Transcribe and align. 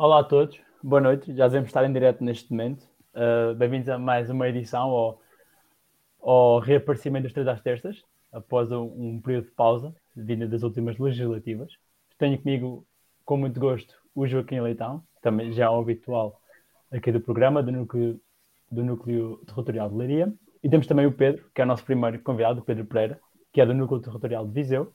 Olá 0.00 0.20
a 0.20 0.22
todos, 0.22 0.56
boa 0.80 1.00
noite. 1.00 1.34
Já 1.34 1.48
devemos 1.48 1.70
estar 1.70 1.84
em 1.84 1.92
direto 1.92 2.22
neste 2.22 2.52
momento. 2.52 2.84
Uh, 3.16 3.52
Bem-vindos 3.56 3.88
a 3.88 3.98
mais 3.98 4.30
uma 4.30 4.48
edição 4.48 4.90
ao, 4.90 5.20
ao 6.22 6.60
reaparecimento 6.60 7.24
das 7.24 7.32
três 7.32 7.48
às 7.48 7.60
terças, 7.60 8.04
após 8.32 8.70
um, 8.70 8.84
um 8.84 9.20
período 9.20 9.46
de 9.46 9.50
pausa, 9.50 9.92
vinda 10.14 10.46
das 10.46 10.62
últimas 10.62 10.96
legislativas. 10.98 11.72
Tenho 12.16 12.40
comigo, 12.40 12.86
com 13.24 13.36
muito 13.36 13.58
gosto, 13.58 13.92
o 14.14 14.24
Joaquim 14.24 14.60
Leitão, 14.60 15.02
também 15.20 15.50
já 15.50 15.64
é 15.64 15.70
um 15.70 15.80
habitual 15.80 16.40
aqui 16.92 17.10
do 17.10 17.20
programa, 17.20 17.60
do 17.60 17.72
núcleo, 17.72 18.20
do 18.70 18.84
núcleo 18.84 19.42
territorial 19.46 19.90
de 19.90 19.96
Leiria. 19.96 20.32
E 20.62 20.70
temos 20.70 20.86
também 20.86 21.06
o 21.06 21.12
Pedro, 21.12 21.50
que 21.52 21.60
é 21.60 21.64
o 21.64 21.66
nosso 21.66 21.84
primeiro 21.84 22.20
convidado, 22.20 22.60
o 22.60 22.64
Pedro 22.64 22.84
Pereira, 22.84 23.18
que 23.52 23.60
é 23.60 23.66
do 23.66 23.74
núcleo 23.74 24.00
territorial 24.00 24.46
de 24.46 24.52
Viseu, 24.52 24.94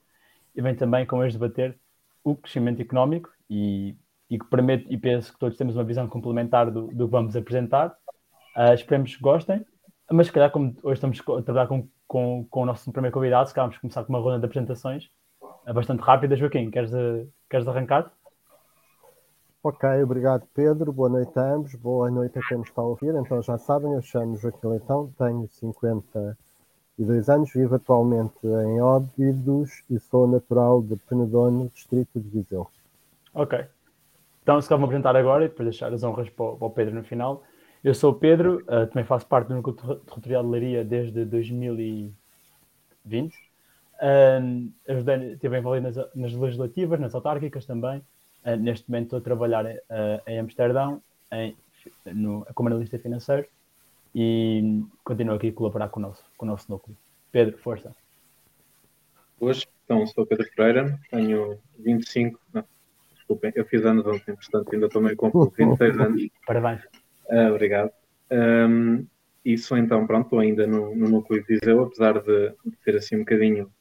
e 0.55 0.61
vem 0.61 0.73
também 0.73 1.05
com 1.05 1.21
este 1.25 1.37
debater 1.37 1.77
o 2.23 2.37
crescimento 2.37 2.81
económico 2.81 3.29
e 3.49 3.97
e 4.33 4.39
que 4.39 4.45
permite, 4.47 4.87
e 4.89 4.97
penso 4.97 5.31
que 5.31 5.37
todos 5.37 5.55
temos 5.55 5.75
uma 5.75 5.83
visão 5.83 6.07
complementar 6.07 6.71
do, 6.71 6.87
do 6.87 7.05
que 7.05 7.11
vamos 7.11 7.35
apresentar. 7.35 7.95
Uh, 8.57 8.73
esperemos 8.73 9.15
que 9.15 9.21
gostem, 9.21 9.63
mas 10.11 10.25
se 10.25 10.33
calhar, 10.33 10.49
como 10.49 10.75
hoje 10.81 10.95
estamos 10.95 11.19
a 11.19 11.41
trabalhar 11.43 11.67
com, 11.67 11.87
com, 12.07 12.43
com 12.49 12.61
o 12.63 12.65
nosso 12.65 12.91
primeiro 12.91 13.13
convidado, 13.13 13.47
se 13.47 13.53
calhar 13.53 13.67
vamos 13.67 13.79
começar 13.79 14.03
com 14.03 14.11
uma 14.11 14.17
ronda 14.17 14.39
de 14.39 14.45
apresentações 14.45 15.07
uh, 15.39 15.71
bastante 15.71 15.99
rápida. 15.99 16.35
Joaquim, 16.35 16.71
queres, 16.71 16.91
uh, 16.91 17.31
queres 17.47 17.67
arrancar? 17.67 18.11
Ok, 19.61 19.87
obrigado 20.01 20.47
Pedro, 20.51 20.91
boa 20.91 21.09
noite 21.09 21.37
a 21.37 21.53
ambos, 21.53 21.75
boa 21.75 22.09
noite 22.09 22.39
a 22.39 22.41
quem 22.41 22.57
nos 22.57 22.69
está 22.69 22.81
a 22.81 22.85
ouvir. 22.85 23.13
Então 23.13 23.39
já 23.43 23.59
sabem, 23.59 23.93
eu 23.93 24.01
chamo 24.01 24.35
Joaquim 24.35 24.67
Leitão, 24.67 25.13
tenho 25.15 25.47
52 25.47 27.29
anos, 27.29 27.53
vivo 27.53 27.75
atualmente 27.75 28.33
em 28.43 28.81
Óbidos 28.81 29.83
e 29.91 29.99
sou 29.99 30.27
natural 30.27 30.81
de 30.81 30.95
Penedono, 30.95 31.69
distrito 31.71 32.19
de 32.19 32.29
Viseu. 32.29 32.67
Ok, 33.35 33.63
então, 34.43 34.61
se 34.61 34.67
calhar 34.67 34.79
vou 34.79 34.87
apresentar 34.87 35.15
agora 35.15 35.45
e 35.45 35.47
depois 35.47 35.69
deixar 35.69 35.93
as 35.93 36.03
honras 36.03 36.29
para 36.29 36.43
o, 36.45 36.69
Pedro 36.69 36.95
no 36.95 37.03
final. 37.03 37.43
Eu 37.81 37.95
sou 37.95 38.11
o 38.11 38.15
Pedro, 38.15 38.61
uh, 38.63 38.85
também 38.87 39.05
faço 39.05 39.25
parte 39.25 39.47
do 39.47 39.55
Núcleo 39.55 39.75
Territorial 39.75 40.43
de 40.43 40.49
Leiria 40.49 40.83
desde 40.83 41.23
2020. 41.23 42.13
Uh, 44.03 44.69
ajudei, 44.87 45.31
estive 45.31 45.57
envolvido 45.57 45.87
nas, 45.87 45.95
nas, 46.13 46.33
legislativas, 46.33 46.99
nas 46.99 47.15
autárquicas 47.15 47.65
também. 47.65 47.99
Uh, 48.45 48.57
neste 48.57 48.89
momento 48.89 49.05
estou 49.05 49.19
a 49.19 49.21
trabalhar 49.21 49.65
uh, 49.65 50.21
em 50.27 50.39
Amsterdão, 50.39 51.01
em, 51.31 51.55
no, 52.05 52.45
como 52.53 52.67
analista 52.67 52.99
financeiro, 52.99 53.47
e 54.13 54.83
continuo 55.05 55.35
aqui 55.35 55.47
a 55.47 55.53
colaborar 55.53 55.87
com 55.87 56.01
o 56.01 56.03
nosso, 56.03 56.23
com 56.37 56.45
o 56.45 56.49
nosso 56.49 56.69
núcleo. 56.69 56.97
Pedro, 57.31 57.57
força. 57.59 57.95
Hoje, 59.39 59.65
então, 59.85 60.05
sou 60.07 60.25
Pedro 60.25 60.49
Pereira, 60.55 60.99
tenho 61.09 61.57
25, 61.79 62.39
não, 62.53 62.63
desculpem, 63.23 63.51
eu 63.55 63.65
fiz 63.65 63.85
anos 63.85 64.05
ontem, 64.05 64.35
portanto 64.35 64.73
ainda 64.73 64.87
estou 64.87 65.01
meio 65.01 65.15
confuso, 65.15 65.53
26 65.57 65.99
anos. 65.99 66.27
Parabéns. 66.45 66.83
Uh, 67.29 67.49
obrigado. 67.49 67.91
Um, 68.29 69.05
isso 69.45 69.75
então, 69.77 70.05
pronto, 70.05 70.25
estou 70.25 70.39
ainda 70.39 70.67
no, 70.67 70.95
no 70.95 71.09
núcleo 71.09 71.41
de 71.41 71.47
Viseu, 71.59 71.83
apesar 71.83 72.21
de, 72.21 72.49
de 72.65 72.77
ser 72.83 72.95
assim 72.95 73.15
um 73.15 73.19
bocadinho 73.19 73.71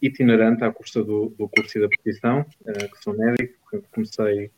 itinerante 0.00 0.64
à 0.64 0.72
custa 0.72 1.02
do, 1.04 1.34
do 1.38 1.48
curso 1.48 1.78
e 1.78 1.80
da 1.80 1.88
petição, 1.88 2.40
uh, 2.40 2.90
que 2.90 3.02
sou 3.02 3.16
médico, 3.16 3.54
comecei, 3.92 4.50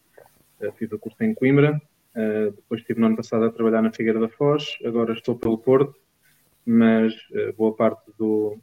uh, 0.61 0.73
fiz 0.73 0.91
o 0.92 0.98
curso 0.98 1.23
em 1.23 1.34
Coimbra, 1.34 1.81
uh, 2.17 2.53
depois 2.53 2.81
estive 2.81 3.01
no 3.01 3.07
ano 3.07 3.17
passado 3.17 3.45
a 3.45 3.51
trabalhar 3.51 3.83
na 3.83 3.92
Figueira 3.92 4.20
da 4.20 4.29
Foz, 4.29 4.77
agora 4.84 5.12
estou 5.12 5.36
pelo 5.36 5.59
Porto, 5.59 5.95
mas 6.64 7.12
boa 7.57 7.75
parte 7.75 8.05
do, 8.17 8.57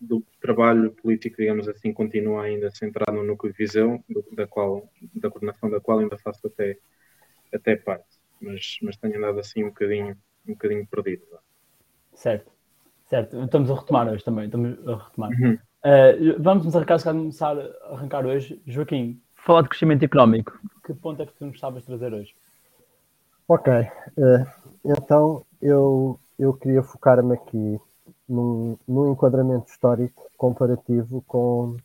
do 0.00 0.24
trabalho 0.40 0.90
político, 0.92 1.36
digamos 1.36 1.68
assim, 1.68 1.92
continua 1.92 2.44
ainda 2.44 2.70
centrado 2.70 3.12
no 3.12 3.22
núcleo 3.22 3.52
de 3.52 3.58
visão, 3.58 4.02
do, 4.08 4.24
da, 4.32 4.46
qual, 4.46 4.88
da 5.14 5.28
coordenação 5.30 5.68
da 5.70 5.80
qual 5.80 5.98
ainda 5.98 6.16
faço 6.16 6.46
até, 6.46 6.78
até 7.52 7.76
parte, 7.76 8.08
mas, 8.40 8.78
mas 8.82 8.96
tenho 8.96 9.18
andado 9.18 9.38
assim 9.38 9.62
um 9.62 9.68
bocadinho, 9.68 10.16
um 10.48 10.52
bocadinho 10.52 10.86
perdido. 10.86 11.22
Certo, 12.14 12.50
certo. 13.06 13.42
Estamos 13.44 13.70
a 13.70 13.74
retomar 13.74 14.08
hoje 14.08 14.24
também, 14.24 14.46
estamos 14.46 14.88
a 14.88 15.04
retomar. 15.04 15.30
Uhum. 15.32 15.58
Uh, 15.84 16.42
vamos 16.42 16.64
nos 16.64 16.74
arrancar, 16.74 17.02
começar 17.02 17.58
a 17.58 17.94
arrancar 17.94 18.24
hoje. 18.24 18.60
Joaquim, 18.66 19.20
falar 19.34 19.62
de 19.62 19.68
crescimento 19.68 20.02
económico, 20.02 20.58
que 20.84 20.94
ponto 20.94 21.22
é 21.22 21.26
que 21.26 21.34
tu 21.34 21.44
nos 21.44 21.56
estavas 21.56 21.82
a 21.82 21.86
trazer 21.86 22.14
hoje? 22.14 22.34
Ok, 23.46 23.72
uh, 23.72 24.46
então 24.84 25.44
eu, 25.60 26.18
eu 26.38 26.54
queria 26.54 26.82
focar-me 26.82 27.34
aqui 27.34 27.80
num, 28.30 28.78
num 28.86 29.10
enquadramento 29.10 29.68
histórico 29.68 30.30
comparativo 30.38 31.22
com, 31.26 31.76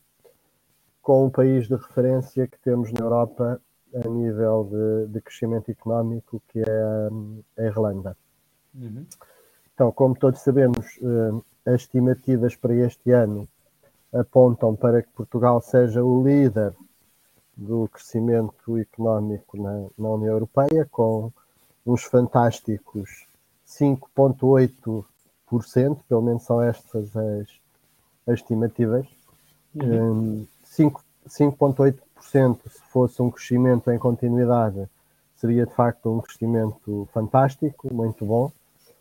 com 1.02 1.26
um 1.26 1.30
país 1.30 1.68
de 1.68 1.76
referência 1.76 2.48
que 2.48 2.60
temos 2.60 2.92
na 2.92 3.04
Europa 3.04 3.60
a 3.96 4.08
nível 4.08 4.70
de, 4.72 5.12
de 5.12 5.22
crescimento 5.22 5.72
económico, 5.72 6.42
que 6.50 6.60
é 6.60 7.10
a 7.58 7.64
Irlanda. 7.64 8.16
Uhum. 8.76 9.06
Então, 9.74 9.92
como 9.92 10.16
todos 10.16 10.42
sabemos, 10.42 11.00
eh, 11.02 11.72
as 11.74 11.82
estimativas 11.82 12.56
para 12.56 12.76
este 12.76 13.12
ano 13.12 13.48
apontam 14.14 14.76
para 14.76 15.02
que 15.02 15.10
Portugal 15.10 15.60
seja 15.62 16.04
o 16.04 16.24
líder 16.24 16.74
do 17.58 17.88
crescimento 17.88 18.78
económico 18.78 19.58
na, 19.58 19.88
na 19.98 20.10
União 20.10 20.34
Europeia, 20.34 20.88
com 20.92 21.32
uns 21.86 22.04
fantásticos 22.04 23.26
5,8 23.66 25.06
pelo 26.08 26.22
menos 26.22 26.44
são 26.44 26.62
estas 26.62 27.16
as, 27.16 27.48
as 28.28 28.40
estimativas. 28.40 29.06
Uhum. 29.76 30.48
5,8% 31.28 32.58
se 32.70 32.82
fosse 32.92 33.22
um 33.22 33.30
crescimento 33.30 33.92
em 33.92 33.98
continuidade 33.98 34.88
seria 35.36 35.66
de 35.66 35.74
facto 35.74 36.12
um 36.12 36.22
crescimento 36.22 37.08
fantástico, 37.14 37.94
muito 37.94 38.26
bom. 38.26 38.52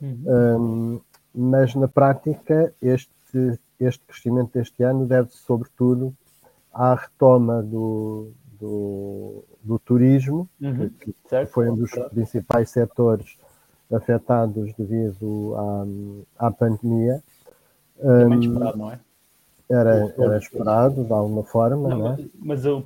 Uhum. 0.00 0.24
Um, 0.26 1.00
mas 1.34 1.74
na 1.74 1.88
prática 1.88 2.72
este, 2.82 3.58
este 3.80 4.04
crescimento 4.04 4.52
deste 4.52 4.82
ano 4.82 5.06
deve-se 5.06 5.38
sobretudo 5.38 6.14
à 6.72 6.94
retoma 6.94 7.62
do, 7.62 8.32
do, 8.60 9.44
do 9.62 9.78
turismo, 9.78 10.48
uhum. 10.60 10.90
que, 10.90 11.12
que 11.12 11.46
foi 11.46 11.70
um 11.70 11.76
dos 11.76 11.90
principais 12.10 12.70
setores 12.70 13.38
afetados 13.94 14.72
devido 14.74 15.54
à, 16.38 16.46
à 16.46 16.50
pandemia. 16.50 17.22
É 17.98 18.26
um, 18.26 18.40
esperado, 18.40 18.78
não 18.78 18.90
é? 18.90 18.98
Era, 19.70 20.14
era 20.18 20.38
esperado, 20.38 21.04
de 21.04 21.12
alguma 21.12 21.42
forma. 21.42 21.88
Não, 21.88 21.98
não 21.98 22.12
é? 22.12 22.18
Mas 22.34 22.64
o, 22.66 22.82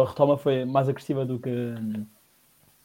a 0.00 0.08
retoma 0.08 0.38
foi 0.38 0.64
mais 0.64 0.88
agressiva 0.88 1.24
do 1.24 1.38
que, 1.38 1.74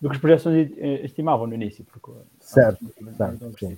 do 0.02 0.10
que 0.10 0.16
as 0.16 0.22
projeções 0.22 0.72
estimavam 1.04 1.46
no 1.48 1.54
início. 1.54 1.86
Porque, 1.86 2.12
certo, 2.40 2.86
certo 3.18 3.60
sim. 3.60 3.78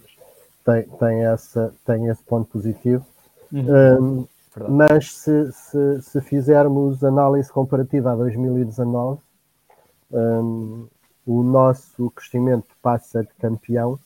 Tem, 0.64 0.84
tem, 0.84 1.26
essa, 1.26 1.74
tem 1.86 2.08
esse 2.08 2.24
ponto 2.24 2.50
positivo. 2.50 3.06
Uhum. 3.52 4.20
Um, 4.20 4.28
mas 4.70 5.14
se, 5.14 5.52
se, 5.52 6.02
se, 6.02 6.22
fizermos 6.22 7.04
análise 7.04 7.52
comparativa 7.52 8.12
a 8.12 8.16
2019, 8.16 9.20
um, 10.12 10.88
o 11.28 11.44
nosso 11.44 12.10
crescimento 12.12 12.68
passa 12.82 13.22
de 13.22 13.34
campeão 13.38 14.00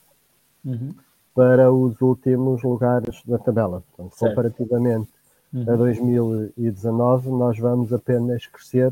uhum. 0.66 0.92
para 1.36 1.72
os 1.72 2.02
últimos 2.02 2.64
lugares 2.64 3.22
da 3.26 3.38
tabela. 3.38 3.84
Portanto, 3.96 4.18
comparativamente 4.18 5.10
uhum. 5.54 5.72
a 5.72 5.76
2019, 5.76 7.30
nós 7.30 7.60
vamos 7.60 7.94
apenas 7.94 8.48
crescer 8.48 8.92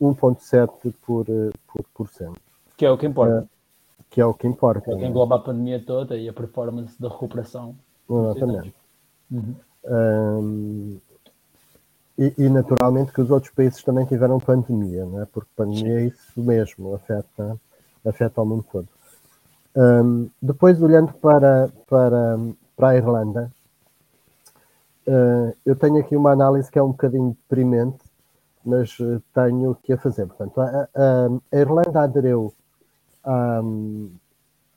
1,7%. 0.00 0.94
Por, 1.02 1.26
por, 1.66 1.84
por 1.92 2.08
cento. 2.08 2.40
Que 2.76 2.86
é 2.86 2.90
o 2.90 2.96
que 2.96 3.06
importa. 3.06 3.42
Uh, 3.42 3.48
que 4.08 4.20
é 4.20 4.24
o 4.24 4.32
que 4.32 4.46
importa. 4.46 4.92
É 4.92 4.96
que 4.96 5.04
engloba 5.04 5.36
a 5.36 5.40
pandemia 5.40 5.82
toda 5.84 6.16
e 6.16 6.28
a 6.28 6.32
performance 6.32 7.00
da 7.02 7.08
recuperação. 7.08 7.74
Exatamente. 8.08 8.74
Uhum. 9.30 9.54
Um, 9.84 11.00
e, 12.20 12.34
e, 12.36 12.48
naturalmente 12.50 13.14
que 13.14 13.22
os 13.22 13.30
outros 13.30 13.50
países 13.50 13.82
também 13.82 14.04
tiveram 14.04 14.38
pandemia, 14.38 15.06
né? 15.06 15.26
porque 15.32 15.48
pandemia 15.56 16.00
é 16.00 16.04
isso 16.04 16.38
mesmo, 16.38 16.94
afeta, 16.94 17.58
afeta 18.04 18.42
o 18.42 18.44
mundo 18.44 18.66
todo. 18.70 18.88
Um, 19.74 20.28
depois, 20.42 20.82
olhando 20.82 21.14
para, 21.14 21.70
para, 21.88 22.38
para 22.76 22.88
a 22.88 22.96
Irlanda, 22.96 23.50
uh, 25.08 25.56
eu 25.64 25.74
tenho 25.74 25.96
aqui 25.96 26.14
uma 26.14 26.32
análise 26.32 26.70
que 26.70 26.78
é 26.78 26.82
um 26.82 26.90
bocadinho 26.90 27.30
deprimente, 27.30 27.98
mas 28.62 28.98
uh, 29.00 29.22
tenho 29.32 29.74
que 29.82 29.94
a 29.94 29.96
fazer. 29.96 30.26
Portanto, 30.26 30.60
a, 30.60 30.88
a, 30.94 31.26
a 31.52 31.58
Irlanda 31.58 32.02
aderiu 32.02 32.52
à, 33.24 33.62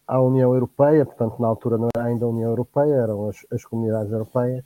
à 0.07 0.21
União 0.21 0.53
Europeia, 0.53 1.05
portanto, 1.05 1.41
na 1.41 1.47
altura 1.49 1.77
não 1.77 1.89
era 1.93 2.05
ainda 2.05 2.23
a 2.23 2.29
União 2.29 2.51
Europeia, 2.51 2.93
eram 2.93 3.27
as, 3.27 3.45
as 3.51 3.65
comunidades 3.65 4.13
europeias, 4.13 4.63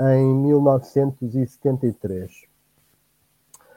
em 0.00 0.34
1973. 0.34 2.44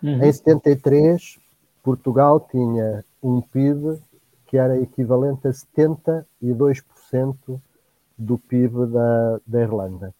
Uhum. 0.04 0.24
Em 0.24 0.32
73, 0.32 1.40
Portugal 1.84 2.40
tinha 2.52 3.04
um 3.22 3.42
PIB 3.42 4.00
que 4.48 4.58
era 4.58 4.80
equivalente 4.80 5.48
a 5.48 5.52
72% 5.52 7.62
do 8.18 8.38
PIB 8.38 8.88
da, 8.88 9.40
da 9.46 9.62
Irlanda. 9.62 10.14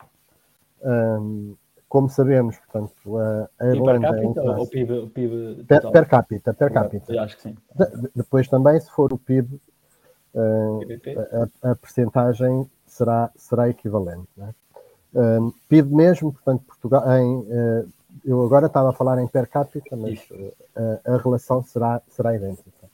Um, 0.84 1.56
como 1.90 2.08
sabemos, 2.10 2.58
portanto, 2.60 2.94
a, 3.18 3.50
Irlanda 3.66 4.12
per 4.12 4.24
é 4.24 4.28
um 4.28 4.34
capita 4.34 4.42
ou 4.42 4.48
caso- 4.56 4.70
PIB, 4.70 4.94
o 4.94 5.10
PIB 5.10 5.64
per, 5.68 5.92
per 5.92 6.08
capita, 6.08 6.54
per 6.54 6.72
capita. 6.72 7.22
Acho 7.24 7.36
que 7.38 7.42
sim. 7.42 7.56
De- 7.76 8.02
de- 8.02 8.12
depois 8.16 8.48
também, 8.48 8.80
se 8.80 8.90
for 8.92 9.12
o 9.12 9.18
PIB, 9.18 9.60
eh, 10.36 10.86
PPP. 10.86 11.18
a, 11.64 11.72
a 11.72 11.76
percentagem 11.76 12.70
será, 12.86 13.32
será 13.36 13.68
equivalente. 13.70 14.28
Né? 14.38 14.54
Um, 15.14 15.52
PIB 15.68 15.94
mesmo, 15.94 16.34
portanto, 16.34 16.64
Portugal, 16.66 17.04
em, 17.18 17.46
eh, 17.50 17.86
eu 18.26 18.44
agora 18.44 18.68
estava 18.68 18.90
a 18.90 18.94
falar 18.94 19.20
em 19.20 19.28
per 19.28 19.48
capita, 19.48 19.96
mas 19.96 20.20
eh, 20.76 21.00
a, 21.06 21.18
relação 21.18 21.64
será, 21.64 22.02
será 22.10 22.36
idêntica. 22.36 22.88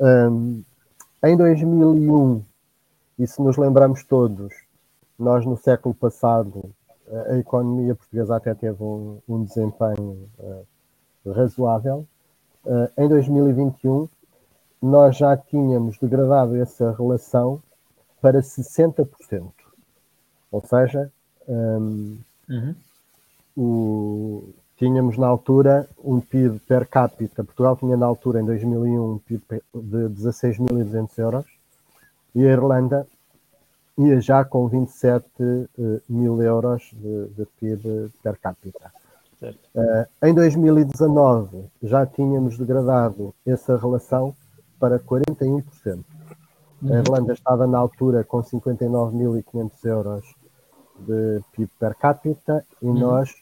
Um, 0.00 0.64
em 1.22 1.36
2001, 1.36 2.42
e 3.18 3.26
se 3.26 3.40
nos 3.40 3.56
lembramos 3.56 4.02
todos, 4.04 4.52
nós 5.16 5.46
no 5.46 5.56
século 5.56 5.94
passado, 5.94 6.74
a 7.28 7.36
economia 7.36 7.94
portuguesa 7.94 8.34
até 8.36 8.54
teve 8.54 8.82
um, 8.82 9.18
um 9.28 9.44
desempenho 9.44 10.28
eh, 10.40 10.62
razoável. 11.30 12.06
Em 12.96 13.08
2021, 13.08 14.08
nós 14.82 15.16
já 15.16 15.36
tínhamos 15.36 15.98
degradado 15.98 16.56
essa 16.56 16.92
relação 16.92 17.62
para 18.20 18.40
60%. 18.40 19.52
Ou 20.50 20.60
seja, 20.60 21.12
hum, 21.48 22.18
Uhum. 22.48 22.74
o- 23.56 24.48
tínhamos 24.76 25.16
na 25.16 25.26
altura 25.26 25.88
um 26.04 26.20
PIB 26.20 26.58
per 26.60 26.86
capita. 26.86 27.42
Portugal 27.44 27.76
tinha 27.76 27.96
na 27.96 28.06
altura, 28.06 28.40
em 28.40 28.44
2001, 28.44 29.12
um 29.14 29.18
PIB 29.18 29.42
de 29.74 30.08
16.200 30.10 31.16
euros 31.18 31.46
e 32.34 32.44
a 32.46 32.50
Irlanda 32.50 33.06
ia 33.96 34.20
já 34.20 34.44
com 34.44 34.66
27 34.66 35.24
eh, 35.40 36.00
mil 36.08 36.42
euros 36.42 36.90
de, 36.92 37.28
de 37.28 37.46
PIB 37.60 38.10
per 38.22 38.36
capita. 38.40 38.92
Eh, 39.42 40.08
em 40.24 40.34
2019 40.34 41.64
já 41.82 42.04
tínhamos 42.04 42.58
degradado 42.58 43.32
essa 43.46 43.76
relação 43.76 44.34
para 44.80 44.98
41%. 44.98 46.04
A 46.90 46.94
Irlanda 46.98 47.32
estava 47.32 47.66
na 47.66 47.78
altura 47.78 48.24
com 48.24 48.42
59.500 48.42 49.70
euros 49.84 50.34
de 50.98 51.40
PIB 51.52 51.70
per 51.78 51.94
capita 51.94 52.64
e 52.80 52.86
nós 52.86 53.34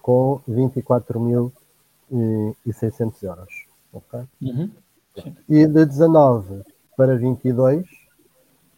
com 0.00 0.40
24.600 0.48 3.22
euros. 3.22 3.66
ok? 3.92 4.20
Uhum. 4.40 4.70
E 5.48 5.66
de 5.66 5.84
19 5.84 6.62
para 6.96 7.16
22, 7.16 7.86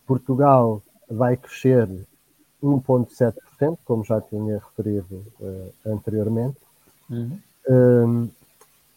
Portugal 0.06 0.82
vai 1.08 1.37
crescer 1.37 1.88
1,7%, 2.62 3.78
como 3.84 4.05
já 4.05 4.20
tinha 4.20 4.58
referido 4.58 5.25
eh, 5.40 5.70
anteriormente. 5.87 6.56
Uhum. 7.10 7.38
Um, 7.69 8.28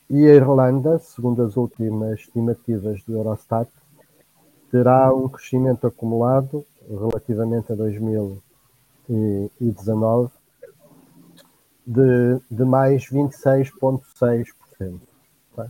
e 0.09 0.25
a 0.25 0.35
Irlanda, 0.35 0.99
segundo 0.99 1.43
as 1.43 1.57
últimas 1.57 2.19
estimativas 2.19 3.03
do 3.03 3.13
Eurostat, 3.13 3.69
terá 4.71 5.13
um 5.13 5.27
crescimento 5.27 5.85
acumulado 5.85 6.65
relativamente 6.89 7.71
a 7.71 7.75
2019 9.07 10.30
de, 11.86 12.39
de 12.51 12.65
mais 12.65 13.06
26,6%. 13.09 15.00
tá? 15.56 15.68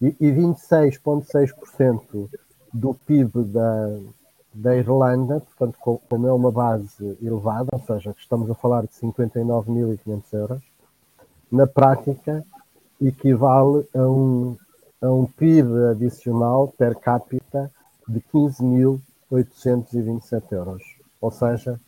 E, 0.00 0.14
e 0.20 0.32
26,6% 0.32 2.28
do 2.72 2.94
PIB 2.94 3.44
da, 3.44 3.98
da 4.52 4.76
Irlanda, 4.76 5.40
portanto, 5.40 5.78
co- 5.80 6.00
como 6.08 6.26
é 6.26 6.32
uma 6.32 6.50
base 6.50 7.16
elevada, 7.22 7.68
ou 7.72 7.80
seja, 7.80 8.12
estamos 8.18 8.50
a 8.50 8.54
falar 8.54 8.82
de 8.82 8.88
59.500 9.00 10.22
euros, 10.32 10.62
na 11.50 11.66
prática 11.66 12.44
equivale 13.00 13.86
a 13.94 14.06
um, 14.08 14.56
a 15.00 15.10
um 15.10 15.24
PIB 15.26 15.68
adicional 15.90 16.68
per 16.76 16.94
capita 16.96 17.70
de 18.08 18.20
15.827 18.32 20.52
euros. 20.52 20.82
Ou 21.20 21.30
seja, 21.30 21.80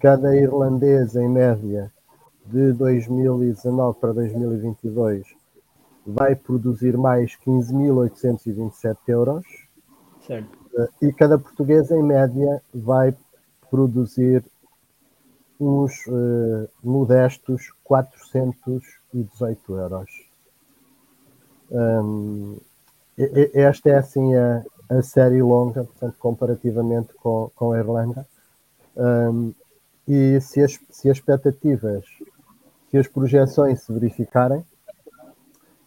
cada 0.00 0.36
irlandês, 0.36 1.14
em 1.16 1.28
média, 1.28 1.92
de 2.46 2.72
2019 2.72 3.98
para 3.98 4.12
2022, 4.12 5.26
vai 6.06 6.34
produzir 6.34 6.96
mais 6.96 7.36
15.827 7.44 8.96
euros 9.08 9.44
Certo. 10.26 10.58
eh, 10.76 10.88
e 11.02 11.12
cada 11.12 11.38
português, 11.38 11.90
em 11.90 12.02
média, 12.02 12.60
vai 12.74 13.14
produzir 13.70 14.44
uns 15.60 15.92
eh, 16.08 16.68
modestos 16.82 17.72
418 17.84 19.76
euros. 19.76 20.10
E- 23.16 23.50
esta 23.54 23.90
é 23.90 23.94
assim 23.96 24.34
a, 24.34 24.64
a 24.88 25.02
série 25.02 25.40
longa, 25.42 25.84
portanto, 25.84 26.16
comparativamente 26.18 27.14
com, 27.14 27.50
com 27.54 27.72
a 27.72 27.78
Irlanda. 27.78 28.26
Hum, 28.96 29.52
e 30.06 30.40
se 30.40 30.60
as, 30.60 30.78
se 30.90 31.08
as 31.08 31.18
expectativas, 31.18 32.04
se 32.90 32.98
as 32.98 33.06
projeções 33.08 33.82
se 33.82 33.92
verificarem, 33.92 34.64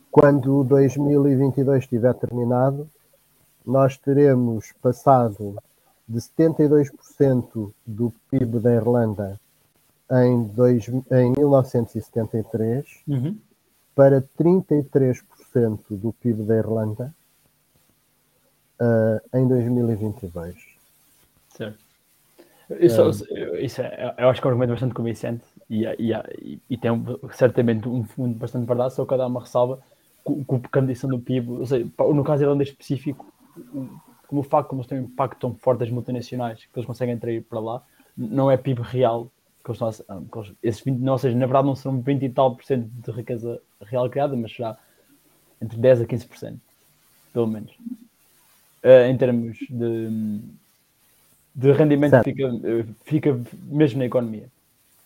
quando 0.09 0.63
2022 0.63 1.83
estiver 1.83 2.13
terminado, 2.13 2.89
nós 3.65 3.97
teremos 3.97 4.71
passado 4.81 5.55
de 6.07 6.19
72% 6.19 7.71
do 7.85 8.13
PIB 8.29 8.59
da 8.59 8.73
Irlanda 8.73 9.39
em, 10.11 10.43
dois, 10.43 10.87
em 10.87 11.31
1973 11.37 12.85
Uhum. 13.07 13.37
para 13.95 14.21
33% 14.39 15.79
do 15.89 16.13
PIB 16.13 16.43
da 16.43 16.55
Irlanda 16.55 17.13
ah, 18.79 19.21
em 19.33 19.47
2022. 19.47 20.55
Certo. 21.55 21.84
Isso, 22.79 23.01
isso 23.59 23.81
é, 23.81 24.15
eu 24.17 24.29
acho 24.29 24.41
que 24.41 24.47
é 24.47 24.49
um 24.49 24.51
argumento 24.51 24.71
bastante 24.71 24.93
convincente 24.93 25.43
e, 25.69 25.85
e, 25.85 26.11
e, 26.41 26.59
e 26.69 26.77
tem 26.77 26.91
um- 26.91 27.05
certamente 27.31 27.87
um 27.87 28.03
fundo 28.03 28.35
bastante 28.37 28.65
verdade, 28.65 28.93
só 28.93 29.05
que 29.05 29.13
eu 29.13 29.17
dar 29.17 29.27
uma 29.27 29.41
ressalva 29.41 29.79
com, 30.23 30.43
com 30.43 30.55
a 30.55 30.69
condição 30.69 31.09
do 31.09 31.19
PIB, 31.19 31.51
ou 31.51 31.65
seja, 31.65 31.85
no 32.13 32.23
caso 32.23 32.43
irlandês 32.43 32.69
específico, 32.69 33.31
como 34.27 34.41
o 34.41 34.43
facto 34.43 34.69
como 34.69 34.81
eles 34.81 34.89
têm 34.89 34.99
um 34.99 35.03
impacto 35.03 35.39
tão 35.39 35.53
forte 35.55 35.79
das 35.79 35.91
multinacionais 35.91 36.59
que 36.65 36.69
eles 36.79 36.87
conseguem 36.87 37.15
atrair 37.15 37.43
para 37.43 37.59
lá, 37.59 37.83
não 38.17 38.49
é 38.49 38.57
PIB 38.57 38.81
real 38.81 39.31
que 39.63 39.71
eles 39.71 39.81
estão 39.81 40.17
a, 40.17 40.21
que 40.21 40.37
eles- 40.39 40.53
esses 40.63 40.81
20, 40.83 40.99
não, 40.99 41.13
ou 41.13 41.19
seja, 41.19 41.35
na 41.37 41.45
verdade 41.45 41.67
não 41.67 41.75
serão 41.75 41.99
20 42.01 42.25
e 42.25 42.29
tal 42.29 42.55
por 42.55 42.63
cento 42.65 42.87
de 42.87 43.11
riqueza 43.11 43.61
real 43.81 44.09
criada, 44.09 44.35
mas 44.35 44.51
será 44.55 44.77
entre 45.61 45.77
10 45.77 46.01
a 46.01 46.05
15 46.05 46.25
por 46.25 46.37
cento, 46.37 46.59
pelo 47.33 47.47
menos. 47.47 47.71
Eh, 48.83 49.09
em 49.09 49.17
termos 49.17 49.57
de, 49.69 50.09
de 51.55 51.71
rendimento 51.71 52.11
Certo. 52.11 52.25
fica, 52.25 52.43
eh, 52.43 52.85
fica 53.05 53.39
mesmo 53.63 53.99
na 53.99 54.05
economia. 54.05 54.47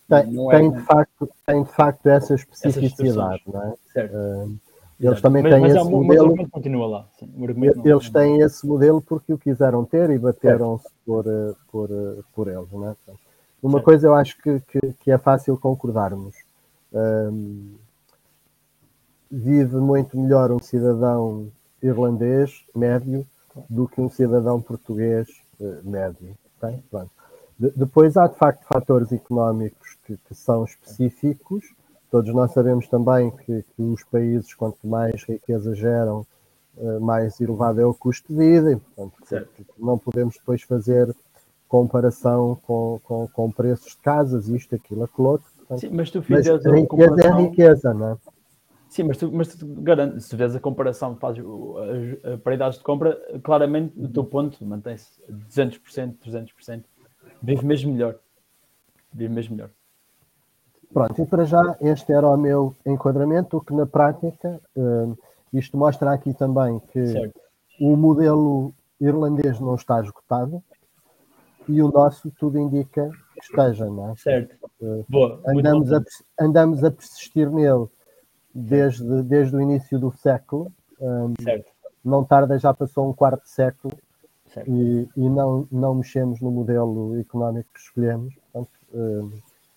Tem, 0.08 0.26
Não 0.32 0.50
é- 0.50 0.68
de 0.68 0.80
facto, 0.80 1.28
tem 1.46 1.62
de 1.62 1.70
facto 1.72 2.06
essa 2.08 2.34
especificidade, 2.34 3.42
não 3.46 3.62
é? 3.62 3.74
Certo. 3.92 4.12
Ah, 4.16 4.44
eles 4.44 4.58
Exato. 5.12 5.22
também 5.22 5.42
mas, 5.44 5.52
têm 5.52 5.60
mas, 5.62 5.76
há 5.76 5.80
esse 5.80 5.86
um- 5.88 5.90
mas 5.90 6.00
o 6.00 6.04
modelo. 6.04 6.24
argumento 6.26 6.50
continua 6.50 6.86
lá. 6.86 7.06
Sim, 7.18 7.44
argumento 7.44 7.78
não- 7.78 7.86
Eles 7.86 8.10
têm 8.10 8.40
esse 8.40 8.66
modelo 8.66 9.00
porque 9.00 9.32
o 9.32 9.38
quiseram 9.38 9.84
ter 9.84 10.10
e 10.10 10.18
bateram-se 10.18 10.88
por, 11.06 11.24
eh, 11.26 11.54
por, 11.70 11.90
eh, 11.90 12.20
por 12.34 12.48
eles. 12.48 12.70
Não 12.72 12.88
é? 12.88 12.96
Uma 13.62 13.72
Certo. 13.74 13.84
coisa 13.84 14.06
eu 14.08 14.14
acho 14.14 14.36
que, 14.42 14.58
que, 14.60 14.92
que 15.04 15.10
é 15.12 15.18
fácil 15.18 15.56
concordarmos. 15.56 16.34
Ahm, 16.92 17.76
vive 19.30 19.76
muito 19.76 20.18
melhor 20.18 20.50
um 20.50 20.58
cidadão 20.58 21.48
irlandês 21.80 22.64
médio 22.74 23.24
do 23.68 23.86
que 23.86 24.00
um 24.00 24.08
cidadão 24.08 24.60
português 24.60 25.28
eh, 25.28 25.39
médio. 25.84 26.36
ok? 26.62 26.82
Pronto. 26.90 27.10
De- 27.58 27.72
depois 27.76 28.16
há 28.16 28.26
de 28.26 28.36
facto 28.36 28.64
fatores 28.66 29.12
económicos 29.12 29.96
que, 30.06 30.16
que 30.16 30.34
são 30.34 30.64
específicos. 30.64 31.64
Todos 32.10 32.32
nós 32.34 32.52
sabemos 32.52 32.88
também 32.88 33.30
que, 33.30 33.62
que 33.62 33.82
os 33.82 34.02
países, 34.04 34.52
quanto 34.54 34.84
mais 34.86 35.22
riqueza 35.24 35.74
geram, 35.74 36.26
eh, 36.78 36.98
mais 36.98 37.40
elevado 37.40 37.80
é 37.80 37.84
o 37.86 37.94
custo 37.94 38.32
de 38.32 38.38
vida, 38.38 38.72
e, 38.72 38.76
portanto, 38.76 39.48
não 39.78 39.96
podemos 39.98 40.34
depois 40.34 40.62
fazer 40.62 41.14
comparação 41.68 42.58
com, 42.66 43.00
com, 43.04 43.28
com 43.28 43.50
preços 43.52 43.92
de 43.92 43.98
casas, 43.98 44.48
isto, 44.48 44.74
aquilo, 44.74 45.04
aquilo 45.04 45.28
outro. 45.28 45.46
portanto, 45.56 45.80
Sim, 45.80 45.90
mas 45.92 46.10
tu 46.10 46.18
mas 46.28 46.46
fizes 46.46 46.66
a 46.66 46.70
a 46.70 46.74
riqueza 46.74 46.80
é 46.80 46.86
comparação. 46.86 47.42
riqueza, 47.44 47.94
não 47.94 48.10
é? 48.12 48.16
Sim, 48.90 49.04
mas 49.04 49.18
tu, 49.18 49.30
mas 49.30 49.54
tu 49.54 49.56
se 50.18 50.30
fizeres 50.30 50.56
a 50.56 50.60
comparação, 50.60 51.14
fazes 51.14 51.44
as, 52.24 52.40
paridades 52.40 52.76
de 52.76 52.84
compra, 52.84 53.16
claramente 53.40 53.96
o 53.96 54.08
teu 54.08 54.24
ponto 54.24 54.66
mantém-se 54.66 55.22
a 55.28 55.32
200%, 55.32 56.16
300%. 56.18 56.82
Vive 57.40 57.64
mesmo 57.64 57.92
melhor. 57.92 58.16
Vive 59.14 59.32
mesmo 59.32 59.54
melhor. 59.54 59.70
Pronto, 60.92 61.22
e 61.22 61.24
para 61.24 61.44
já 61.44 61.76
este 61.80 62.12
era 62.12 62.26
o 62.26 62.36
meu 62.36 62.74
enquadramento, 62.84 63.58
o 63.58 63.60
que 63.60 63.72
na 63.72 63.86
prática, 63.86 64.60
eh, 64.76 65.08
isto 65.52 65.76
mostra 65.76 66.12
aqui 66.12 66.34
também 66.34 66.80
que 66.92 67.06
Certo. 67.06 67.40
o 67.80 67.96
modelo 67.96 68.74
irlandês 69.00 69.60
não 69.60 69.76
está 69.76 70.00
esgotado 70.00 70.60
e 71.68 71.80
o 71.80 71.92
nosso 71.92 72.28
tudo 72.32 72.58
indica 72.58 73.08
que 73.34 73.44
esteja, 73.44 73.86
não 73.86 74.10
é? 74.10 74.16
Certo. 74.16 74.56
Uh, 74.80 75.04
Boa. 75.08 75.40
Andamos 75.46 75.92
a, 75.92 76.02
andamos 76.40 76.82
a 76.82 76.90
persistir 76.90 77.48
nele 77.48 77.86
desde, 78.54 79.22
desde 79.22 79.56
o 79.56 79.60
início 79.60 79.98
do 79.98 80.12
século. 80.12 80.72
Um. 81.00 81.34
Não 82.04 82.24
tarda, 82.24 82.58
já 82.58 82.72
passou 82.72 83.08
um 83.08 83.12
quarto 83.12 83.42
de 83.42 83.50
século 83.50 83.92
e, 84.66 85.08
e, 85.16 85.28
não, 85.28 85.68
não 85.70 85.94
mexemos 85.94 86.40
no 86.40 86.50
modelo 86.50 87.18
económico 87.20 87.68
que 87.74 87.80
escolhemos 87.80 88.34
portanto, 88.34 88.70
um, 88.92 89.30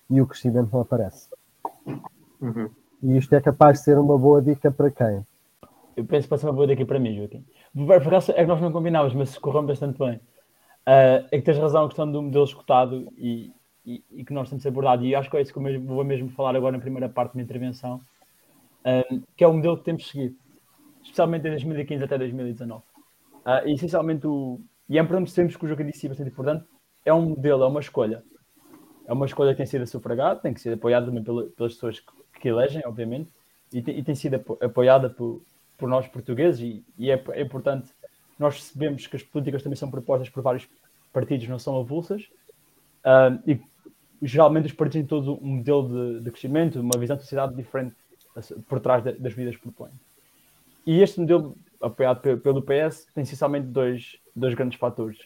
e 0.10 0.22
o 0.22 0.28
crescimento 0.28 0.70
não 0.72 0.82
aparece. 0.82 1.30
Uhum. 2.42 2.70
E 3.02 3.18
isto 3.18 3.34
é 3.34 3.42
capaz 3.42 3.80
de 3.80 3.86
ser 3.86 3.98
uma 3.98 4.18
boa 4.18 4.42
dica 4.42 4.72
para 4.72 4.90
quem? 4.90 5.26
Eu 5.96 6.06
penso 6.06 6.24
que 6.24 6.30
pode 6.30 6.42
ser 6.42 6.48
uma 6.48 6.54
boa 6.54 6.68
dica 6.68 6.86
para 6.86 7.00
mim, 7.00 7.16
Joaquim. 7.16 7.46
Por 7.76 7.94
acaso 7.94 8.32
é 8.32 8.36
que 8.36 8.46
nós 8.46 8.62
não 8.62 8.72
combinávamos, 8.72 9.14
mas 9.14 9.38
correu 9.38 9.64
bastante 9.64 10.00
bem. 10.00 10.16
Uh, 10.86 11.28
é 11.32 11.38
que 11.38 11.42
tens 11.42 11.58
razão 11.58 11.86
a 11.86 11.88
questão 11.88 12.12
do 12.12 12.22
modelo 12.22 12.44
escutado 12.44 13.08
e, 13.18 13.52
e, 13.86 14.04
e, 14.12 14.26
que 14.26 14.34
nós 14.34 14.50
temos 14.50 14.66
abordado, 14.66 15.06
e 15.06 15.16
acho 15.16 15.30
que 15.30 15.38
é 15.38 15.42
isso 15.42 15.54
que 15.54 15.60
eu 15.60 15.82
vou 15.82 16.04
mesmo 16.04 16.30
falar 16.30 16.56
agora 16.56 16.74
na 16.76 16.82
primeira 16.82 17.08
parte 17.08 17.32
da 17.32 17.36
minha 17.36 17.46
intervenção, 17.46 18.02
uh, 18.84 19.24
que 19.36 19.44
é 19.44 19.48
o 19.48 19.54
modelo 19.54 19.78
que 19.78 19.86
temos 19.86 20.08
seguido, 20.08 20.36
especialmente 21.02 21.44
de 21.44 21.50
2015 21.52 22.04
até 22.04 22.18
2019. 22.18 22.82
Uh, 22.82 22.84
ah, 23.46 23.64
e 23.66 23.74
essencialmente, 23.74 24.28
o, 24.28 24.60
e 24.90 24.98
é 24.98 25.02
importante 25.02 25.26
percebermos 25.26 25.56
que 25.56 25.66
o 25.66 25.68
jogo 25.68 25.84
que 25.84 25.92
disse 25.92 26.08
bastante 26.08 26.30
importante, 26.30 26.66
é 27.06 27.14
um 27.14 27.30
modelo, 27.30 27.64
é 27.64 27.68
uma 27.68 27.80
escolha. 27.80 28.24
É 29.06 29.12
uma 29.12 29.26
escolha 29.26 29.52
que 29.52 29.58
tem 29.58 29.66
sido 29.66 29.86
sufragada, 29.86 30.40
tem 30.40 30.54
que 30.54 30.62
ser 30.62 30.74
apoiada 30.74 31.06
também 31.06 31.24
pelas 31.24 31.74
pessoas 31.74 32.00
que, 32.00 32.40
que 32.40 32.48
elegem, 32.48 32.82
obviamente, 32.86 33.32
e 33.72 33.82
tem, 33.82 33.98
e 33.98 34.04
tem 34.04 34.16
sido 34.16 34.36
apoiada 34.62 35.10
por, 35.10 35.42
por 35.78 35.90
nós 35.90 36.08
portugueses, 36.08 36.62
e, 36.62 36.86
e 36.98 37.12
é, 37.12 37.22
é, 37.32 37.42
importante 37.42 37.90
nós 38.40 38.56
percebemos 38.56 39.08
que 39.08 39.16
as 39.16 39.24
políticas 39.24 39.62
também 39.62 39.76
são 39.76 39.92
propostas 39.92 40.30
por 40.30 40.42
vários 40.42 40.68
partidos, 41.12 41.48
não 41.48 41.60
são 41.60 41.78
avulsas, 41.80 42.30
e 43.46 43.60
geralmente 44.22 44.68
os 44.68 44.74
partidos 44.74 44.94
têm 44.94 45.06
todo 45.06 45.38
um 45.44 45.58
modelo 45.58 45.88
de, 45.88 46.24
de 46.24 46.32
crescimento, 46.32 46.80
uma 46.80 46.98
visão 46.98 47.16
de 47.16 47.24
sociedade 47.24 47.56
diferente 47.56 47.96
por 48.68 48.80
trás 48.80 49.04
das 49.04 49.34
vidas 49.34 49.56
que 49.56 49.62
propõem. 49.62 49.92
E 50.86 51.02
este 51.02 51.20
modelo, 51.20 51.56
apoiado 51.82 52.38
pelo 52.40 52.62
PS, 52.62 53.08
tem 53.14 53.24
essencialmente 53.24 53.68
dois, 53.68 54.20
dois 54.36 54.54
grandes 54.54 54.78
fatores. 54.78 55.20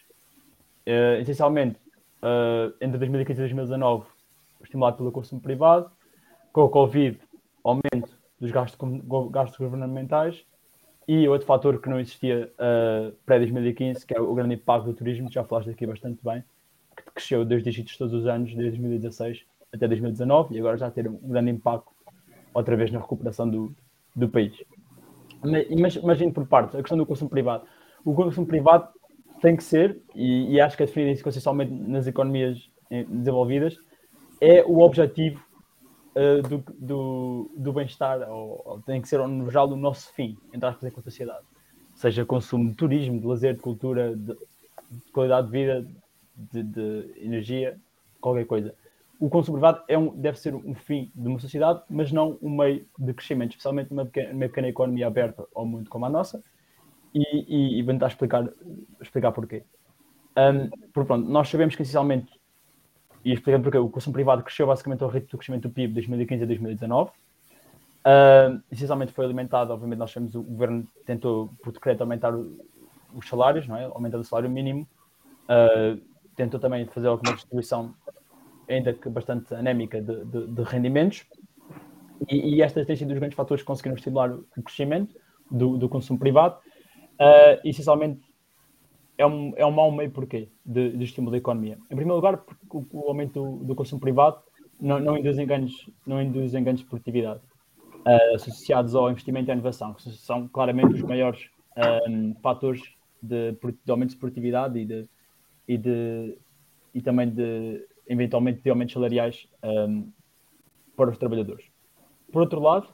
Uh, 0.86 1.20
essencialmente, 1.20 1.80
uh, 2.22 2.74
entre 2.80 2.98
2015 3.00 3.40
e 3.40 3.44
2019, 3.44 4.06
estimulado 4.64 4.98
pelo 4.98 5.12
consumo 5.12 5.42
privado, 5.42 5.90
com 6.54 6.62
o 6.62 6.70
Covid, 6.70 7.20
aumento 7.64 8.18
dos 8.40 8.52
gastos, 8.52 8.78
gastos 9.32 9.58
governamentais 9.58 10.46
e 11.08 11.28
outro 11.28 11.48
fator 11.48 11.82
que 11.82 11.90
não 11.90 12.00
existia 12.00 12.52
uh, 12.54 13.12
pré-2015, 13.26 14.06
que 14.06 14.14
é 14.14 14.20
o 14.20 14.34
grande 14.34 14.56
impacto 14.56 14.86
do 14.86 14.94
turismo, 14.94 15.32
já 15.32 15.44
falaste 15.44 15.70
aqui 15.70 15.88
bastante 15.88 16.20
bem, 16.24 16.44
que 16.96 17.04
cresceu 17.14 17.46
dois 17.46 17.64
dígitos 17.64 17.98
todos 17.98 18.14
os 18.14 18.28
anos, 18.28 18.54
desde 18.54 18.78
2016 18.78 19.46
até 19.74 19.88
2019, 19.88 20.56
e 20.56 20.60
agora 20.60 20.78
já 20.78 20.92
ter 20.92 21.08
um 21.08 21.18
grande 21.18 21.52
impacto 21.52 21.92
outra 22.58 22.76
vez 22.76 22.92
na 22.92 23.00
recuperação 23.00 23.50
do, 23.50 23.74
do 24.16 24.28
país. 24.28 24.54
Mas 25.44 25.96
imagino 25.96 26.34
por 26.34 26.48
parte, 26.48 26.76
a 26.76 26.82
questão 26.82 26.98
do 26.98 27.06
consumo 27.06 27.30
privado. 27.30 27.66
O 28.04 28.14
consumo 28.14 28.48
privado 28.48 28.90
tem 29.42 29.56
que 29.56 29.64
ser, 29.64 30.02
e, 30.16 30.54
e 30.54 30.62
acho 30.62 30.76
que 30.76 30.84
é 30.84 30.86
definido 30.86 31.12
isso 31.12 31.24
consensualmente 31.24 31.72
nas 31.72 32.08
economias 32.08 32.70
desenvolvidas, 32.90 33.78
é 34.42 34.64
o 34.64 34.80
objetivo 34.80 35.44
uh, 36.16 36.42
do, 36.48 36.64
do, 36.80 37.52
do 37.56 37.74
bem-estar, 37.74 38.22
ou, 38.30 38.62
ou, 38.66 38.82
tem 38.82 39.02
que 39.02 39.08
ser 39.08 39.20
no 39.28 39.50
geral 39.50 39.70
o 39.70 39.76
nosso 39.76 40.12
fim, 40.14 40.38
entre 40.54 40.68
aspas, 40.68 40.90
enquanto 40.90 41.06
sociedade. 41.06 41.46
Seja 41.94 42.26
consumo 42.26 42.70
de 42.70 42.76
turismo, 42.76 43.20
de 43.20 43.26
lazer, 43.26 43.56
de 43.56 43.62
cultura, 43.62 44.16
de, 44.16 44.34
de 44.34 45.12
qualidade 45.12 45.48
de 45.48 45.54
vida, 45.54 45.88
de, 46.36 46.64
de, 46.64 47.12
energia, 47.18 47.78
qualquer 48.22 48.46
coisa. 48.46 48.74
O 49.20 49.30
consumo 49.30 49.58
privado 49.58 49.84
é 49.88 49.98
um, 49.98 50.16
deve 50.16 50.40
ser 50.40 50.54
um 50.54 50.76
fim 50.76 51.12
de 51.16 51.28
uma 51.28 51.40
sociedade, 51.40 51.82
mas 51.90 52.12
não 52.12 52.38
um 52.42 52.56
meio 52.56 52.86
de 53.00 53.14
crescimento, 53.14 53.52
especialmente 53.52 53.90
numa 53.90 54.06
pequena, 54.06 54.34
numa 54.34 54.48
pequena 54.48 54.68
economia 54.68 55.08
aberta 55.08 55.46
ao 55.56 55.66
mundo 55.66 55.90
como 55.90 56.06
a 56.06 56.10
nossa. 56.10 56.42
E, 57.14 57.22
e, 57.48 57.80
e 57.80 57.84
vou 57.84 57.94
tentar 57.94 58.08
explicar, 58.08 58.48
explicar 59.02 59.32
porquê. 59.32 59.64
Um, 60.38 60.70
por 60.94 61.06
pronto, 61.06 61.28
nós 61.28 61.50
sabemos 61.50 61.76
que 61.76 61.82
essencialmente 61.82 62.32
e 63.26 63.34
explicando 63.34 63.64
porque 63.64 63.78
o 63.78 63.90
consumo 63.90 64.14
privado 64.14 64.44
cresceu 64.44 64.68
basicamente 64.68 65.04
ao 65.04 65.10
ritmo 65.10 65.30
do 65.32 65.38
crescimento 65.38 65.68
do 65.68 65.74
PIB 65.74 65.88
de 65.88 65.94
2015 65.96 66.44
a 66.44 66.48
2019. 66.48 67.10
Uh, 67.10 68.62
essencialmente 68.72 69.12
foi 69.12 69.26
alimentado, 69.26 69.74
obviamente, 69.74 70.00
nós 70.00 70.12
sabemos 70.12 70.34
o 70.34 70.42
governo 70.42 70.88
tentou, 71.06 71.50
por 71.62 71.74
decreto, 71.74 72.02
aumentar 72.02 72.34
o, 72.34 72.58
os 73.14 73.28
salários, 73.28 73.68
não 73.68 73.76
é? 73.76 73.84
aumentando 73.84 74.22
o 74.22 74.24
salário 74.24 74.50
mínimo. 74.50 74.88
Uh, 75.44 76.00
tentou 76.38 76.58
também 76.60 76.86
fazer 76.86 77.08
alguma 77.08 77.34
distribuição, 77.34 77.94
ainda 78.70 78.94
que 78.94 79.10
bastante 79.10 79.54
anémica, 79.54 80.02
de, 80.02 80.26
de, 80.26 80.48
de 80.48 80.64
rendimentos. 80.64 81.26
E, 82.30 82.56
e 82.56 82.62
estes 82.62 82.86
têm 82.86 82.96
sido 82.96 83.12
os 83.12 83.20
grandes 83.20 83.36
fatores 83.36 83.62
que 83.62 83.68
conseguiram 83.68 83.96
estimular 83.96 84.32
o 84.32 84.64
crescimento 84.64 85.16
do, 85.50 85.78
do 85.78 85.88
consumo 85.88 86.20
privado. 86.20 86.58
Uh, 87.20 87.60
essencialmente, 87.64 88.22
é 89.18 89.26
um, 89.26 89.54
é 89.56 89.66
um 89.66 89.72
mau 89.72 89.92
meio 89.92 90.12
porquê 90.12 90.50
de, 90.66 90.92
de 90.96 91.04
estímulo 91.04 91.32
da 91.32 91.38
economia. 91.38 91.78
Em 91.90 91.96
primeiro 91.96 92.16
lugar, 92.16 92.38
porque 92.38 92.66
o, 92.70 92.86
o 92.92 93.08
aumento 93.08 93.34
do, 93.34 93.66
do, 93.66 93.76
consumo 93.76 94.00
privado 94.00 94.40
não, 94.80 95.00
não, 95.00 95.18
induz 95.18 95.38
ganhos, 95.38 95.90
não 96.06 96.22
induz 96.22 96.52
ganhos 96.52 96.82
de 96.82 96.86
produtividade 96.86 97.40
uh, 98.06 98.36
associados 98.36 98.94
ao 98.94 99.10
investimento 99.10 99.50
e 99.50 99.52
à 99.52 99.54
inovação, 99.54 99.94
que 99.94 100.04
são 100.12 100.48
claramente 100.48 100.94
os 100.94 101.02
maiores 101.02 101.50
um, 102.08 102.36
fatores 102.42 102.82
de, 103.22 103.52
de, 103.52 103.92
aumento 103.92 104.12
de 104.12 104.18
produtividade 104.18 104.80
e, 104.80 104.86
de, 104.86 105.10
e, 105.68 105.78
de, 105.78 106.38
e 106.94 107.02
também 107.02 107.30
de, 107.30 107.84
eventualmente, 108.08 108.62
de 108.62 108.70
aumentos 108.70 108.94
salariais 108.94 109.48
um, 109.64 110.12
para 110.96 111.10
os 111.10 111.18
trabalhadores. 111.18 111.66
Por 112.32 112.42
outro 112.42 112.60
lado, 112.60 112.88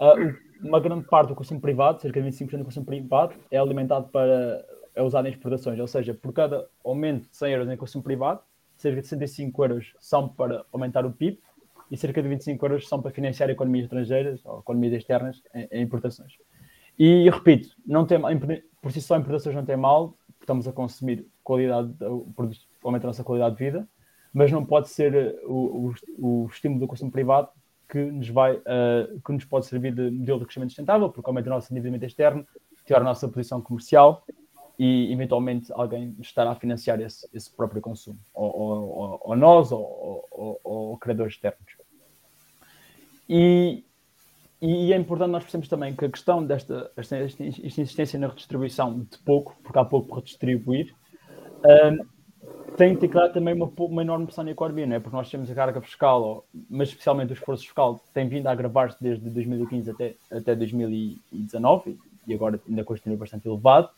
uh, 0.00 0.66
uma 0.66 0.80
grande 0.80 1.06
parte 1.06 1.28
do 1.28 1.34
consumo 1.34 1.60
privado, 1.60 2.00
cerca 2.00 2.20
de 2.20 2.28
25% 2.28 2.58
do 2.58 2.64
consumo 2.64 2.86
privado, 2.86 3.34
é 3.50 3.58
alimentado 3.58 4.08
para 4.08 4.64
é 4.94 5.02
usado 5.02 5.26
em 5.26 5.30
exportações, 5.30 5.78
ou 5.78 5.86
seja, 5.86 6.12
por 6.12 6.32
cada 6.32 6.68
aumento 6.84 7.28
de 7.28 7.36
100 7.36 7.52
euros 7.52 7.70
em 7.70 7.76
consumo 7.76 8.02
privado, 8.02 8.40
cerca 8.76 9.00
de 9.00 9.06
65 9.06 9.64
euros 9.64 9.94
são 10.00 10.28
para 10.28 10.64
aumentar 10.72 11.06
o 11.06 11.12
PIB 11.12 11.38
e 11.90 11.96
cerca 11.96 12.22
de 12.22 12.28
25 12.28 12.66
euros 12.66 12.88
são 12.88 13.00
para 13.00 13.10
financiar 13.10 13.50
economias 13.50 13.84
estrangeiras 13.84 14.44
ou 14.44 14.60
economias 14.60 14.94
externas 14.94 15.42
em, 15.54 15.68
em 15.70 15.82
importações. 15.82 16.34
E, 16.98 17.28
repito, 17.30 17.70
não 17.86 18.04
tem, 18.04 18.18
por 18.82 18.92
si 18.92 19.00
só 19.00 19.16
importações 19.16 19.54
não 19.54 19.64
tem 19.64 19.76
mal, 19.76 20.16
estamos 20.40 20.66
a 20.66 20.72
consumir 20.72 21.26
qualidade, 21.42 21.94
aumenta 22.82 23.06
a 23.06 23.08
nossa 23.08 23.24
qualidade 23.24 23.56
de 23.56 23.64
vida, 23.64 23.88
mas 24.32 24.50
não 24.52 24.64
pode 24.64 24.88
ser 24.88 25.14
eh, 25.14 25.40
o, 25.44 25.92
o, 26.18 26.44
o 26.44 26.46
estímulo 26.46 26.80
do 26.80 26.86
consumo 26.86 27.10
privado 27.10 27.48
que 27.88 27.98
nos, 27.98 28.28
vai, 28.28 28.56
uh, 28.56 29.20
que 29.24 29.32
nos 29.32 29.44
pode 29.44 29.66
servir 29.66 29.92
de 29.92 30.10
modelo 30.10 30.38
de 30.38 30.44
crescimento 30.44 30.70
sustentável, 30.70 31.10
porque 31.10 31.28
aumenta 31.28 31.50
o 31.50 31.52
nosso 31.52 31.72
endividamento 31.72 32.06
externo, 32.06 32.46
piora 32.86 33.02
a 33.02 33.04
nossa 33.04 33.28
posição 33.28 33.60
comercial 33.60 34.24
e 34.78 35.12
eventualmente 35.12 35.70
alguém 35.74 36.16
estará 36.20 36.52
a 36.52 36.54
financiar 36.54 37.00
esse, 37.00 37.28
esse 37.34 37.54
próprio 37.54 37.82
consumo, 37.82 38.18
ou, 38.32 38.56
ou, 38.56 39.20
ou 39.24 39.36
nós, 39.36 39.70
ou, 39.72 40.26
ou, 40.30 40.60
ou, 40.64 40.98
criadores 40.98 41.34
externos. 41.34 41.76
E, 43.28 43.84
e 44.62 44.92
é 44.92 44.96
importante 44.96 45.30
nós 45.30 45.42
percebermos 45.42 45.68
também 45.68 45.94
que 45.94 46.04
a 46.04 46.08
questão 46.08 46.44
desta 46.46 46.90
esta, 46.96 47.18
insistência 47.44 48.18
na 48.18 48.28
redistribuição 48.28 49.00
de 49.00 49.18
pouco, 49.18 49.54
porque 49.62 49.78
há 49.78 49.84
pouco 49.84 50.08
para 50.08 50.16
redistribuir, 50.16 50.94
um, 51.64 52.19
tem 52.76 52.96
que 52.96 53.08
ter 53.08 53.32
também 53.32 53.54
uma, 53.54 53.70
uma 53.78 54.02
enorme 54.02 54.26
pressão 54.26 54.44
na 54.44 54.50
economia, 54.50 54.86
não 54.86 54.96
é? 54.96 55.00
porque 55.00 55.16
nós 55.16 55.30
temos 55.30 55.50
a 55.50 55.54
carga 55.54 55.80
fiscal, 55.80 56.44
mas 56.68 56.88
especialmente 56.88 57.32
o 57.32 57.34
esforço 57.34 57.64
fiscal, 57.64 58.00
tem 58.12 58.28
vindo 58.28 58.46
a 58.46 58.52
agravar-se 58.52 58.96
desde 59.02 59.28
2015 59.30 59.90
até, 59.90 60.14
até 60.30 60.54
2019 60.54 61.98
e 62.26 62.34
agora 62.34 62.60
ainda 62.68 62.84
continua 62.84 63.16
bastante 63.16 63.48
elevado. 63.48 63.90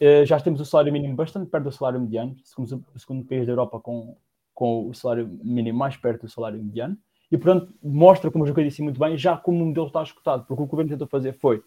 Eh, 0.00 0.24
já 0.26 0.38
temos 0.40 0.60
o 0.60 0.64
salário 0.64 0.92
mínimo 0.92 1.14
bastante 1.14 1.48
perto 1.48 1.64
do 1.64 1.72
salário 1.72 2.00
mediano, 2.00 2.36
segundo 2.42 2.84
o 2.94 2.98
segundo 2.98 3.24
país 3.24 3.46
da 3.46 3.52
Europa 3.52 3.78
com, 3.80 4.16
com 4.52 4.88
o 4.88 4.94
salário 4.94 5.28
mínimo 5.42 5.78
mais 5.78 5.96
perto 5.96 6.22
do 6.22 6.28
salário 6.28 6.62
mediano, 6.62 6.96
e 7.30 7.38
portanto 7.38 7.72
mostra, 7.82 8.30
como 8.30 8.46
eu 8.46 8.54
disse 8.54 8.82
muito 8.82 8.98
bem, 8.98 9.16
já 9.16 9.36
como 9.36 9.62
o 9.62 9.66
modelo 9.66 9.86
está 9.86 10.02
escutado, 10.02 10.44
porque 10.46 10.54
o 10.54 10.56
que 10.56 10.62
o 10.62 10.66
governo 10.66 10.90
tentou 10.90 11.06
fazer 11.06 11.32
foi 11.32 11.62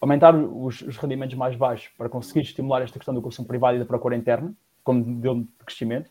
aumentar 0.00 0.34
os, 0.34 0.82
os, 0.82 0.96
rendimentos 0.96 1.36
mais 1.36 1.54
baixos 1.54 1.92
para 1.96 2.08
conseguir 2.08 2.40
estimular 2.40 2.82
esta 2.82 2.98
questão 2.98 3.14
do 3.14 3.22
consumo 3.22 3.46
privado 3.46 3.76
e 3.76 3.78
da 3.78 3.86
procura 3.86 4.16
interna, 4.16 4.52
como 4.84 5.04
modelo 5.04 5.42
de 5.42 5.64
crescimento. 5.64 6.10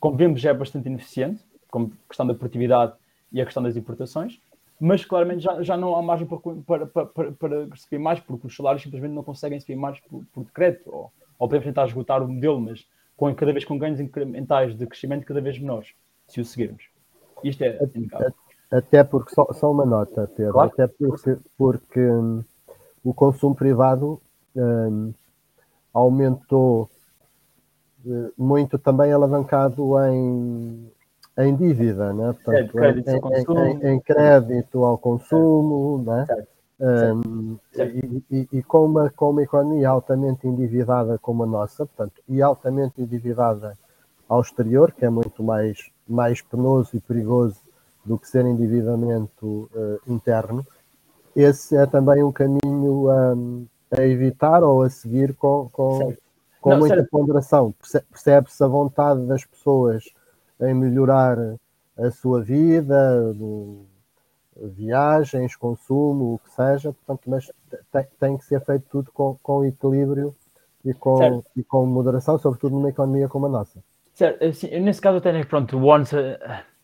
Como 0.00 0.16
vemos, 0.16 0.40
já 0.40 0.50
é 0.50 0.54
bastante 0.54 0.88
ineficiente, 0.88 1.42
como 1.70 1.92
questão 2.08 2.26
da 2.26 2.34
produtividade 2.34 2.92
e 3.32 3.40
a 3.40 3.44
questão 3.44 3.62
das 3.62 3.76
importações 3.76 4.40
mas 4.80 5.04
claramente 5.04 5.42
já, 5.42 5.62
já 5.62 5.76
não 5.76 5.94
há 5.94 6.02
margem 6.02 6.26
para, 6.26 6.86
para, 6.86 7.06
para, 7.06 7.32
para 7.32 7.64
receber 7.66 7.98
mais, 7.98 8.20
porque 8.20 8.46
os 8.46 8.56
salários 8.56 8.82
simplesmente 8.82 9.12
não 9.12 9.22
conseguem 9.22 9.58
receber 9.58 9.78
mais 9.78 10.00
por, 10.00 10.24
por 10.32 10.44
decreto, 10.44 10.82
ou, 10.86 11.12
ou 11.38 11.48
podemos 11.48 11.64
tentar 11.64 11.86
esgotar 11.86 12.22
o 12.22 12.28
modelo, 12.28 12.60
mas 12.60 12.86
com, 13.16 13.32
cada 13.34 13.52
vez 13.52 13.64
com 13.64 13.78
ganhos 13.78 14.00
incrementais 14.00 14.76
de 14.76 14.86
crescimento 14.86 15.24
cada 15.24 15.40
vez 15.40 15.58
menores, 15.58 15.94
se 16.26 16.40
o 16.40 16.44
seguirmos. 16.44 16.84
Isto 17.42 17.62
é 17.62 17.78
Até 18.70 19.04
porque, 19.04 19.34
só, 19.34 19.46
só 19.52 19.70
uma 19.70 19.86
nota, 19.86 20.30
Pedro, 20.36 20.52
claro. 20.52 20.70
até 20.72 20.86
porque, 20.86 21.36
porque 21.56 22.00
um, 22.00 22.42
o 23.04 23.14
consumo 23.14 23.54
privado 23.54 24.20
um, 24.56 25.12
aumentou 25.92 26.90
muito 28.36 28.78
também 28.78 29.12
alavancado 29.12 29.98
em, 30.06 30.90
em 31.38 31.56
dívida, 31.56 32.12
né? 32.12 32.32
Portanto, 32.32 32.72
crédito 32.72 33.10
em, 33.10 33.86
em, 33.86 33.94
em, 33.94 34.00
crédito 34.00 34.84
ao 34.84 34.98
consumo, 34.98 36.02
né? 36.04 36.26
Um, 36.80 37.56
e, 37.76 38.22
e, 38.30 38.48
e, 38.52 38.62
com, 38.62 38.84
uma, 38.84 39.08
com 39.08 39.30
uma 39.30 39.42
economia 39.42 39.88
altamente 39.88 40.46
endividada 40.46 41.18
como 41.18 41.44
a 41.44 41.46
nossa, 41.46 41.86
portanto, 41.86 42.20
e 42.28 42.42
altamente 42.42 43.00
endividada 43.00 43.78
ao 44.28 44.40
exterior, 44.40 44.92
que 44.92 45.04
é 45.04 45.10
muito 45.10 45.42
mais, 45.42 45.90
mais 46.08 46.42
penoso 46.42 46.96
e 46.96 47.00
perigoso 47.00 47.60
do 48.04 48.18
que 48.18 48.28
ser 48.28 48.44
endividamento 48.44 49.70
uh, 49.72 50.12
interno, 50.12 50.66
esse 51.34 51.76
é 51.76 51.86
também 51.86 52.22
um 52.22 52.30
caminho 52.30 53.10
um, 53.10 53.66
a 53.90 54.02
evitar 54.02 54.62
ou 54.62 54.82
a 54.82 54.90
seguir 54.90 55.34
com, 55.34 55.68
com, 55.72 56.14
com 56.64 56.70
Não, 56.70 56.78
muita 56.78 56.94
sério. 56.94 57.10
ponderação. 57.10 57.74
Percebe-se 58.10 58.64
a 58.64 58.66
vontade 58.66 59.20
das 59.26 59.44
pessoas 59.44 60.02
em 60.58 60.72
melhorar 60.72 61.36
a 61.98 62.10
sua 62.10 62.42
vida, 62.42 63.34
viagens, 64.56 65.54
consumo, 65.56 66.34
o 66.34 66.38
que 66.38 66.48
seja, 66.48 66.94
portanto, 66.94 67.20
mas 67.28 67.52
tem, 67.92 68.06
tem 68.18 68.38
que 68.38 68.46
ser 68.46 68.64
feito 68.64 68.86
tudo 68.90 69.12
com, 69.12 69.38
com 69.42 69.62
equilíbrio 69.62 70.34
e 70.82 70.94
com, 70.94 71.44
e 71.54 71.62
com 71.62 71.84
moderação, 71.84 72.38
sobretudo 72.38 72.76
numa 72.76 72.88
economia 72.88 73.28
como 73.28 73.44
a 73.44 73.50
nossa. 73.50 73.84
Certo, 74.14 74.42
assim, 74.42 74.68
nesse 74.80 75.02
caso 75.02 75.18
até, 75.18 75.44
pronto, 75.44 75.76
o 75.76 75.84
ONS, 75.84 76.12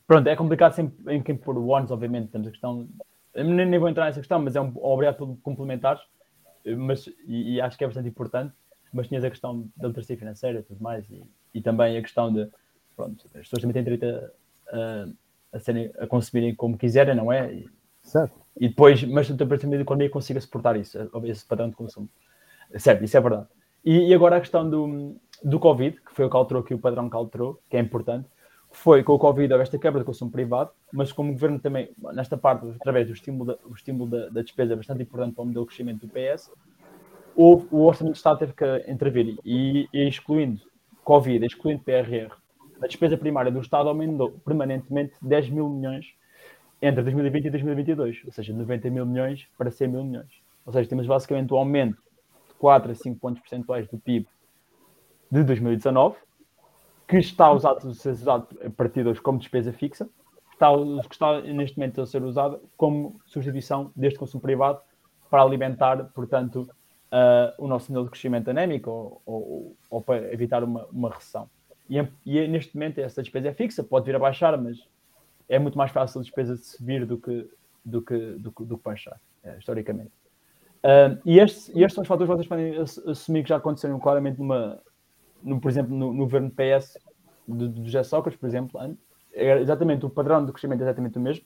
pronto, 0.07 0.29
é 0.29 0.37
complicado 0.37 0.75
sempre 0.75 1.17
em 1.17 1.23
quem 1.23 1.35
pôr 1.35 1.57
o 1.57 1.69
ONS, 1.69 1.91
obviamente, 1.91 2.29
temos 2.29 2.49
a 2.49 2.51
questão, 2.51 2.87
nem, 3.35 3.65
nem 3.65 3.79
vou 3.79 3.89
entrar 3.89 4.05
nessa 4.05 4.21
questão, 4.21 4.43
mas 4.43 4.55
é 4.57 4.61
um 4.61 4.75
obrigado 4.77 5.17
por 5.17 5.35
complementares, 5.39 6.03
mas, 6.77 7.07
e, 7.27 7.55
e, 7.55 7.61
acho 7.63 7.79
que 7.79 7.85
é 7.85 7.87
bastante 7.87 8.11
importante, 8.11 8.53
mas 8.93 9.09
tinhas 9.09 9.25
a 9.25 9.31
questão 9.31 9.69
da 9.77 9.89
literacia 9.89 10.17
financeira 10.17 10.61
e 10.61 10.63
tudo 10.63 10.83
mais, 10.83 11.09
e, 11.11 11.23
e 11.55 11.61
também 11.61 11.97
a 11.97 12.03
questão 12.03 12.33
de, 12.33 12.49
pronto, 12.97 13.25
as 13.27 13.33
pessoas 13.33 13.63
também 13.63 13.73
têm 13.73 13.85
direito 13.85 14.05
a, 14.05 14.77
a, 14.77 15.09
a, 15.57 15.61
serem, 15.61 15.91
a 15.99 16.07
consumirem 16.07 16.55
como 16.55 16.77
quiserem, 16.77 17.15
não 17.15 17.33
é? 17.33 17.53
E, 17.53 17.69
certo. 18.03 18.39
E 18.57 18.69
depois, 18.69 19.03
mas 19.05 19.31
a 19.31 19.47
partir 19.47 19.67
da 19.69 19.77
economia 19.77 20.11
consiga 20.11 20.41
suportar 20.41 20.77
isso, 20.77 20.99
esse 21.25 21.47
padrão 21.47 21.69
de 21.69 21.77
consumo. 21.77 22.09
Certo, 22.77 23.05
isso 23.05 23.17
é 23.17 23.21
verdade. 23.21 23.47
E, 23.85 24.09
e 24.09 24.15
agora 24.15 24.37
a 24.37 24.41
questão 24.41 24.69
do, 24.69 25.17
do 25.43 25.59
Covid, 25.59 26.01
que 26.01 26.13
foi 26.13 26.25
o 26.25 26.31
que 26.31 26.37
alterou 26.37 26.63
aqui 26.63 26.75
o 26.75 26.79
padrão 26.79 27.09
que 27.09 27.17
alterou, 27.17 27.61
que 27.69 27.77
é 27.77 27.81
importante, 27.81 28.29
foi 28.73 29.03
com 29.03 29.15
o 29.15 29.19
Covid 29.19 29.53
esta 29.55 29.79
quebra 29.79 30.01
de 30.01 30.07
consumo 30.07 30.31
privado, 30.31 30.71
mas 30.93 31.13
como 31.13 31.31
o 31.31 31.33
governo 31.33 31.59
também, 31.59 31.91
nesta 32.15 32.37
parte, 32.37 32.67
através 32.81 33.07
do 33.07 33.13
estímulo 33.13 33.45
da, 33.47 33.59
o 33.65 33.75
estímulo 33.75 34.09
da, 34.09 34.29
da 34.29 34.43
despesa 34.43 34.77
bastante 34.77 35.03
importante 35.03 35.35
para 35.35 35.43
o 35.43 35.47
modelo 35.47 35.65
de 35.65 35.69
crescimento 35.69 36.07
do 36.07 36.09
PS, 36.09 36.51
o, 37.41 37.67
o 37.71 37.87
Orçamento 37.87 38.13
de 38.13 38.19
Estado 38.19 38.41
teve 38.41 38.53
que 38.53 38.91
intervir 38.91 39.39
e, 39.43 39.89
e 39.95 40.07
excluindo 40.07 40.61
Covid, 41.03 41.47
excluindo 41.47 41.83
PRR, 41.83 42.31
a 42.83 42.87
despesa 42.87 43.17
primária 43.17 43.51
do 43.51 43.61
Estado 43.61 43.89
aumentou 43.89 44.33
permanentemente 44.45 45.15
10 45.23 45.49
mil 45.49 45.67
milhões 45.71 46.13
entre 46.83 47.03
2020 47.03 47.47
e 47.47 47.51
2022, 47.51 48.23
ou 48.27 48.33
seja, 48.33 48.53
90 48.53 48.91
mil 48.91 49.07
milhões 49.07 49.49
para 49.57 49.71
100 49.71 49.89
mil 49.89 50.05
milhões. 50.05 50.29
Ou 50.67 50.73
seja, 50.73 50.87
temos 50.87 51.07
basicamente 51.07 51.55
um 51.55 51.57
aumento 51.57 51.97
de 51.97 52.55
4 52.59 52.93
a 52.93 52.95
5 52.95 53.19
pontos 53.19 53.41
percentuais 53.41 53.89
do 53.89 53.97
PIB 53.97 54.29
de 55.31 55.43
2019, 55.43 56.19
que 57.09 57.17
está 57.17 57.51
usado, 57.51 57.89
a 57.89 57.95
ser 57.95 58.11
usado 58.11 58.49
a 58.63 58.69
partir 58.69 59.03
de 59.03 59.09
hoje 59.09 59.21
como 59.23 59.39
despesa 59.39 59.73
fixa, 59.73 60.07
está, 60.53 60.69
que 61.09 61.15
está 61.15 61.41
neste 61.41 61.79
momento 61.79 62.03
a 62.03 62.07
ser 62.07 62.23
usado 62.23 62.61
como 62.77 63.19
substituição 63.25 63.91
deste 63.97 64.19
consumo 64.19 64.43
privado 64.43 64.79
para 65.31 65.43
alimentar, 65.43 66.05
portanto, 66.15 66.69
uh, 67.13 67.53
o 67.63 67.67
nosso 67.67 67.91
nível 67.91 68.05
de 68.05 68.11
crescimento 68.11 68.49
anémico 68.49 68.91
ou, 68.91 69.23
ou, 69.27 69.77
ou 69.91 70.01
para 70.01 70.33
evitar 70.33 70.65
uma, 70.65 70.87
uma 70.87 71.11
recessão. 71.11 71.49
E, 71.89 71.99
e, 72.25 72.49
neste 72.49 72.75
momento 72.75 72.99
essa 72.99 73.23
despesa 73.23 73.49
é 73.49 73.53
fixa, 73.53 73.83
pode 73.83 74.07
vir 74.07 74.15
a 74.15 74.19
baixar, 74.19 74.57
mas 74.57 74.79
é 75.49 75.59
muito 75.59 75.77
mais 75.77 75.91
fácil 75.91 76.21
a 76.21 76.23
despesa 76.23 76.55
de 76.55 76.65
subir 76.65 77.05
do 77.05 77.19
que, 77.19 77.51
do 77.85 78.01
que, 78.01 78.17
do, 78.17 78.51
do 78.51 78.79
que 78.79 78.85
baixar, 78.85 79.21
é, 79.43 79.59
historicamente. 79.59 80.13
Uh, 80.83 81.21
e, 81.27 81.39
estes, 81.39 81.69
e 81.69 81.83
estes 81.83 81.95
são 81.95 82.03
os 82.03 82.09
fatores 82.09 82.31
que 82.31 82.37
vocês 82.37 82.49
podem 82.49 83.11
assumir 83.11 83.43
que 83.43 83.49
já 83.49 83.57
aconteceram 83.57 83.99
claramente 83.99 84.39
numa, 84.39 84.81
no, 85.43 85.61
por 85.61 85.71
exemplo, 85.71 85.95
no, 85.95 86.13
no 86.13 86.25
governo 86.25 86.51
PS 86.51 86.97
do, 87.47 87.69
do 87.69 87.85
José 87.85 88.03
Sócrates, 88.05 88.41
por 88.41 88.47
exemplo, 88.47 88.81
era 89.35 89.61
exatamente 89.61 90.07
o 90.07 90.11
padrão 90.11 90.45
de 90.45 90.53
crescimento 90.53 90.81
é 90.81 90.85
exatamente 90.85 91.19
o 91.19 91.21
mesmo. 91.21 91.45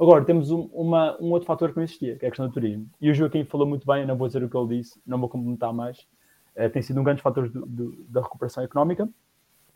Agora, 0.00 0.24
temos 0.24 0.50
um, 0.50 0.68
uma, 0.72 1.20
um 1.20 1.30
outro 1.32 1.46
fator 1.46 1.70
que 1.70 1.76
não 1.76 1.82
existia, 1.82 2.16
que 2.16 2.24
é 2.24 2.28
a 2.28 2.30
questão 2.30 2.46
do 2.46 2.52
turismo. 2.52 2.88
E 3.00 3.10
o 3.10 3.14
Joaquim 3.14 3.44
falou 3.44 3.66
muito 3.66 3.84
bem, 3.84 4.06
não 4.06 4.16
vou 4.16 4.28
dizer 4.28 4.42
o 4.44 4.48
que 4.48 4.56
ele 4.56 4.78
disse, 4.78 5.00
não 5.04 5.18
vou 5.18 5.28
complementar 5.28 5.72
mais. 5.72 6.06
É, 6.54 6.68
tem 6.68 6.80
sido 6.80 7.00
um 7.00 7.04
grande 7.04 7.20
fator 7.20 7.48
do, 7.48 7.66
do, 7.66 8.04
da 8.08 8.20
recuperação 8.20 8.62
económica. 8.62 9.08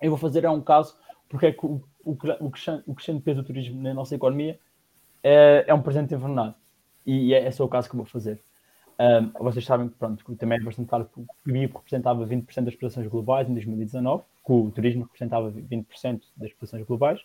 Eu 0.01 0.11
vou 0.11 0.19
fazer 0.19 0.45
é 0.45 0.51
um 0.51 0.61
caso, 0.61 0.97
porque 1.29 1.47
é 1.47 1.53
que 1.53 1.67
o, 1.67 1.83
o, 2.05 2.17
o, 2.41 2.51
crescente, 2.51 3.21
peso 3.25 3.43
do 3.43 3.47
turismo 3.47 3.83
na 3.83 3.93
nossa 3.93 4.15
economia 4.15 4.59
é, 5.25 5.65
é 5.67 5.75
um 5.75 5.83
presente 5.83 6.15
envenenado. 6.15 6.55
E 7.05 7.35
é, 7.35 7.49
é 7.49 7.63
o 7.63 7.69
caso 7.69 7.89
que 7.89 7.95
eu 7.95 7.99
vou 7.99 8.07
fazer. 8.07 8.41
Um, 9.01 9.45
vocês 9.45 9.65
sabem 9.65 9.89
que, 9.89 9.97
pronto, 9.97 10.25
que 10.25 10.37
também 10.37 10.59
é 10.59 10.63
bastante 10.63 10.89
claro 10.89 11.11
que 11.13 11.21
o 11.21 11.27
PIB 11.45 11.73
representava 11.75 12.25
20% 12.25 12.47
das 12.65 12.75
exportações 12.75 13.09
globais 13.09 13.49
em 13.49 13.55
2019, 13.55 14.23
que 14.45 14.53
o 14.53 14.71
turismo 14.71 15.03
representava 15.05 15.51
20% 15.51 16.23
das 16.37 16.51
exportações 16.51 16.87
globais. 16.87 17.21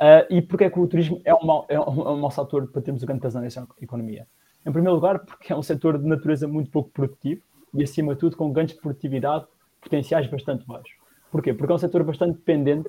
Uh, 0.00 0.24
e 0.30 0.40
porquê 0.40 0.64
é 0.64 0.70
que 0.70 0.80
o 0.80 0.86
turismo 0.86 1.20
é 1.26 1.34
um, 1.34 1.44
mau, 1.44 1.66
é, 1.68 1.78
um, 1.78 1.82
é 1.82 2.10
um 2.10 2.20
mau 2.20 2.30
setor 2.30 2.66
para 2.68 2.80
termos 2.80 3.02
o 3.02 3.06
grande 3.06 3.20
peso 3.20 3.38
nessa 3.38 3.68
economia? 3.82 4.26
Em 4.64 4.72
primeiro 4.72 4.94
lugar, 4.94 5.18
porque 5.18 5.52
é 5.52 5.56
um 5.56 5.62
setor 5.62 5.98
de 5.98 6.06
natureza 6.06 6.48
muito 6.48 6.70
pouco 6.70 6.90
produtivo 6.90 7.42
e, 7.74 7.82
acima 7.82 8.14
de 8.14 8.20
tudo, 8.20 8.36
com 8.36 8.50
ganhos 8.50 8.72
de 8.72 8.80
produtividade 8.80 9.44
potenciais 9.80 10.26
bastante 10.26 10.66
baixos. 10.66 10.94
Porquê? 11.30 11.52
Porque 11.52 11.70
é 11.70 11.74
um 11.74 11.78
setor 11.78 12.02
bastante 12.02 12.38
dependente 12.38 12.88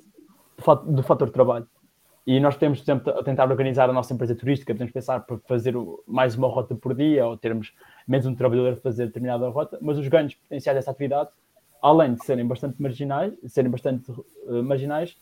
do 0.86 1.02
fator, 1.02 1.28
de 1.28 1.32
trabalho. 1.32 1.66
E 2.26 2.38
nós 2.40 2.54
podemos, 2.54 2.80
por 2.80 2.84
exemplo, 2.84 3.24
tentar 3.24 3.50
organizar 3.50 3.90
a 3.90 3.92
nossa 3.92 4.14
empresa 4.14 4.34
turística, 4.34 4.72
podemos 4.72 4.92
pensar 4.92 5.20
para 5.20 5.38
fazer 5.46 5.74
mais 6.06 6.34
uma 6.36 6.48
rota 6.48 6.74
por 6.74 6.94
dia 6.94 7.26
ou 7.26 7.36
termos 7.36 7.74
menos 8.06 8.26
um 8.26 8.34
trabalhador 8.34 8.74
a 8.74 8.76
fazer 8.76 9.06
determinada 9.06 9.48
rota, 9.48 9.78
mas 9.82 9.98
os 9.98 10.06
ganhos 10.08 10.34
potenciais 10.34 10.78
dessa 10.78 10.92
atividade, 10.92 11.30
além 11.82 12.14
de 12.14 12.24
serem 12.24 12.46
bastante 12.46 12.80
marginais, 12.80 13.34
serem 13.46 13.70
bastante 13.70 14.10
uh, 14.10 14.62
marginais, 14.62 15.16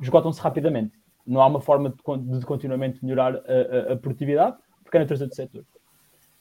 esgotam-se 0.00 0.40
rapidamente. 0.40 0.97
Não 1.28 1.42
há 1.42 1.46
uma 1.46 1.60
forma 1.60 1.90
de, 1.90 2.38
de 2.38 2.46
continuamente 2.46 3.04
melhorar 3.04 3.36
a, 3.36 3.90
a, 3.90 3.92
a, 3.92 3.96
produtividade, 3.96 4.56
porque 4.82 4.96
é 4.96 5.00
a 5.00 5.04
natureza 5.04 5.26
do 5.26 5.34
setor. 5.34 5.64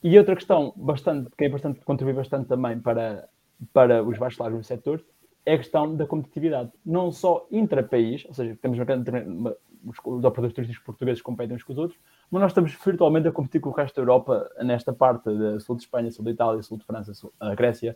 E 0.02 0.17
outra 0.17 0.36
questão 0.36 0.73
bastante, 0.76 1.30
que 1.38 1.45
é 1.45 1.50
bastante, 1.50 1.82
contribui 1.82 2.13
bastante 2.13 2.47
também 2.47 2.80
para, 2.80 3.28
para 3.73 4.04
os 4.04 4.17
baixos 4.17 4.38
salários 4.38 4.62
do 4.62 4.65
setor, 4.65 5.04
é 5.45 5.54
a 5.54 5.58
questão 5.58 5.95
da 5.95 6.06
competitividade. 6.06 6.71
Não 6.86 7.12
só 7.12 7.45
intra-país, 7.52 8.26
ou 8.26 8.34
seja, 8.34 8.58
temos 8.62 8.78
uma, 8.80 9.56
os, 9.86 9.97
os 10.04 10.23
operadores 10.23 10.54
turísticos 10.54 10.86
portugueses 10.86 11.21
competem 11.21 11.56
uns 11.56 11.63
com 11.63 11.73
os 11.73 11.80
outros, 11.80 12.00
mas 12.30 12.41
nós 12.41 12.52
estamos 12.52 12.73
virtualmente 12.73 13.28
a 13.28 13.32
competir 13.32 13.62
com 13.62 13.69
o 13.69 13.73
resto 13.73 13.95
da 13.95 14.02
Europa 14.02 14.50
nesta 14.60 14.93
parte, 14.93 15.26
da 15.26 15.60
sul 15.60 15.76
de 15.76 15.84
Espanha, 15.84 16.12
sul 16.12 16.26
de 16.26 16.32
Itália, 16.32 16.62
sul 16.62 16.78
de 16.78 16.86
França, 16.86 17.13
sul, 17.13 17.34
a 17.39 17.56
Grécia, 17.56 17.95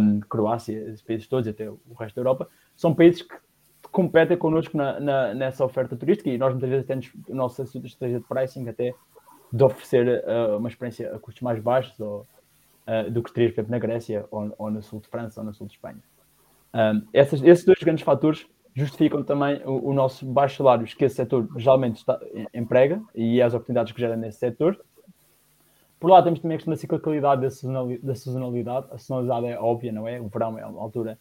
um, 0.00 0.20
Croácia, 0.20 0.78
esses 0.88 1.02
países 1.02 1.26
todos, 1.26 1.48
até 1.48 1.68
o 1.68 1.78
resto 1.98 2.16
da 2.16 2.20
Europa, 2.20 2.48
são 2.76 2.94
países 2.94 3.22
que 3.22 3.34
competem 3.90 4.36
connosco 4.36 4.76
na, 4.76 5.00
na, 5.00 5.34
nessa 5.34 5.64
oferta 5.64 5.96
turística 5.96 6.30
e 6.30 6.38
nós 6.38 6.52
muitas 6.52 6.70
vezes 6.70 6.86
temos 6.86 7.12
a 7.28 7.34
nossa 7.34 7.62
estratégia 7.62 8.20
de 8.20 8.26
pricing 8.26 8.68
até 8.68 8.94
de 9.52 9.64
oferecer 9.64 10.24
uh, 10.24 10.58
uma 10.58 10.68
experiência 10.68 11.14
a 11.14 11.18
custos 11.18 11.42
mais 11.42 11.60
baixos 11.60 11.98
ou, 11.98 12.26
uh, 12.86 13.10
do 13.10 13.22
que 13.22 13.32
terias, 13.32 13.52
por 13.52 13.60
exemplo, 13.60 13.72
na 13.72 13.78
Grécia 13.78 14.24
ou, 14.30 14.54
ou, 14.58 14.70
no 14.70 14.82
sul 14.82 15.00
de 15.00 15.08
França 15.08 15.40
ou 15.40 15.46
no 15.46 15.52
sul 15.52 15.66
de 15.66 15.74
Espanha. 15.74 15.98
Um, 16.72 17.02
essas, 17.12 17.42
esses 17.42 17.64
dois 17.64 17.78
grandes 17.80 18.04
fatores 18.04 18.46
justificam 18.74 19.24
também 19.24 19.60
o, 19.64 19.88
o, 19.88 19.92
nosso 19.92 20.24
baixo 20.24 20.58
salários 20.58 20.94
que 20.94 21.04
esse 21.04 21.16
setor 21.16 21.48
geralmente 21.56 21.96
está, 21.96 22.20
emprega 22.54 23.02
e 23.12 23.42
as 23.42 23.52
oportunidades 23.54 23.92
que 23.92 24.00
gera 24.00 24.16
nesse 24.16 24.38
setor. 24.38 24.78
Por 25.98 26.08
lá 26.08 26.22
temos 26.22 26.38
também 26.38 26.54
a 26.54 26.58
questão 26.58 26.72
da 26.72 26.78
ciclicalidade 26.78 27.42
da 27.42 28.14
sazonalidade. 28.14 28.86
A 28.90 28.98
sazonalidade 28.98 29.46
é 29.46 29.58
óbvia, 29.58 29.92
não 29.92 30.06
é? 30.06 30.20
O 30.20 30.28
verão 30.28 30.58
é 30.58 30.64
uma 30.64 30.80
altura 30.80 31.18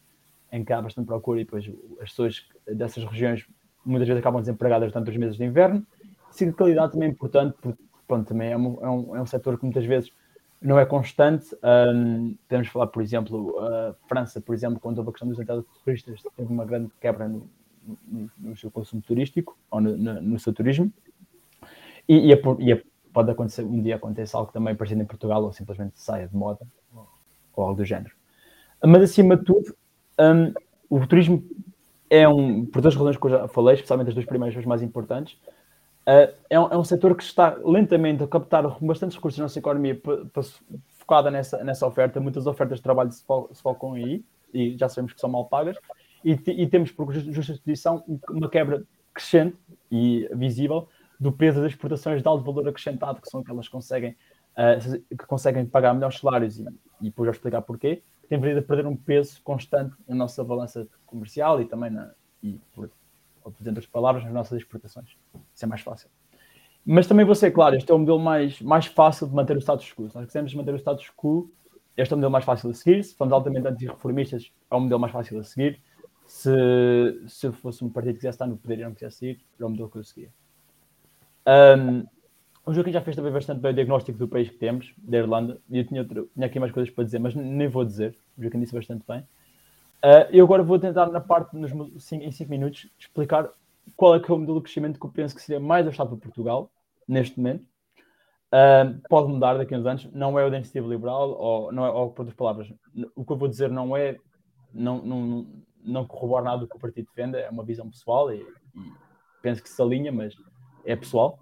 em 0.51 0.63
que 0.63 0.73
há 0.73 0.81
bastante 0.81 1.05
procura 1.05 1.39
e 1.39 1.43
depois 1.43 1.69
as 2.01 2.09
pessoas 2.09 2.45
dessas 2.67 3.03
regiões 3.05 3.45
muitas 3.85 4.07
vezes 4.07 4.19
acabam 4.19 4.41
desempregadas 4.41 4.91
durante 4.91 5.12
os 5.12 5.17
meses 5.17 5.38
de 5.38 5.43
inverno. 5.43 5.85
Ciclicalidade 6.31 6.93
também 6.93 7.09
é 7.09 7.12
importante, 7.12 7.55
porque 7.62 7.81
pronto, 8.07 8.27
também 8.27 8.51
é 8.51 8.57
um, 8.57 8.77
é, 8.83 8.89
um, 8.89 9.15
é 9.15 9.21
um 9.21 9.25
setor 9.25 9.57
que 9.57 9.63
muitas 9.63 9.85
vezes 9.85 10.12
não 10.62 10.77
é 10.77 10.85
constante. 10.85 11.55
Um, 11.63 12.35
podemos 12.47 12.67
falar, 12.67 12.88
por 12.88 13.01
exemplo, 13.01 13.57
a 13.59 13.95
França, 14.07 14.41
por 14.41 14.53
exemplo, 14.53 14.79
quando 14.79 14.97
houve 14.97 15.09
a 15.09 15.13
questão 15.13 15.29
dos 15.29 15.39
entradas 15.39 15.63
de 15.63 15.83
turistas, 15.83 16.21
teve 16.35 16.51
uma 16.51 16.65
grande 16.65 16.91
quebra 16.99 17.27
no, 17.27 17.49
no, 18.07 18.31
no 18.38 18.57
seu 18.57 18.69
consumo 18.69 19.01
turístico 19.01 19.57
ou 19.71 19.81
no, 19.81 19.95
no, 19.95 20.39
seu 20.39 20.53
turismo. 20.53 20.91
E, 22.07 22.27
e, 22.27 22.33
é 22.33 22.41
e 22.59 22.71
é, 22.73 22.83
pode 23.13 23.31
acontecer, 23.31 23.63
um 23.63 23.81
dia 23.81 23.95
acontece 23.95 24.35
algo 24.35 24.51
também 24.51 24.75
parecido 24.75 25.01
em 25.01 25.05
Portugal 25.05 25.43
ou 25.43 25.53
simplesmente 25.53 25.99
saia 25.99 26.27
de 26.27 26.35
moda 26.35 26.65
ou 27.53 27.63
algo 27.63 27.77
do 27.77 27.85
género. 27.85 28.13
Mas 28.83 29.03
acima 29.03 29.35
de 29.35 29.43
tudo, 29.43 29.75
um, 30.19 30.53
o 30.89 31.08
turismo 31.08 31.43
é 32.10 32.27
um, 32.27 32.65
por 32.65 32.82
duas 32.82 32.95
razões 32.95 33.17
que 33.17 33.25
eu 33.25 33.29
já 33.29 33.47
falei, 33.47 33.75
especialmente 33.75 34.10
as 34.10 34.13
duas 34.15 34.25
primeiras, 34.25 34.58
as 34.58 34.65
mais 34.65 34.82
importantes, 34.82 35.38
Uh, 36.10 36.34
é, 36.49 36.60
um, 36.60 36.67
é, 36.71 36.77
um, 36.77 36.84
setor 36.84 37.15
que 37.15 37.21
está 37.21 37.55
lentamente 37.63 38.23
a 38.23 38.27
captar 38.27 38.63
bastantes 38.84 39.15
recursos 39.15 39.38
na 39.38 39.43
nossa 39.43 39.60
economia 39.60 40.01
focada 40.97 41.29
nessa, 41.29 41.63
nessa 41.63 41.86
oferta. 41.86 42.19
Muitas 42.19 42.47
ofertas 42.47 42.79
de 42.79 42.84
trabalho 42.84 43.12
se, 43.12 43.23
fo 43.23 43.47
se 43.53 43.62
focam 43.62 43.93
aí 43.93 44.25
e 44.51 44.75
já 44.75 44.89
sabemos 44.89 45.13
que 45.13 45.21
são 45.21 45.29
mal 45.29 45.45
pagas. 45.45 45.77
E, 46.25 46.32
e 46.32 46.67
temos, 46.67 46.91
por 46.91 47.13
justa 47.13 47.53
disposição, 47.53 48.03
uma 48.27 48.49
quebra 48.49 48.84
crescente 49.13 49.55
e 49.91 50.27
visível 50.34 50.88
do 51.19 51.32
peso 51.32 51.62
das 51.62 51.73
exportações 51.73 52.23
de 52.23 52.27
alto 52.27 52.43
valor 52.43 52.67
acrescentado, 52.67 53.21
que 53.21 53.29
são 53.29 53.41
aquelas 53.41 53.67
que 53.67 53.71
conseguem, 53.71 54.15
uh, 54.58 54.99
que 55.15 55.27
conseguem 55.27 55.63
pagar 55.63 55.93
melhores 55.93 56.17
salários 56.17 56.58
e, 56.58 56.63
e 57.01 57.05
depois 57.05 57.27
vou 57.27 57.32
explicar 57.32 57.62
porquê, 57.62 58.01
tem 58.29 58.39
vindo 58.39 58.59
a 58.59 58.61
perder 58.61 58.85
um 58.85 58.95
peso 58.95 59.41
constante 59.43 59.95
na 60.07 60.15
nossa 60.15 60.43
balança 60.43 60.87
comercial 61.05 61.59
e 61.59 61.65
também, 61.65 61.89
na, 61.89 62.11
e 62.43 62.61
por, 62.73 62.89
por 63.41 63.53
outras 63.65 63.87
palavras, 63.87 64.23
nas 64.23 64.31
nossas 64.31 64.59
exportações. 64.59 65.17
Isso 65.53 65.65
é 65.65 65.67
mais 65.67 65.81
fácil. 65.81 66.09
Mas 66.85 67.07
também 67.07 67.25
vou 67.25 67.35
ser 67.35 67.51
claro, 67.51 67.75
este 67.75 67.91
é 67.91 67.93
o 67.93 67.97
modelo 67.97 68.19
mais, 68.19 68.61
mais 68.61 68.85
fácil 68.85 69.27
de 69.27 69.33
manter 69.33 69.57
o 69.57 69.59
status 69.59 69.91
quo. 69.91 70.07
Se 70.07 70.15
nós 70.15 70.27
quisermos 70.27 70.53
manter 70.53 70.73
o 70.73 70.77
status 70.77 71.11
quo, 71.17 71.51
este 71.97 72.13
é 72.13 72.15
o 72.15 72.17
modelo 72.17 72.31
mais 72.31 72.45
fácil 72.45 72.69
a 72.69 72.73
seguir. 72.73 73.03
Se 73.03 73.15
formos 73.15 73.33
altamente 73.33 73.67
antirreformistas, 73.67 74.51
é 74.69 74.75
o 74.75 74.79
modelo 74.79 74.99
mais 74.99 75.11
fácil 75.11 75.39
a 75.39 75.43
seguir. 75.43 75.81
Se, 76.25 76.51
se 77.27 77.51
fosse 77.51 77.83
um 77.83 77.89
partido 77.89 78.13
que 78.13 78.19
quisesse 78.19 78.35
estar 78.35 78.45
no 78.45 78.57
poder 78.57 78.79
e 78.79 78.83
não 78.83 78.93
quisesse 78.93 79.31
ir, 79.31 79.41
era 79.57 79.65
o 79.65 79.69
modelo 79.69 79.89
que 79.89 79.97
eu 79.97 80.03
seguia. 80.03 80.29
Um, 81.47 82.05
o 82.69 82.73
Joaquim 82.73 82.91
já 82.91 83.01
fez 83.01 83.15
também 83.15 83.32
bastante 83.32 83.60
bem 83.60 83.71
o 83.71 83.73
diagnóstico 83.73 84.19
do 84.19 84.27
país 84.27 84.47
que 84.47 84.58
temos, 84.58 84.93
da 84.95 85.17
Irlanda, 85.17 85.60
e 85.71 85.79
eu 85.79 85.88
tinha, 85.88 86.01
outro, 86.01 86.29
tinha 86.36 86.45
aqui 86.45 86.60
mais 86.60 86.71
coisas 86.71 86.93
para 86.93 87.03
dizer, 87.03 87.17
mas 87.17 87.34
nem 87.34 87.67
vou 87.67 87.84
dizer. 87.84 88.15
O 88.38 88.43
Joaquim 88.43 88.60
disse 88.60 88.75
bastante 88.75 89.03
bem. 89.08 89.21
Uh, 89.21 90.29
eu 90.29 90.45
agora 90.45 90.62
vou 90.62 90.77
tentar, 90.77 91.08
na 91.08 91.19
parte, 91.19 91.58
nos, 91.58 91.71
em 92.12 92.32
5 92.32 92.47
minutos, 92.47 92.88
explicar 92.99 93.49
qual 93.95 94.13
é 94.13 94.19
que 94.19 94.32
é 94.32 94.36
o 94.36 94.38
modelo 94.38 94.60
de 94.60 94.65
crescimento 94.65 94.99
que 94.99 95.05
eu 95.05 95.10
penso 95.10 95.34
que 95.34 95.41
seria 95.41 95.60
mais 95.60 95.88
ajustado 95.88 96.12
para 96.12 96.19
Portugal, 96.19 96.71
neste 97.08 97.39
momento. 97.39 97.65
Uh, 98.53 99.01
pode 99.10 99.29
mudar 99.29 99.55
daqui 99.55 99.73
a 99.73 99.79
uns 99.79 99.86
anos, 99.88 100.08
não 100.13 100.38
é 100.38 100.45
o 100.45 100.51
da 100.51 100.58
iniciativa 100.58 100.88
liberal, 100.88 101.32
ou, 101.32 101.71
não 101.71 101.86
é, 101.88 101.89
ou 101.89 102.12
por 102.12 102.21
outras 102.21 102.38
palavras, 102.38 102.71
o 103.15 103.25
que 103.25 103.32
eu 103.32 103.38
vou 103.38 103.47
dizer 103.47 103.71
não 103.71 103.97
é, 103.97 104.15
não, 104.71 105.01
não, 105.01 105.47
não 105.84 106.05
corrobora 106.05 106.45
nada 106.45 106.60
do 106.60 106.67
que 106.67 106.75
o 106.75 106.79
partido 106.79 107.08
defende, 107.15 107.39
é 107.39 107.49
uma 107.49 107.63
visão 107.63 107.89
pessoal 107.89 108.32
e, 108.32 108.38
e 108.38 108.93
penso 109.41 109.63
que 109.63 109.69
se 109.69 109.82
alinha, 109.82 110.12
mas 110.12 110.36
é 110.86 110.95
pessoal. 110.95 111.39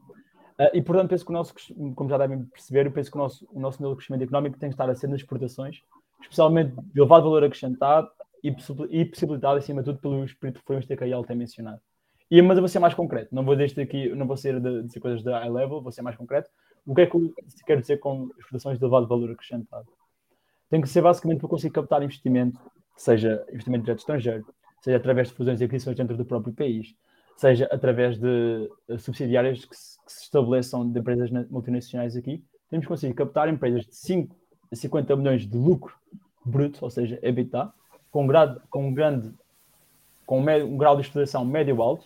Uh, 0.60 0.74
e 0.74 0.82
portanto, 0.82 1.10
penso 1.10 1.24
que 1.24 1.32
o 1.32 1.34
nosso, 1.34 1.54
como 1.96 2.10
já 2.10 2.18
devem 2.18 2.44
perceber, 2.46 2.88
eu 2.88 2.92
penso 2.92 3.12
que 3.12 3.18
o 3.18 3.22
nosso, 3.22 3.48
o 3.52 3.60
nosso 3.60 3.80
modelo 3.80 3.94
de 3.94 3.98
crescimento 3.98 4.24
económico 4.24 4.58
tem 4.58 4.70
que 4.70 4.74
estar 4.74 4.90
a 4.90 4.96
ser 4.96 5.08
nas 5.08 5.22
exportações, 5.22 5.84
especialmente 6.22 6.74
de 6.76 7.00
elevado 7.00 7.26
valor 7.26 7.44
acrescentado 7.44 8.10
e, 8.44 8.56
e 8.90 9.06
possibilitado, 9.06 9.58
acima 9.58 9.82
de 9.82 9.86
tudo, 9.86 10.00
pelo 10.00 10.26
espírito 10.26 10.58
reformista 10.58 10.98
que 10.98 11.04
a 11.04 11.08
Yael 11.08 11.24
tem 11.24 11.36
mencionado. 11.36 11.80
E, 12.30 12.42
mas 12.42 12.58
eu 12.58 12.62
vou 12.62 12.68
ser 12.68 12.80
mais 12.80 12.94
concreto, 12.94 13.34
não 13.34 13.46
vou 13.46 13.56
dizer 13.56 13.82
aqui, 13.82 14.10
não 14.10 14.28
vou 14.28 14.36
ser 14.36 14.60
de, 14.60 14.84
dizer 14.84 15.00
coisas 15.00 15.24
de 15.24 15.32
high 15.32 15.50
level, 15.50 15.82
vou 15.82 15.92
ser 15.92 16.02
mais 16.02 16.16
concreto. 16.16 16.50
O 16.86 16.94
que 16.94 17.02
é 17.02 17.06
que 17.06 17.16
eu 17.16 17.34
quero 17.66 17.82
dizer 17.82 17.98
com 17.98 18.30
exportações 18.38 18.78
de 18.78 18.84
elevado 18.84 19.08
valor 19.08 19.32
acrescentado? 19.32 19.88
Tem 20.70 20.82
que 20.82 20.90
ser 20.90 21.02
basicamente 21.02 21.40
para 21.40 21.50
conseguir 21.50 21.74
captar 21.74 22.04
investimento, 22.04 22.60
seja 22.98 23.46
investimento 23.50 23.86
direto 23.86 24.00
estrangeiro, 24.00 24.46
seja 24.82 24.98
através 24.98 25.30
de 25.30 25.36
fusões 25.36 25.62
e 25.62 25.64
aquisições 25.64 25.96
dentro 25.96 26.18
do 26.18 26.26
próprio 26.26 26.54
país, 26.54 26.96
seja 27.38 27.66
através 27.72 28.18
de 28.18 28.70
eh, 28.90 28.98
subsidiárias 28.98 29.64
que 29.64 29.76
se, 29.76 30.04
que 30.04 30.12
se 30.12 30.24
estabeleçam 30.24 30.90
de 30.90 31.00
empresas 31.00 31.30
multinacionais 31.50 32.16
aqui, 32.16 32.44
temos 32.70 32.86
que 32.86 32.90
conseguir 32.90 33.14
captar 33.14 33.48
empresas 33.48 33.86
de 33.86 33.96
5 33.96 34.36
a 34.72 34.76
50 34.76 35.16
milhões 35.16 35.48
de 35.48 35.58
lucro 35.58 35.96
bruto, 36.44 36.84
ou 36.84 36.90
seja, 36.90 37.20
EBITDA, 37.22 37.72
com, 38.12 38.28
grado, 38.28 38.62
com 38.70 38.88
um 38.88 38.94
grande 38.94 39.34
com 40.26 40.42
um, 40.42 40.78
grau 40.78 40.96
de 40.98 41.04
exploração 41.04 41.46
médio-alto 41.46 42.06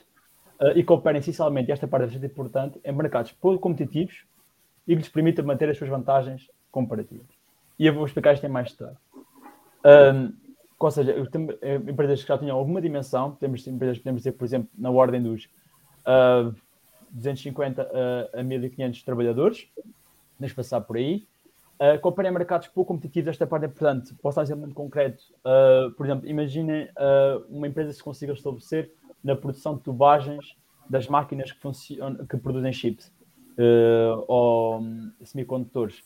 uh, 0.61 0.77
e 0.77 0.83
que 0.83 0.93
operem 0.93 1.19
essencialmente, 1.19 1.71
esta 1.71 1.87
parte 1.87 2.03
é 2.03 2.05
bastante 2.05 2.25
importante, 2.27 2.79
em 2.85 2.91
mercados 2.91 3.31
pouco 3.31 3.59
competitivos 3.59 4.23
e 4.87 4.93
que 4.93 5.01
lhes 5.01 5.09
permita 5.09 5.41
manter 5.41 5.67
as 5.69 5.77
suas 5.77 5.89
vantagens 5.89 6.47
comparativas. 6.71 7.25
E 7.79 7.87
eu 7.87 7.93
vou 7.95 8.05
explicar 8.05 8.33
isto 8.33 8.45
em 8.45 8.49
mais 8.49 8.71
detalhe. 8.71 8.95
Um, 9.83 10.33
ou 10.85 10.91
seja, 10.91 11.15
eh, 11.61 11.75
empresas 11.75 12.21
que 12.21 12.27
já 12.27 12.37
tinham 12.37 12.57
alguma 12.57 12.81
dimensão, 12.81 13.31
temos 13.31 13.65
empresas 13.67 13.97
que 13.97 14.03
podemos 14.03 14.21
dizer, 14.21 14.33
por 14.33 14.45
exemplo, 14.45 14.69
na 14.77 14.89
ordem 14.89 15.21
dos 15.21 15.45
uh, 16.05 16.53
250 17.11 17.83
uh, 17.83 18.39
a 18.39 18.43
1500 18.43 19.03
trabalhadores, 19.03 19.67
deixa 20.39 20.55
passar 20.55 20.81
por 20.81 20.97
aí. 20.97 21.25
Uh, 21.81 21.99
que 21.99 22.07
operem 22.07 22.29
em 22.29 22.33
mercados 22.33 22.67
pouco 22.67 22.93
competitivos, 22.93 23.29
esta 23.29 23.47
parte 23.47 23.63
é 23.63 23.67
importante. 23.67 24.13
Posso 24.21 24.35
dar 24.35 24.41
um 24.41 24.45
exemplo 24.45 24.61
muito 24.61 24.75
concreto. 24.75 25.23
Uh, 25.39 25.91
por 25.93 26.05
exemplo, 26.05 26.29
imaginem 26.29 26.83
uh, 26.83 27.43
uma 27.49 27.67
empresa 27.67 27.89
que 27.89 27.95
se 27.95 28.03
consiga 28.03 28.33
estabelecer 28.33 28.91
na 29.23 29.35
produção 29.35 29.75
de 29.75 29.81
tubagens 29.81 30.55
das 30.87 31.07
máquinas 31.07 31.51
que, 31.51 31.59
que 32.29 32.37
produzem 32.37 32.71
chips 32.71 33.11
ou 34.27 34.79
um, 34.79 35.11
semicondutores. 35.23 36.03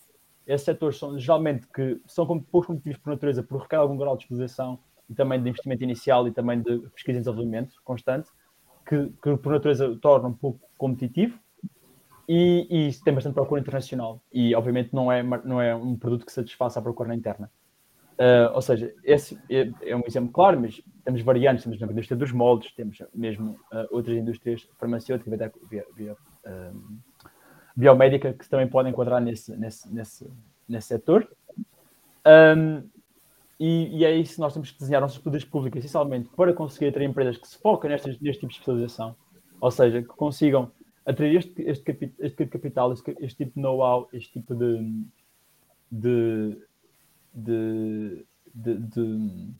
Esses 0.47 0.65
setores 0.65 0.97
são 0.97 1.17
geralmente 1.17 1.67
que 1.67 1.99
são 2.05 2.25
pouco 2.39 2.67
competitivos 2.67 2.99
por 2.99 3.09
natureza, 3.11 3.41
por 3.43 3.61
requer 3.61 3.77
algum 3.77 3.97
grau 3.97 4.15
de 4.15 4.23
especialização 4.23 4.79
e 5.09 5.13
também 5.13 5.41
de 5.41 5.49
investimento 5.49 5.83
inicial 5.83 6.27
e 6.27 6.31
também 6.31 6.61
de 6.61 6.79
pesquisa 6.89 7.17
e 7.17 7.21
desenvolvimento 7.21 7.73
constante, 7.83 8.29
que, 8.87 9.11
que 9.21 9.37
por 9.37 9.53
natureza 9.53 9.97
tornam 10.01 10.29
um 10.29 10.33
pouco 10.33 10.59
competitivo 10.77 11.39
e, 12.27 12.67
e 12.69 12.93
tem 13.03 13.13
bastante 13.13 13.33
procura 13.33 13.61
internacional. 13.61 14.21
E 14.31 14.53
obviamente 14.55 14.93
não 14.93 15.11
é, 15.11 15.23
não 15.23 15.61
é 15.61 15.75
um 15.75 15.95
produto 15.95 16.25
que 16.25 16.31
satisfaça 16.31 16.79
a 16.79 16.81
procura 16.81 17.13
interna. 17.15 17.49
Uh, 18.17 18.53
ou 18.53 18.61
seja, 18.61 18.93
esse 19.03 19.37
é, 19.49 19.69
é, 19.81 19.95
um 19.95 20.03
exemplo 20.07 20.31
claro, 20.31 20.59
mas 20.59 20.81
temos 21.03 21.21
variantes, 21.21 21.65
temos 21.65 21.79
na 21.79 21.87
indústria 21.87 22.15
dos 22.15 22.31
moldes, 22.31 22.71
temos 22.71 22.97
mesmo 23.13 23.59
uh, 23.73 23.87
outras 23.91 24.15
indústrias 24.17 24.69
farmacêuticas, 24.79 25.37
via, 25.37 25.51
via, 25.69 25.85
via 25.93 26.13
uh, 26.13 26.81
biomédica, 27.75 28.33
que 28.33 28.47
também 28.47 28.67
podem 28.67 28.91
enquadrar 28.91 29.21
nesse, 29.21 29.55
nesse, 29.55 29.93
nesse, 29.93 30.29
nesse 30.67 30.87
setor. 30.87 31.27
Um, 32.25 32.83
e, 33.59 33.99
e, 33.99 34.05
é 34.05 34.15
isso 34.15 34.41
nós 34.41 34.53
temos 34.53 34.71
que 34.71 34.79
desenhar 34.79 35.01
nossas 35.01 35.17
políticas 35.17 35.49
públicas, 35.49 35.79
essencialmente, 35.79 36.29
para 36.35 36.53
conseguir 36.53 36.87
atrair 36.87 37.07
empresas 37.07 37.37
que 37.37 37.47
se 37.47 37.57
focam 37.57 37.89
nestes, 37.89 38.19
neste 38.19 38.41
tipo 38.41 38.51
de 38.51 38.55
especialização, 38.55 39.15
ou 39.61 39.71
seja, 39.71 40.01
que 40.01 40.07
consigam 40.09 40.71
atrair 41.05 41.37
este, 41.37 41.61
este, 41.61 42.13
este 42.19 42.45
capital, 42.47 42.91
este, 42.91 43.15
este 43.19 43.45
tipo 43.45 43.55
de 43.55 43.61
know-how, 43.61 44.09
este 44.11 44.33
tipo 44.33 44.55
de, 44.55 45.05
de 45.91 46.57
de, 47.35 48.25
de, 48.53 48.75
de, 48.75 49.53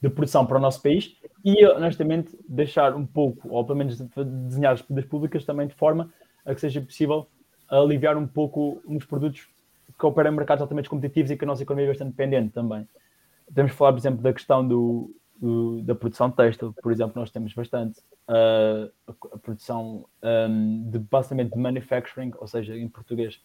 de, 0.00 0.10
produção 0.10 0.46
para 0.46 0.58
o 0.58 0.60
nosso 0.60 0.80
país 0.80 1.16
e, 1.44 1.66
honestamente, 1.66 2.38
deixar 2.48 2.94
um 2.94 3.04
pouco, 3.04 3.48
ou 3.48 3.64
pelo 3.64 3.78
menos 3.78 3.98
desenhar 3.98 4.72
as 4.72 4.82
políticas 4.82 5.10
públicas 5.10 5.44
também 5.44 5.66
de 5.66 5.74
forma 5.74 6.12
a 6.44 6.54
que 6.54 6.60
seja 6.60 6.80
possível 6.80 7.26
aliviar 7.68 8.16
um 8.16 8.26
pouco 8.26 8.82
uns 8.86 9.04
produtos 9.04 9.48
que 9.98 10.06
operam 10.06 10.32
em 10.32 10.36
mercados 10.36 10.62
altamente 10.62 10.88
competitivos 10.88 11.30
e 11.30 11.36
que 11.36 11.44
a 11.44 11.46
nossa 11.46 11.62
economia 11.62 11.86
é 11.86 11.88
bastante 11.88 12.10
dependente 12.10 12.52
também. 12.52 12.86
Temos 13.54 13.72
que 13.72 13.78
falar, 13.78 13.92
por 13.92 13.98
exemplo, 13.98 14.22
da 14.22 14.32
questão 14.32 14.66
do, 14.66 15.14
do 15.40 15.82
da 15.82 15.94
produção 15.94 16.30
têxtil, 16.30 16.74
por 16.82 16.92
exemplo, 16.92 17.12
nós 17.20 17.30
temos 17.30 17.52
bastante 17.52 18.00
uh, 18.28 18.90
a, 19.32 19.38
produção 19.38 20.04
um, 20.22 20.90
de 20.90 20.98
basicamente 20.98 21.52
de 21.52 21.58
manufacturing, 21.58 22.32
ou 22.38 22.46
seja, 22.46 22.76
em 22.76 22.88
português, 22.88 23.40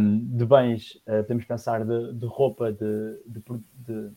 um, 0.00 0.36
de 0.36 0.44
bens, 0.44 0.94
uh, 1.06 1.22
podemos 1.22 1.44
pensar 1.44 1.84
de, 1.84 2.12
de 2.14 2.26
roupa, 2.26 2.72
de, 2.72 3.18
de, 3.26 4.10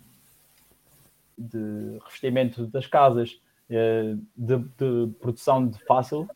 de, 1.38 2.00
revestimento 2.04 2.68
das 2.68 2.88
casas, 2.88 3.40
uh, 3.70 4.20
de, 4.36 5.14
produção 5.20 5.68
de 5.68 5.78
fácil, 5.86 6.28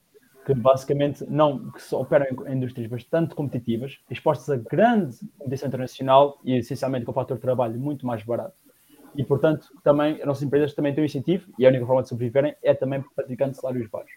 que 0.45 0.53
basicamente 0.53 1.25
não 1.27 1.71
que 1.71 1.95
operam 1.95 2.27
em 2.47 2.55
indústrias 2.55 2.87
bastante 2.87 3.33
competitivas, 3.33 3.97
expostas 4.09 4.49
a 4.49 4.57
grande 4.57 5.17
competição 5.39 5.67
internacional 5.67 6.39
e 6.43 6.57
essencialmente 6.57 7.03
com 7.03 7.11
o 7.11 7.15
fator 7.15 7.37
de 7.37 7.41
trabalho 7.41 7.79
muito 7.79 8.05
mais 8.05 8.23
barato. 8.23 8.55
E, 9.15 9.23
portanto, 9.23 9.67
também 9.83 10.19
as 10.19 10.25
nossas 10.25 10.43
empresas 10.43 10.73
também 10.73 10.93
têm 10.93 11.03
um 11.03 11.05
incentivo, 11.05 11.49
e 11.57 11.65
a 11.65 11.69
única 11.69 11.85
forma 11.85 12.03
de 12.03 12.09
sobreviverem 12.09 12.55
é 12.61 12.73
também 12.73 13.03
praticando 13.15 13.55
salários 13.55 13.89
baixos. 13.89 14.15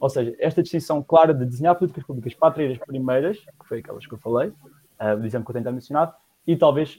Ou 0.00 0.08
seja, 0.08 0.34
esta 0.38 0.62
distinção 0.62 1.02
clara 1.02 1.34
de 1.34 1.44
desenhar 1.44 1.74
políticas 1.74 2.04
públicas 2.04 2.32
para 2.34 2.48
atrair 2.48 2.72
as 2.72 2.78
primeiras, 2.78 3.38
que 3.38 3.68
foi 3.68 3.80
aquelas 3.80 4.06
que 4.06 4.14
eu 4.14 4.18
falei, 4.18 4.48
uh, 4.48 5.20
o 5.20 5.24
exemplo 5.24 5.44
que 5.44 5.56
eu 5.56 5.62
tenho 5.62 5.74
mencionado, 5.74 6.14
e 6.46 6.56
talvez, 6.56 6.98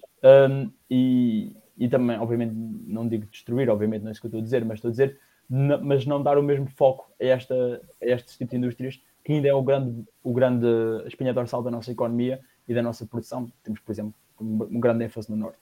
um, 0.49 0.69
e, 0.89 1.55
e 1.77 1.87
também, 1.87 2.19
obviamente, 2.19 2.53
não 2.53 3.07
digo 3.07 3.25
destruir, 3.27 3.69
obviamente, 3.69 4.01
não 4.01 4.09
é 4.09 4.11
isso 4.11 4.19
que 4.19 4.27
eu 4.27 4.29
estou 4.29 4.41
a 4.41 4.43
dizer, 4.43 4.65
mas 4.65 4.77
estou 4.77 4.89
a 4.89 4.91
dizer, 4.91 5.17
mas 5.49 6.05
não 6.05 6.21
dar 6.21 6.37
o 6.37 6.43
mesmo 6.43 6.67
foco 6.67 7.09
a, 7.21 7.25
esta, 7.25 7.81
a 8.01 8.05
este 8.05 8.37
tipo 8.37 8.51
de 8.51 8.57
indústrias, 8.57 9.01
que 9.23 9.33
ainda 9.33 9.47
é 9.47 9.53
o 9.53 9.61
grande, 9.61 10.05
o 10.23 10.33
grande 10.33 10.67
espinha 11.05 11.33
dorsal 11.33 11.61
da 11.63 11.71
nossa 11.71 11.91
economia 11.91 12.39
e 12.67 12.73
da 12.73 12.81
nossa 12.81 13.05
produção. 13.05 13.51
Temos, 13.63 13.79
por 13.79 13.91
exemplo, 13.91 14.13
um 14.39 14.79
grande 14.79 15.05
ênfase 15.05 15.29
no 15.29 15.37
Norte. 15.37 15.59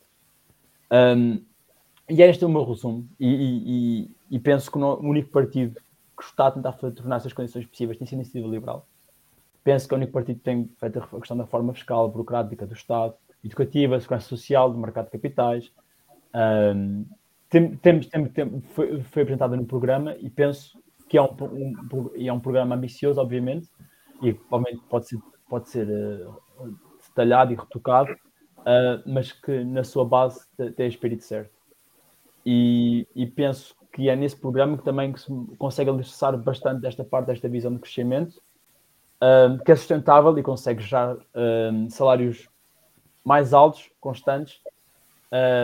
Um, 0.91 1.41
e 2.09 2.21
é 2.21 2.29
este 2.29 2.45
o 2.45 2.49
meu 2.49 2.63
resumo, 2.63 3.07
e, 3.19 4.05
e, 4.29 4.35
e 4.35 4.39
penso 4.39 4.71
que 4.71 4.77
o 4.77 4.99
único 4.99 5.31
partido 5.31 5.81
que 6.15 6.23
está 6.23 6.47
a 6.47 6.51
tentar 6.51 6.73
tornar 6.73 7.17
essas 7.17 7.33
condições 7.33 7.65
possíveis 7.65 7.97
tem 7.97 8.05
sido 8.05 8.19
a 8.19 8.21
iniciativa 8.21 8.47
liberal. 8.47 8.87
Penso 9.63 9.87
que 9.87 9.93
o 9.95 9.97
único 9.97 10.13
partido 10.13 10.37
que 10.37 10.43
tem 10.43 10.69
feito 10.79 10.99
a 10.99 11.19
questão 11.19 11.35
da 11.35 11.47
forma 11.47 11.73
fiscal, 11.73 12.07
burocrática 12.07 12.67
do 12.67 12.75
Estado, 12.75 13.15
educativa, 13.43 13.99
segurança 13.99 14.27
social, 14.27 14.71
do 14.71 14.77
mercado 14.77 15.05
de 15.05 15.11
capitais. 15.11 15.71
Um, 16.33 17.05
tem, 17.49 17.75
temos, 17.77 18.07
tem, 18.07 18.25
tem, 18.25 18.61
foi, 18.61 19.01
foi 19.01 19.21
apresentado 19.23 19.55
no 19.55 19.65
programa 19.65 20.15
e 20.19 20.29
penso 20.29 20.79
que 21.07 21.17
é 21.17 21.21
um, 21.21 21.27
um, 21.27 22.11
é 22.15 22.33
um 22.33 22.39
programa 22.39 22.75
ambicioso, 22.75 23.21
obviamente, 23.21 23.69
e 24.21 24.33
provavelmente 24.33 24.83
pode 24.89 25.07
ser, 25.07 25.19
pode 25.47 25.69
ser 25.69 25.87
uh, 25.87 26.75
detalhado 27.07 27.53
e 27.53 27.55
retocado, 27.55 28.11
uh, 28.11 29.01
mas 29.05 29.31
que 29.31 29.63
na 29.63 29.83
sua 29.83 30.05
base 30.05 30.45
tem 30.75 30.87
o 30.87 30.89
espírito 30.89 31.23
certo. 31.23 31.53
E, 32.45 33.07
e 33.15 33.25
penso 33.25 33.75
que 33.91 34.09
é 34.09 34.15
nesse 34.15 34.35
programa 34.35 34.77
que 34.77 34.83
também 34.83 35.13
que 35.13 35.21
se 35.21 35.27
consegue 35.57 35.89
alicerçar 35.89 36.37
bastante 36.37 36.81
desta 36.81 37.03
parte, 37.03 37.27
desta 37.27 37.47
visão 37.47 37.73
de 37.73 37.79
crescimento, 37.79 38.41
um, 39.21 39.57
que 39.57 39.71
é 39.71 39.75
sustentável 39.75 40.37
e 40.37 40.43
consegue 40.43 40.83
um, 41.33 41.89
salários 41.89 42.49
mais 43.23 43.53
altos, 43.53 43.89
constantes, 43.99 44.59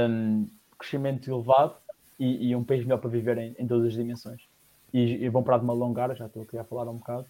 um, 0.10 0.48
crescimento 0.82 1.32
elevado 1.32 1.76
e, 2.20 2.50
e, 2.50 2.56
um 2.56 2.64
país 2.64 2.84
melhor 2.84 2.98
para 2.98 3.10
viver 3.10 3.38
em, 3.38 3.56
em 3.58 3.68
todas 3.68 3.88
as 3.88 3.94
dimensões. 3.94 4.42
E, 4.94 5.24
e 5.24 5.30
vão 5.30 5.44
parar 5.44 5.60
de 5.60 5.66
me 5.66 5.72
alongar, 5.72 6.14
já 6.16 6.26
estou 6.26 6.44
aqui 6.44 6.58
a 6.58 6.64
falar 6.64 6.90
um 6.90 6.98
bocado. 6.98 7.26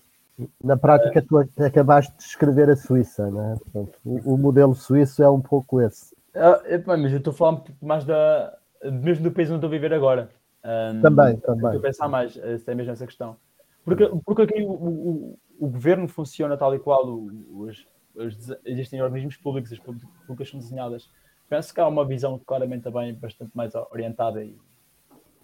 Na 0.63 0.75
prática, 0.75 1.21
tu 1.21 1.37
acabaste 1.63 2.15
de 2.17 2.23
escrever 2.23 2.69
a 2.69 2.75
Suíça, 2.75 3.29
né? 3.29 3.55
Portanto, 3.59 3.99
o, 4.03 4.33
o, 4.33 4.37
modelo 4.37 4.73
suíço 4.73 5.21
é 5.21 5.29
um 5.29 5.41
pouco 5.41 5.79
esse. 5.81 6.15
Uh, 6.33 6.83
mas 6.85 7.11
eu 7.11 7.19
estou 7.19 7.31
a 7.31 7.35
falar 7.35 7.51
um 7.51 7.57
pouco 7.57 7.85
mais 7.85 8.05
da, 8.05 8.57
mesmo 8.83 9.23
do 9.23 9.31
país 9.31 9.49
onde 9.49 9.57
estou 9.57 9.67
a 9.67 9.71
viver 9.71 9.93
agora. 9.93 10.29
Um, 10.63 11.01
também, 11.01 11.37
também. 11.37 11.65
Estou 11.65 11.79
a 11.79 11.81
pensar 11.81 12.07
mais, 12.07 12.37
eh, 12.37 12.59
é 12.65 12.75
mesmo 12.75 12.91
essa 12.91 13.05
questão. 13.05 13.35
Porque, 13.83 14.09
porque 14.25 14.41
aqui 14.43 14.63
o, 14.63 14.71
o, 14.71 15.39
o 15.59 15.67
governo 15.67 16.07
funciona 16.07 16.57
tal 16.57 16.73
e 16.73 16.79
qual, 16.79 17.05
os, 17.51 17.85
os, 18.15 18.55
existem 18.65 19.01
organismos 19.01 19.37
públicos, 19.37 19.71
as 19.71 19.79
públicas 19.79 20.49
são 20.49 20.59
desenhadas. 20.59 21.09
Penso 21.51 21.73
que 21.73 21.81
há 21.81 21.87
uma 21.89 22.05
visão 22.05 22.39
claramente 22.47 22.83
também 22.83 23.13
bastante 23.13 23.51
mais 23.53 23.73
orientada 23.91 24.41
e, 24.41 24.55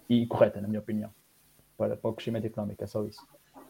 e 0.08 0.26
correta, 0.26 0.58
na 0.58 0.66
minha 0.66 0.80
opinião, 0.80 1.10
para, 1.76 1.98
para 1.98 2.10
o 2.10 2.14
crescimento 2.14 2.46
económico, 2.46 2.82
é 2.82 2.86
só 2.86 3.04
isso. 3.04 3.20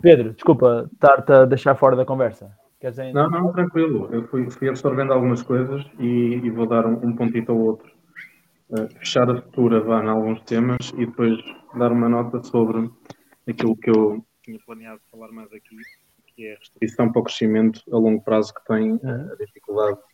Pedro, 0.00 0.32
desculpa 0.32 0.88
estar-te 0.92 1.32
a 1.32 1.44
deixar 1.46 1.74
fora 1.74 1.96
da 1.96 2.04
conversa. 2.04 2.56
Dizer... 2.80 3.12
Não, 3.12 3.28
não, 3.28 3.50
tranquilo. 3.50 4.08
Eu 4.14 4.28
fui, 4.28 4.48
fui 4.50 4.68
absorvendo 4.68 5.12
algumas 5.12 5.42
coisas 5.42 5.84
e, 5.98 6.36
e 6.36 6.48
vou 6.48 6.68
dar 6.68 6.86
um, 6.86 7.08
um 7.08 7.16
pontito 7.16 7.50
ao 7.50 7.58
outro. 7.58 7.90
Uh, 8.70 8.88
fechar 9.00 9.28
a 9.28 9.42
futura 9.42 9.80
vá 9.80 10.04
em 10.04 10.08
alguns 10.08 10.40
temas 10.42 10.92
e 10.96 11.06
depois 11.06 11.40
dar 11.76 11.90
uma 11.90 12.08
nota 12.08 12.40
sobre 12.44 12.88
aquilo 13.48 13.74
que 13.74 13.90
eu 13.90 14.24
tinha 14.44 14.60
planeado 14.64 15.00
falar 15.10 15.32
mais 15.32 15.52
aqui, 15.52 15.76
que 16.36 16.46
é 16.46 16.54
a 16.54 16.58
restrição 16.58 17.10
para 17.10 17.20
o 17.20 17.24
crescimento 17.24 17.82
a 17.92 17.98
longo 17.98 18.22
prazo 18.22 18.54
que 18.54 18.64
tem 18.64 18.92
uhum. 18.92 19.32
a 19.32 19.34
dificuldade 19.44 19.96
de 19.96 20.07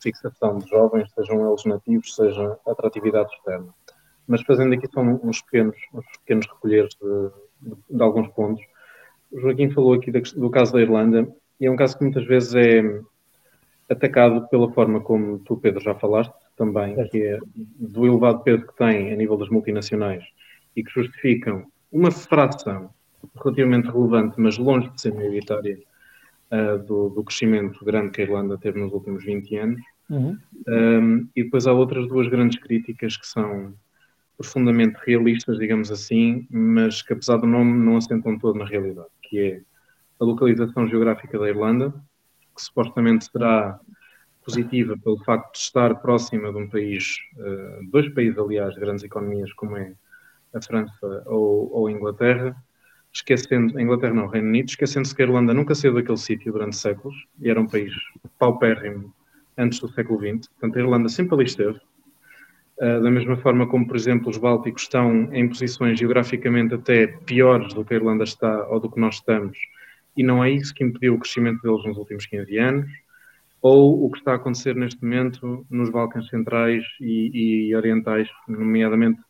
fixação 0.00 0.58
de 0.58 0.68
jovens, 0.68 1.10
sejam 1.14 1.48
eles 1.48 1.64
nativos, 1.64 2.14
seja 2.14 2.58
atratividade 2.66 3.32
externa. 3.34 3.74
Mas 4.26 4.42
fazendo 4.42 4.74
aqui 4.74 4.86
são 4.92 5.20
uns 5.22 5.40
pequenos, 5.42 5.76
uns 5.94 6.06
pequenos 6.18 6.46
recolheres 6.46 6.94
de, 7.00 7.30
de, 7.70 7.76
de 7.90 8.02
alguns 8.02 8.28
pontos. 8.28 8.62
O 9.32 9.40
Joaquim 9.40 9.70
falou 9.70 9.94
aqui 9.94 10.10
do 10.10 10.50
caso 10.50 10.72
da 10.72 10.80
Irlanda, 10.80 11.28
e 11.60 11.66
é 11.66 11.70
um 11.70 11.76
caso 11.76 11.96
que 11.96 12.04
muitas 12.04 12.26
vezes 12.26 12.54
é 12.54 13.00
atacado 13.88 14.46
pela 14.48 14.70
forma 14.72 15.00
como 15.00 15.38
tu, 15.40 15.56
Pedro, 15.56 15.80
já 15.80 15.94
falaste 15.94 16.32
também, 16.56 16.94
que 17.08 17.22
é 17.22 17.38
do 17.54 18.06
elevado 18.06 18.40
peso 18.40 18.66
que 18.66 18.76
tem 18.76 19.12
a 19.12 19.16
nível 19.16 19.36
das 19.36 19.48
multinacionais 19.48 20.24
e 20.76 20.84
que 20.84 20.90
justificam 20.90 21.64
uma 21.90 22.10
fração 22.10 22.90
relativamente 23.42 23.88
relevante, 23.88 24.34
mas 24.38 24.58
longe 24.58 24.90
de 24.90 25.00
ser 25.00 25.14
maioritária, 25.14 25.78
uh, 26.52 26.78
do, 26.78 27.08
do, 27.10 27.24
crescimento 27.24 27.84
grande 27.84 28.10
que 28.10 28.22
a 28.22 28.24
Irlanda 28.24 28.58
teve 28.58 28.80
nos 28.80 28.92
últimos 28.92 29.24
20 29.24 29.56
anos. 29.56 29.80
Uhum. 30.08 30.38
Um, 30.66 31.28
e 31.36 31.44
depois 31.44 31.66
há 31.66 31.72
outras 31.72 32.08
duas 32.08 32.28
grandes 32.28 32.58
críticas 32.58 33.16
que 33.16 33.26
são 33.26 33.74
profundamente 34.36 34.96
realistas, 35.04 35.58
digamos 35.58 35.90
assim, 35.90 36.46
mas 36.50 37.02
que 37.02 37.12
apesar 37.12 37.38
do 37.38 37.46
nome 37.46 37.72
não 37.84 37.96
assentam 37.96 38.38
todo 38.38 38.58
na 38.58 38.64
realidade, 38.64 39.08
que 39.22 39.38
é 39.38 39.60
a 40.20 40.24
localização 40.24 40.88
geográfica 40.88 41.38
da 41.38 41.48
Irlanda, 41.48 41.92
que 42.56 42.62
supostamente 42.62 43.30
será 43.30 43.78
positiva 44.44 44.96
pelo 44.96 45.22
facto 45.24 45.52
de 45.52 45.58
estar 45.58 45.94
próxima 45.96 46.50
de 46.50 46.58
um 46.58 46.68
país, 46.68 47.16
uh, 47.36 47.90
dois 47.90 48.08
países, 48.14 48.38
aliás, 48.38 48.74
grandes 48.76 49.04
economias, 49.04 49.52
como 49.52 49.76
é 49.76 49.92
a 50.54 50.62
França 50.62 51.22
ou, 51.26 51.70
ou 51.72 51.86
a 51.86 51.92
Inglaterra, 51.92 52.56
esquecendo, 53.12 53.76
a 53.76 53.82
Inglaterra 53.82 54.14
não, 54.14 54.26
Reino 54.26 54.48
Unido, 54.48 54.68
esquecendo-se 54.68 55.14
que 55.14 55.22
a 55.22 55.24
Irlanda 55.24 55.54
nunca 55.54 55.74
saiu 55.74 55.94
daquele 55.94 56.18
sítio 56.18 56.52
durante 56.52 56.76
séculos 56.76 57.16
e 57.40 57.50
era 57.50 57.60
um 57.60 57.66
país 57.66 57.92
paupérrimo 58.38 59.12
antes 59.56 59.80
do 59.80 59.88
século 59.88 60.18
XX. 60.18 60.48
Portanto, 60.48 60.76
a 60.76 60.80
Irlanda 60.80 61.08
sempre 61.08 61.34
ali 61.34 61.44
esteve. 61.44 61.78
Uh, 62.80 63.02
da 63.02 63.10
mesma 63.10 63.36
forma 63.36 63.66
como, 63.66 63.86
por 63.88 63.96
exemplo, 63.96 64.30
os 64.30 64.38
Bálticos 64.38 64.82
estão 64.82 65.28
em 65.32 65.48
posições 65.48 65.98
geograficamente 65.98 66.74
até 66.74 67.08
piores 67.08 67.74
do 67.74 67.84
que 67.84 67.92
a 67.92 67.96
Irlanda 67.96 68.22
está 68.22 68.68
ou 68.68 68.78
do 68.78 68.88
que 68.88 69.00
nós 69.00 69.16
estamos, 69.16 69.58
e 70.16 70.22
não 70.22 70.44
é 70.44 70.50
isso 70.50 70.72
que 70.72 70.84
impediu 70.84 71.14
o 71.14 71.18
crescimento 71.18 71.60
deles 71.60 71.84
nos 71.84 71.96
últimos 71.96 72.24
15 72.26 72.56
anos, 72.56 72.90
ou 73.60 74.04
o 74.04 74.10
que 74.10 74.18
está 74.18 74.32
a 74.32 74.36
acontecer 74.36 74.76
neste 74.76 75.02
momento 75.02 75.66
nos 75.68 75.90
Balcãs 75.90 76.28
Centrais 76.28 76.84
e, 77.00 77.68
e 77.68 77.74
Orientais, 77.74 78.28
nomeadamente 78.46 79.20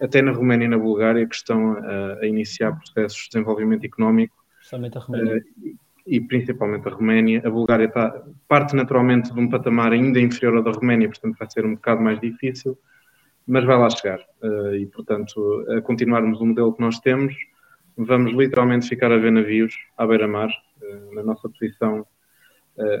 até 0.00 0.22
na 0.22 0.32
Roménia 0.32 0.66
e 0.66 0.68
na 0.68 0.78
Bulgária, 0.78 1.26
que 1.26 1.34
estão 1.34 1.72
a, 1.72 2.18
a 2.20 2.26
iniciar 2.26 2.72
processos 2.72 3.22
de 3.22 3.28
desenvolvimento 3.30 3.84
económico. 3.84 4.36
Principalmente 4.58 4.98
a 4.98 5.00
Roménia. 5.00 5.36
Uh, 5.36 5.78
e 6.06 6.20
principalmente 6.20 6.88
a 6.88 6.90
Roménia. 6.90 7.42
A 7.44 7.50
Bulgária 7.50 7.84
está, 7.84 8.24
parte 8.46 8.74
naturalmente 8.74 9.32
de 9.32 9.38
um 9.38 9.48
patamar 9.48 9.92
ainda 9.92 10.18
inferior 10.18 10.56
ao 10.56 10.62
da 10.62 10.70
Roménia, 10.70 11.08
portanto 11.08 11.36
vai 11.38 11.50
ser 11.50 11.66
um 11.66 11.74
bocado 11.74 12.00
mais 12.00 12.18
difícil, 12.20 12.78
mas 13.46 13.64
vai 13.64 13.76
lá 13.76 13.90
chegar. 13.90 14.20
Uh, 14.42 14.74
e, 14.74 14.86
portanto, 14.86 15.66
a 15.68 15.82
continuarmos 15.82 16.40
o 16.40 16.46
modelo 16.46 16.72
que 16.72 16.80
nós 16.80 16.98
temos, 17.00 17.34
vamos 17.96 18.32
literalmente 18.32 18.88
ficar 18.88 19.12
a 19.12 19.18
ver 19.18 19.32
navios 19.32 19.74
à 19.96 20.06
beira-mar, 20.06 20.48
uh, 20.82 21.14
na 21.14 21.22
nossa 21.22 21.48
posição, 21.48 22.06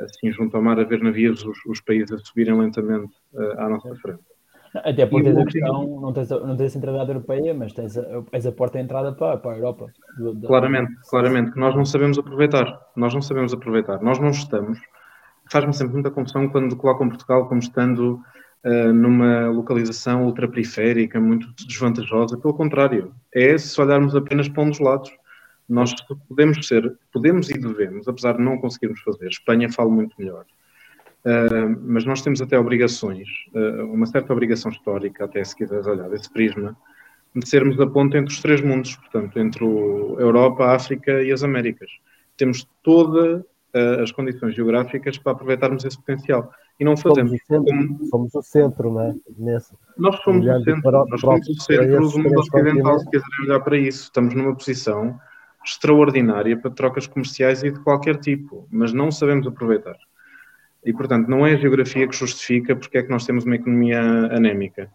assim, 0.02 0.32
junto 0.32 0.56
ao 0.56 0.62
mar, 0.62 0.76
a 0.80 0.82
ver 0.82 1.00
navios, 1.00 1.44
os, 1.44 1.56
os 1.64 1.80
países 1.80 2.10
a 2.10 2.18
subirem 2.18 2.58
lentamente 2.58 3.14
à 3.58 3.68
nossa 3.68 3.94
frente. 3.94 4.24
Até 4.84 5.06
porque 5.06 5.24
tens 5.24 5.38
a 5.38 5.44
questão, 5.44 6.00
não 6.00 6.12
tens, 6.12 6.30
a, 6.32 6.40
não 6.40 6.56
tens 6.56 6.66
a 6.66 6.70
centralidade 6.70 7.10
europeia, 7.10 7.54
mas 7.54 7.72
tens 7.72 7.96
a, 7.96 8.22
tens 8.30 8.46
a 8.46 8.52
porta 8.52 8.78
de 8.78 8.84
entrada 8.84 9.12
para, 9.12 9.36
para 9.36 9.52
a 9.52 9.56
Europa. 9.56 9.92
Claramente, 10.46 10.92
claramente, 11.08 11.52
que 11.52 11.58
nós 11.58 11.74
não 11.74 11.84
sabemos 11.84 12.18
aproveitar. 12.18 12.80
Nós 12.96 13.14
não 13.14 13.22
sabemos 13.22 13.52
aproveitar. 13.52 14.02
Nós 14.02 14.18
não 14.18 14.30
estamos. 14.30 14.78
Faz-me 15.50 15.72
sempre 15.72 15.94
muita 15.94 16.10
confusão 16.10 16.48
quando 16.48 16.76
colocam 16.76 17.08
Portugal 17.08 17.46
como 17.48 17.60
estando 17.60 18.20
uh, 18.64 18.92
numa 18.92 19.48
localização 19.48 20.26
ultraperiférica, 20.26 21.20
muito 21.20 21.48
desvantajosa. 21.66 22.36
Pelo 22.36 22.54
contrário, 22.54 23.12
é 23.34 23.56
se 23.56 23.80
olharmos 23.80 24.14
apenas 24.14 24.48
para 24.48 24.62
um 24.62 24.70
dos 24.70 24.80
lados. 24.80 25.10
Nós 25.68 25.94
podemos 26.28 26.66
ser, 26.66 26.96
podemos 27.12 27.50
e 27.50 27.58
devemos, 27.58 28.08
apesar 28.08 28.36
de 28.36 28.42
não 28.42 28.58
conseguirmos 28.58 29.00
fazer. 29.00 29.28
Espanha 29.28 29.70
fala 29.70 29.90
muito 29.90 30.14
melhor 30.18 30.44
Uh, 31.24 31.76
mas 31.82 32.04
nós 32.04 32.22
temos 32.22 32.40
até 32.40 32.58
obrigações, 32.58 33.28
uh, 33.54 33.84
uma 33.92 34.06
certa 34.06 34.32
obrigação 34.32 34.70
histórica, 34.70 35.24
até 35.24 35.42
se 35.42 35.54
quiseres 35.56 35.86
olhar 35.86 36.08
desse 36.08 36.32
prisma, 36.32 36.76
de 37.34 37.48
sermos 37.48 37.78
a 37.80 37.86
ponta 37.86 38.16
entre 38.16 38.32
os 38.32 38.40
três 38.40 38.60
mundos, 38.60 38.96
portanto, 38.96 39.38
entre 39.38 39.64
a 39.64 40.20
Europa, 40.20 40.64
a 40.64 40.74
África 40.74 41.22
e 41.22 41.32
as 41.32 41.42
Américas. 41.42 41.90
Temos 42.36 42.68
todas 42.82 43.40
uh, 43.40 44.02
as 44.02 44.12
condições 44.12 44.54
geográficas 44.54 45.18
para 45.18 45.32
aproveitarmos 45.32 45.84
esse 45.84 45.96
potencial. 45.96 46.50
E 46.80 46.84
não 46.84 46.96
fazemos. 46.96 47.32
Somos 47.32 47.42
o 47.42 47.46
centro, 47.46 47.76
como... 47.76 48.06
somos 48.06 48.34
o 48.34 48.42
centro 48.42 48.92
não 48.92 49.00
é? 49.02 49.14
Nesse, 49.36 49.74
nós 49.96 50.16
somos 50.22 50.46
o 50.46 50.64
centro, 50.64 50.82
para, 50.82 51.04
nós 51.06 51.20
somos 51.20 51.48
o 51.48 51.60
centro 51.60 52.08
do 52.08 52.18
mundo 52.18 52.38
ocidental, 52.38 52.98
se 53.00 53.10
quiserem 53.10 53.44
olhar 53.44 53.60
para 53.60 53.76
isso. 53.76 54.04
Estamos 54.04 54.34
numa 54.34 54.54
posição 54.54 55.18
extraordinária 55.64 56.56
para 56.56 56.70
trocas 56.70 57.06
comerciais 57.06 57.62
e 57.64 57.70
de 57.72 57.80
qualquer 57.80 58.16
tipo, 58.18 58.66
mas 58.70 58.92
não 58.92 59.10
sabemos 59.10 59.46
aproveitar. 59.46 59.96
E, 60.84 60.92
portanto, 60.92 61.28
não 61.28 61.46
é 61.46 61.54
a 61.54 61.56
geografia 61.56 62.06
que 62.06 62.16
justifica 62.16 62.74
porque 62.76 62.98
é 62.98 63.02
que 63.02 63.10
nós 63.10 63.26
temos 63.26 63.44
uma 63.44 63.56
economia 63.56 64.00
anémica. 64.00 64.90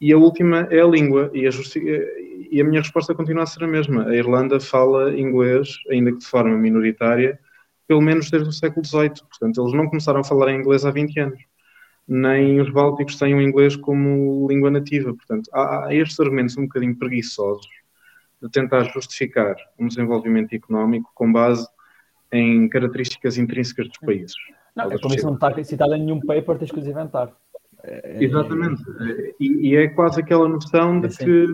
E 0.00 0.12
a 0.12 0.18
última 0.18 0.66
é 0.70 0.80
a 0.80 0.86
língua, 0.86 1.30
e 1.32 1.46
a, 1.46 1.50
e 2.50 2.60
a 2.60 2.64
minha 2.64 2.80
resposta 2.80 3.14
continua 3.14 3.44
a 3.44 3.46
ser 3.46 3.64
a 3.64 3.68
mesma. 3.68 4.04
A 4.08 4.16
Irlanda 4.16 4.58
fala 4.58 5.16
inglês, 5.18 5.78
ainda 5.90 6.10
que 6.12 6.18
de 6.18 6.26
forma 6.26 6.56
minoritária, 6.56 7.38
pelo 7.86 8.00
menos 8.00 8.30
desde 8.30 8.48
o 8.48 8.52
século 8.52 8.84
XVIII. 8.84 9.22
Portanto, 9.28 9.62
eles 9.62 9.72
não 9.72 9.86
começaram 9.86 10.20
a 10.20 10.24
falar 10.24 10.52
inglês 10.52 10.84
há 10.84 10.90
20 10.90 11.20
anos. 11.20 11.40
Nem 12.06 12.60
os 12.60 12.68
bálticos 12.70 13.16
têm 13.16 13.34
o 13.34 13.40
inglês 13.40 13.76
como 13.76 14.46
língua 14.48 14.70
nativa. 14.70 15.14
Portanto, 15.14 15.48
há, 15.52 15.86
há 15.86 15.94
estes 15.94 16.18
argumentos 16.18 16.56
um 16.58 16.62
bocadinho 16.62 16.96
preguiçosos 16.96 17.68
de 18.42 18.50
tentar 18.50 18.82
justificar 18.84 19.54
um 19.78 19.86
desenvolvimento 19.86 20.52
económico 20.52 21.12
com 21.14 21.32
base 21.32 21.66
em 22.32 22.68
características 22.68 23.38
intrínsecas 23.38 23.86
dos 23.86 23.98
países. 23.98 24.34
Não, 24.74 24.86
a 24.86 25.00
comissão 25.00 25.30
não 25.30 25.34
está 25.34 25.64
citada 25.64 25.96
em 25.96 26.04
nenhum 26.04 26.20
paper, 26.20 26.58
tens 26.58 26.70
que 26.70 26.78
os 26.78 26.86
inventar. 26.86 27.32
É, 27.84 28.16
é, 28.16 28.24
Exatamente. 28.24 28.82
E, 29.40 29.70
e, 29.70 29.76
é 29.76 29.88
quase 29.88 30.20
aquela 30.20 30.48
noção 30.48 31.00
de 31.00 31.06
é 31.06 31.10
que 31.10 31.46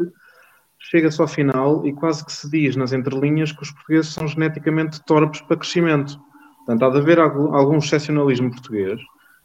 chega-se 0.79 1.21
ao 1.21 1.27
final 1.27 1.87
e 1.87 1.93
quase 1.93 2.25
que 2.25 2.33
se 2.33 2.49
diz 2.51 2.77
nas 2.77 2.93
entrelinhas 2.93 3.51
que 3.51 3.63
os 3.63 3.71
portugueses 3.73 4.13
são 4.13 4.27
geneticamente 4.27 5.05
torpes 5.05 5.41
para 5.41 5.57
crescimento. 5.57 6.19
Portanto, 6.59 6.85
há 6.85 6.91
de 6.91 6.99
haver 6.99 7.19
algum, 7.19 7.55
algum 7.55 7.79
excepcionalismo 7.79 8.51
português 8.51 9.01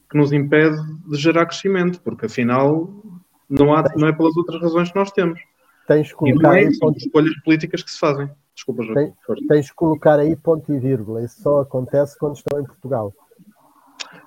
que 0.10 0.18
nos 0.18 0.32
impede 0.32 0.78
de 1.10 1.18
gerar 1.18 1.46
crescimento, 1.46 2.00
porque 2.02 2.28
afinal 2.28 2.88
não, 3.50 3.74
há, 3.74 3.84
não 3.96 4.08
é 4.08 4.14
pelas 4.14 4.36
outras 4.38 4.62
razões 4.62 4.92
que 4.92 4.96
nós 4.96 5.12
temos. 5.12 5.40
Tens 5.88 6.10
que 6.10 6.16
colocar 6.16 6.60
e 6.60 6.66
não 6.66 6.72
é 6.72 6.80
ponto... 6.80 6.98
escolhas 6.98 7.36
políticas 7.44 7.82
que 7.82 7.92
se 7.92 8.00
fazem. 8.00 8.30
Desculpa, 8.54 8.84
João. 8.84 8.94
Tens, 8.94 9.48
tens 9.48 9.70
que 9.70 9.76
colocar 9.76 10.20
aí 10.20 10.36
ponto 10.36 10.72
e 10.72 10.78
vírgula. 10.78 11.24
Isso 11.24 11.42
só 11.42 11.62
acontece 11.62 12.18
quando 12.20 12.36
estão 12.36 12.60
em 12.60 12.64
Portugal. 12.64 13.14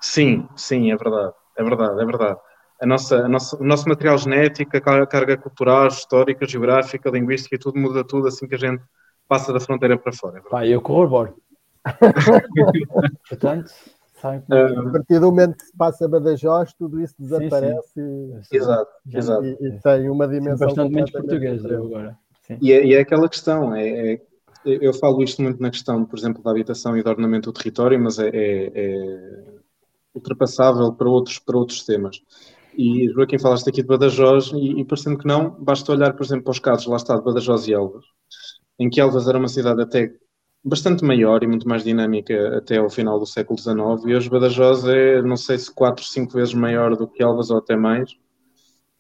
Sim, 0.07 0.49
sim, 0.55 0.93
é 0.93 0.97
verdade, 0.97 1.35
é 1.57 1.65
verdade, 1.65 2.01
é 2.01 2.05
verdade. 2.05 2.41
a 2.81 2.87
nossa, 2.87 3.17
a 3.17 3.29
nossa, 3.29 3.57
o 3.61 3.65
nosso 3.65 3.89
material 3.89 4.17
genético, 4.17 4.77
a 4.77 5.07
carga 5.07 5.37
cultural, 5.37 5.89
histórica, 5.89 6.47
geográfica, 6.47 7.11
linguística, 7.11 7.59
tudo 7.59 7.79
muda 7.79 8.05
tudo 8.05 8.29
assim 8.29 8.47
que 8.47 8.55
a 8.55 8.59
gente 8.59 8.83
passa 9.29 9.53
da 9.53 9.59
fronteira 9.59 9.99
para 9.99 10.13
fora. 10.13 10.39
É 10.39 10.49
Pá, 10.49 10.65
eu 10.65 10.81
corroboro. 10.81 11.37
Portanto, 13.29 13.71
sabe 14.15 14.45
uh, 14.49 14.89
a 14.89 14.93
partir 14.93 15.19
do 15.19 15.27
momento 15.27 15.57
que 15.57 15.65
se 15.65 15.77
passa 15.77 16.05
a 16.05 16.09
Badajoz, 16.09 16.73
tudo 16.75 17.01
isso 17.01 17.15
desaparece. 17.19 17.93
Sim, 17.93 18.41
sim. 18.43 18.57
Exato, 18.57 18.91
exato. 19.13 19.45
E, 19.45 19.57
e, 19.61 19.81
tem 19.81 20.09
uma 20.09 20.29
dimensão. 20.29 20.69
Bastante 20.69 20.95
menos 20.95 21.11
português 21.11 21.65
eu 21.65 21.85
agora. 21.85 22.17
E 22.61 22.73
é, 22.73 22.87
e 22.87 22.95
é, 22.95 23.01
aquela 23.01 23.29
questão, 23.29 23.75
é, 23.75 24.13
é, 24.13 24.21
eu 24.65 24.95
falo 24.95 25.23
isto 25.25 25.43
muito 25.43 25.61
na 25.61 25.71
questão, 25.71 26.05
por 26.05 26.17
exemplo, 26.17 26.45
da 26.45 26.53
habitação 26.53 26.97
e 26.97 27.03
do 27.03 27.11
ordenamento 27.11 27.51
do 27.51 27.59
território, 27.59 28.01
mas 28.01 28.21
é, 28.21 28.29
é, 28.29 28.73
é 28.73 29.56
ultrapassável 30.17 30.93
para 30.93 31.09
outros, 31.09 31.39
para 31.39 31.57
outros 31.57 31.85
temas. 31.85 32.21
E 32.77 33.09
Joaquim, 33.09 33.39
falaste 33.39 33.69
aqui 33.69 33.81
de 33.83 33.89
Badajoz, 33.89 34.53
e, 34.53 34.81
e 34.81 34.85
parecendo 34.85 35.19
que 35.19 35.27
não, 35.27 35.51
basta 35.51 35.93
olhar, 35.93 36.13
por 36.15 36.25
exemplo, 36.25 36.45
para 36.45 36.51
os 36.51 36.59
casos, 36.59 36.87
lá 36.87 36.97
está, 36.97 37.17
de 37.17 37.25
Badajoz 37.25 37.67
e 37.69 37.73
Elvas, 37.73 38.05
em 38.79 38.91
que 38.91 39.01
Elvas 39.01 39.27
era 39.27 39.39
uma 39.39 39.49
cidade 39.49 39.81
até 39.81 40.13
bastante 40.63 41.05
maior 41.05 41.43
e 41.43 41.47
muito 41.47 41.69
mais 41.69 41.85
dinâmica 41.85 42.59
até 42.59 42.79
ao 42.79 42.91
final 42.91 43.19
do 43.19 43.27
século 43.27 43.59
XIX, 43.59 44.05
e 44.07 44.15
hoje 44.15 44.29
Badajoz 44.29 44.85
é, 44.85 45.23
não 45.23 45.37
sei 45.37 45.59
se 45.59 45.73
quatro, 45.73 46.05
cinco 46.05 46.33
vezes 46.33 46.53
maior 46.53 46.97
do 46.97 47.07
que 47.07 47.23
Elvas 47.23 47.51
ou 47.51 47.59
até 47.59 47.77
mais, 47.77 48.11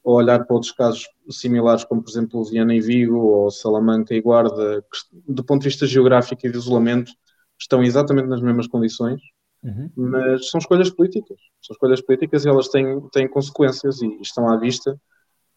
ou 0.02 0.14
olhar 0.14 0.44
para 0.44 0.54
outros 0.54 0.72
casos 0.72 1.06
similares, 1.28 1.84
como 1.84 2.02
por 2.02 2.08
exemplo 2.08 2.44
Viana 2.44 2.74
e 2.74 2.80
Vigo, 2.80 3.16
ou 3.16 3.50
Salamanca 3.50 4.14
e 4.14 4.20
Guarda, 4.20 4.80
que, 4.82 5.32
do 5.32 5.44
ponto 5.44 5.62
de 5.62 5.68
vista 5.68 5.86
geográfico 5.86 6.46
e 6.46 6.50
de 6.50 6.56
isolamento, 6.56 7.10
estão 7.58 7.82
exatamente 7.82 8.28
nas 8.28 8.40
mesmas 8.40 8.68
condições, 8.68 9.20
uhum. 9.62 9.90
mas 9.96 10.50
são 10.50 10.58
escolhas 10.58 10.90
políticas. 10.90 11.38
São 11.62 11.74
escolhas 11.74 12.00
políticas 12.00 12.44
e 12.44 12.48
elas 12.48 12.68
têm, 12.68 13.00
têm 13.10 13.28
consequências 13.28 14.00
e 14.02 14.20
estão 14.20 14.48
à 14.48 14.56
vista 14.56 14.98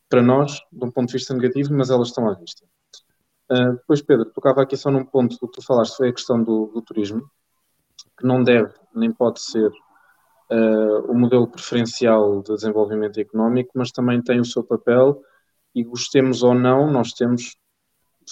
para 0.10 0.22
nós, 0.22 0.60
de 0.72 0.86
um 0.86 0.92
ponto 0.92 1.08
de 1.08 1.14
vista 1.14 1.34
negativo, 1.34 1.74
mas 1.74 1.90
elas 1.90 2.08
estão 2.08 2.28
à 2.28 2.34
vista. 2.34 2.66
Uh, 3.52 4.04
Pedro, 4.06 4.26
tocava 4.26 4.62
aqui 4.62 4.76
só 4.76 4.92
num 4.92 5.06
ponto 5.06 5.38
que 5.40 5.48
tu 5.52 5.62
falaste, 5.64 5.98
foi 5.98 6.10
a 6.10 6.14
questão 6.14 6.44
do, 6.44 6.68
do 6.68 6.82
turismo, 6.82 7.30
que 8.18 8.26
não 8.26 8.44
deve 8.44 8.74
nem 8.94 9.12
pode 9.12 9.42
ser 9.42 9.68
uh, 9.68 11.12
o 11.12 11.16
modelo 11.16 11.48
preferencial 11.48 12.42
de 12.42 12.54
desenvolvimento 12.56 13.20
económico, 13.20 13.72
mas 13.76 13.92
também 13.92 14.22
tem 14.22 14.40
o 14.40 14.46
seu 14.46 14.64
papel 14.64 15.22
e 15.74 15.84
gostemos 15.84 16.44
ou 16.44 16.54
não, 16.54 16.92
nós 16.92 17.14
temos 17.14 17.58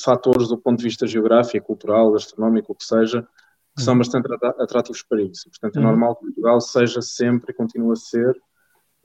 fatores 0.03 0.49
do 0.49 0.57
ponto 0.57 0.79
de 0.79 0.83
vista 0.83 1.07
geográfico, 1.07 1.67
cultural, 1.67 2.11
gastronómico, 2.11 2.71
o 2.71 2.75
que 2.75 2.83
seja, 2.83 3.27
que 3.77 3.83
são 3.83 3.93
uhum. 3.93 3.99
bastante 3.99 4.27
atrativos 4.59 5.03
para 5.03 5.21
isso. 5.21 5.49
Portanto, 5.51 5.75
é 5.75 5.79
uhum. 5.79 5.85
normal 5.85 6.15
que 6.15 6.25
Portugal 6.25 6.59
seja 6.59 7.01
sempre 7.01 7.51
e 7.51 7.55
continue 7.55 7.93
a 7.93 7.95
ser 7.95 8.35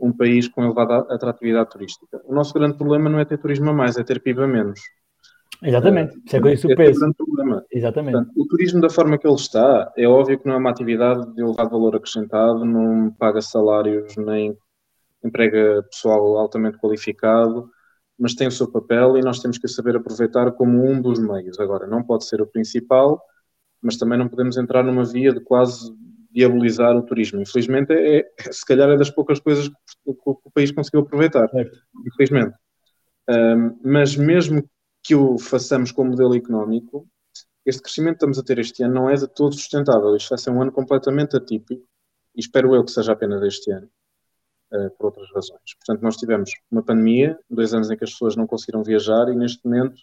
um 0.00 0.11
país 0.11 0.48
com 0.48 0.64
elevada 0.64 0.96
atratividade 1.14 1.70
turística. 1.70 2.20
O 2.24 2.35
nosso 2.35 2.54
grande 2.54 2.76
problema 2.76 3.08
não 3.11 3.20
é 3.20 3.24
ter 3.24 3.38
turismo 3.38 3.70
a 3.70 3.72
mais, 3.74 3.96
é 3.98 4.02
ter 4.02 4.20
PIB 4.20 4.42
a 4.42 4.46
menos. 4.48 4.80
Exatamente, 5.62 6.20
isso 6.26 6.37
é 6.37 6.40
com 6.40 6.48
isso 6.48 6.66
o 6.66 6.74
peso. 6.74 7.14
Exatamente. 7.70 8.12
Portanto, 8.12 8.32
o 8.37 8.46
turismo 8.46 8.80
da 8.80 8.90
forma 8.90 9.16
que 9.16 9.26
ele 9.26 9.37
está, 9.37 9.92
é 9.96 10.08
óbvio 10.08 10.38
que 10.40 10.46
não 10.46 10.54
é 10.54 10.58
uma 10.58 10.70
atividade 10.70 11.32
de 11.35 11.42
elevado 11.42 11.70
valor 11.70 11.94
acrescentado, 11.94 12.64
não 12.64 13.12
paga 13.12 13.40
salários 13.40 14.16
nem 14.16 14.56
emprega 15.22 15.85
pessoal 15.88 16.38
altamente 16.38 16.78
qualificado, 16.78 17.70
mas 18.18 18.35
tem 18.35 18.48
o 18.48 18.52
seu 18.52 18.70
papel 18.70 19.18
e 19.18 19.20
nós 19.20 19.38
temos 19.38 19.56
que 19.56 19.68
saber 19.68 19.94
aproveitar 19.94 20.50
como 20.52 20.85
um 20.85 21.00
dos 21.00 21.20
meios. 21.20 21.61
Agora, 21.61 21.87
não 21.87 22.02
pode 22.02 22.24
ser 22.24 22.40
o 22.40 22.46
principal, 22.46 23.22
mas 23.83 23.97
também 23.97 24.18
não 24.18 24.29
podemos 24.29 24.57
entrar 24.57 24.85
numa 24.85 25.05
via 25.05 25.33
de 25.33 25.40
quase 25.40 25.92
diabolizar 26.31 26.97
o 26.97 27.03
turismo. 27.03 27.40
Infelizmente, 27.40 27.92
é, 27.92 28.21
é 28.21 28.53
se 28.53 28.64
calhar 28.64 28.88
é 28.88 28.97
das 28.97 29.11
poucas 29.11 29.38
coisas 29.38 29.68
que, 29.68 29.75
o 30.25 30.51
país 30.55 30.71
conseguiu 30.73 31.01
aproveitar. 31.01 31.49
É. 31.55 31.71
Infelizmente. 32.07 32.57
Um, 33.29 33.79
mas 33.85 34.16
mesmo 34.16 34.68
que 35.03 35.14
o 35.14 35.38
façamos 35.38 35.92
com 35.92 36.03
o 36.03 36.07
modelo 36.07 36.35
económico, 36.35 37.07
este 37.64 37.83
crescimento 37.83 38.14
que 38.14 38.16
estamos 38.16 38.38
a 38.38 38.42
ter 38.42 38.59
este 38.59 38.83
ano 38.83 38.95
não 38.95 39.11
é 39.11 39.14
de 39.14 39.29
todo 39.29 39.55
sustentável. 39.55 40.16
Isto 40.16 40.31
vai 40.31 40.38
ser 40.38 40.51
um 40.51 40.62
ano 40.62 40.73
completamente 40.73 41.37
atípico 41.37 41.85
e 42.35 42.40
espero 42.40 42.75
eu 42.75 42.85
que 42.85 42.90
seja 42.90 43.12
apenas 43.12 43.42
este 43.42 43.71
ano, 43.71 43.88
uh, 44.73 44.90
por 44.97 45.07
outras 45.07 45.29
razões. 45.35 45.75
Portanto, 45.77 46.03
nós 46.03 46.16
tivemos 46.16 46.51
uma 46.71 46.83
pandemia, 46.83 47.38
dois 47.49 47.75
anos 47.75 47.90
em 47.90 47.97
que 47.97 48.05
as 48.05 48.11
pessoas 48.11 48.37
não 48.37 48.47
conseguiram 48.47 48.83
viajar 48.83 49.29
e 49.29 49.37
neste 49.37 49.64
momento, 49.64 50.01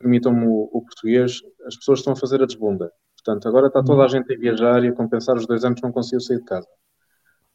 permitam-me 0.00 0.46
o, 0.46 0.68
o, 0.72 0.82
português, 0.82 1.42
as 1.66 1.76
pessoas 1.76 2.00
estão 2.00 2.14
a 2.14 2.16
fazer 2.16 2.42
a 2.42 2.46
desbunda. 2.46 2.90
Portanto, 3.16 3.46
agora 3.46 3.66
está 3.66 3.82
toda 3.82 4.02
a 4.02 4.08
gente 4.08 4.34
a 4.34 4.38
viajar 4.38 4.82
e 4.82 4.88
a 4.88 4.92
compensar 4.92 5.36
os 5.36 5.46
dois 5.46 5.62
anos 5.64 5.80
não 5.82 5.92
conseguiu 5.92 6.20
sair 6.20 6.38
de 6.38 6.44
casa. 6.44 6.66